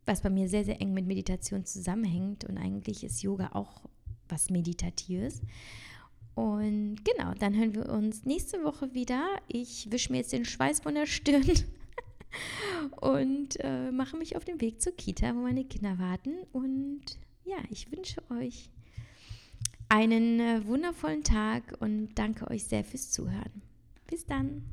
was 0.07 0.21
bei 0.21 0.31
mir 0.31 0.49
sehr, 0.49 0.65
sehr 0.65 0.81
eng 0.81 0.93
mit 0.93 1.05
Meditation 1.05 1.65
zusammenhängt. 1.65 2.45
Und 2.45 2.57
eigentlich 2.57 3.03
ist 3.03 3.21
Yoga 3.21 3.51
auch 3.53 3.83
was 4.27 4.49
Meditatives. 4.49 5.41
Und 6.33 7.03
genau, 7.03 7.33
dann 7.37 7.55
hören 7.55 7.75
wir 7.75 7.89
uns 7.89 8.25
nächste 8.25 8.63
Woche 8.63 8.95
wieder. 8.95 9.23
Ich 9.47 9.91
wische 9.91 10.11
mir 10.11 10.19
jetzt 10.19 10.33
den 10.33 10.45
Schweiß 10.45 10.79
von 10.79 10.95
der 10.95 11.05
Stirn 11.05 11.43
und 13.01 13.59
äh, 13.59 13.91
mache 13.91 14.17
mich 14.17 14.35
auf 14.35 14.45
den 14.45 14.61
Weg 14.61 14.81
zur 14.81 14.95
Kita, 14.95 15.35
wo 15.35 15.39
meine 15.39 15.65
Kinder 15.65 15.97
warten. 15.99 16.35
Und 16.51 17.01
ja, 17.45 17.57
ich 17.69 17.91
wünsche 17.91 18.21
euch 18.31 18.69
einen 19.89 20.39
äh, 20.39 20.65
wundervollen 20.65 21.23
Tag 21.23 21.77
und 21.79 22.13
danke 22.15 22.49
euch 22.49 22.65
sehr 22.65 22.83
fürs 22.83 23.11
Zuhören. 23.11 23.61
Bis 24.07 24.25
dann. 24.25 24.63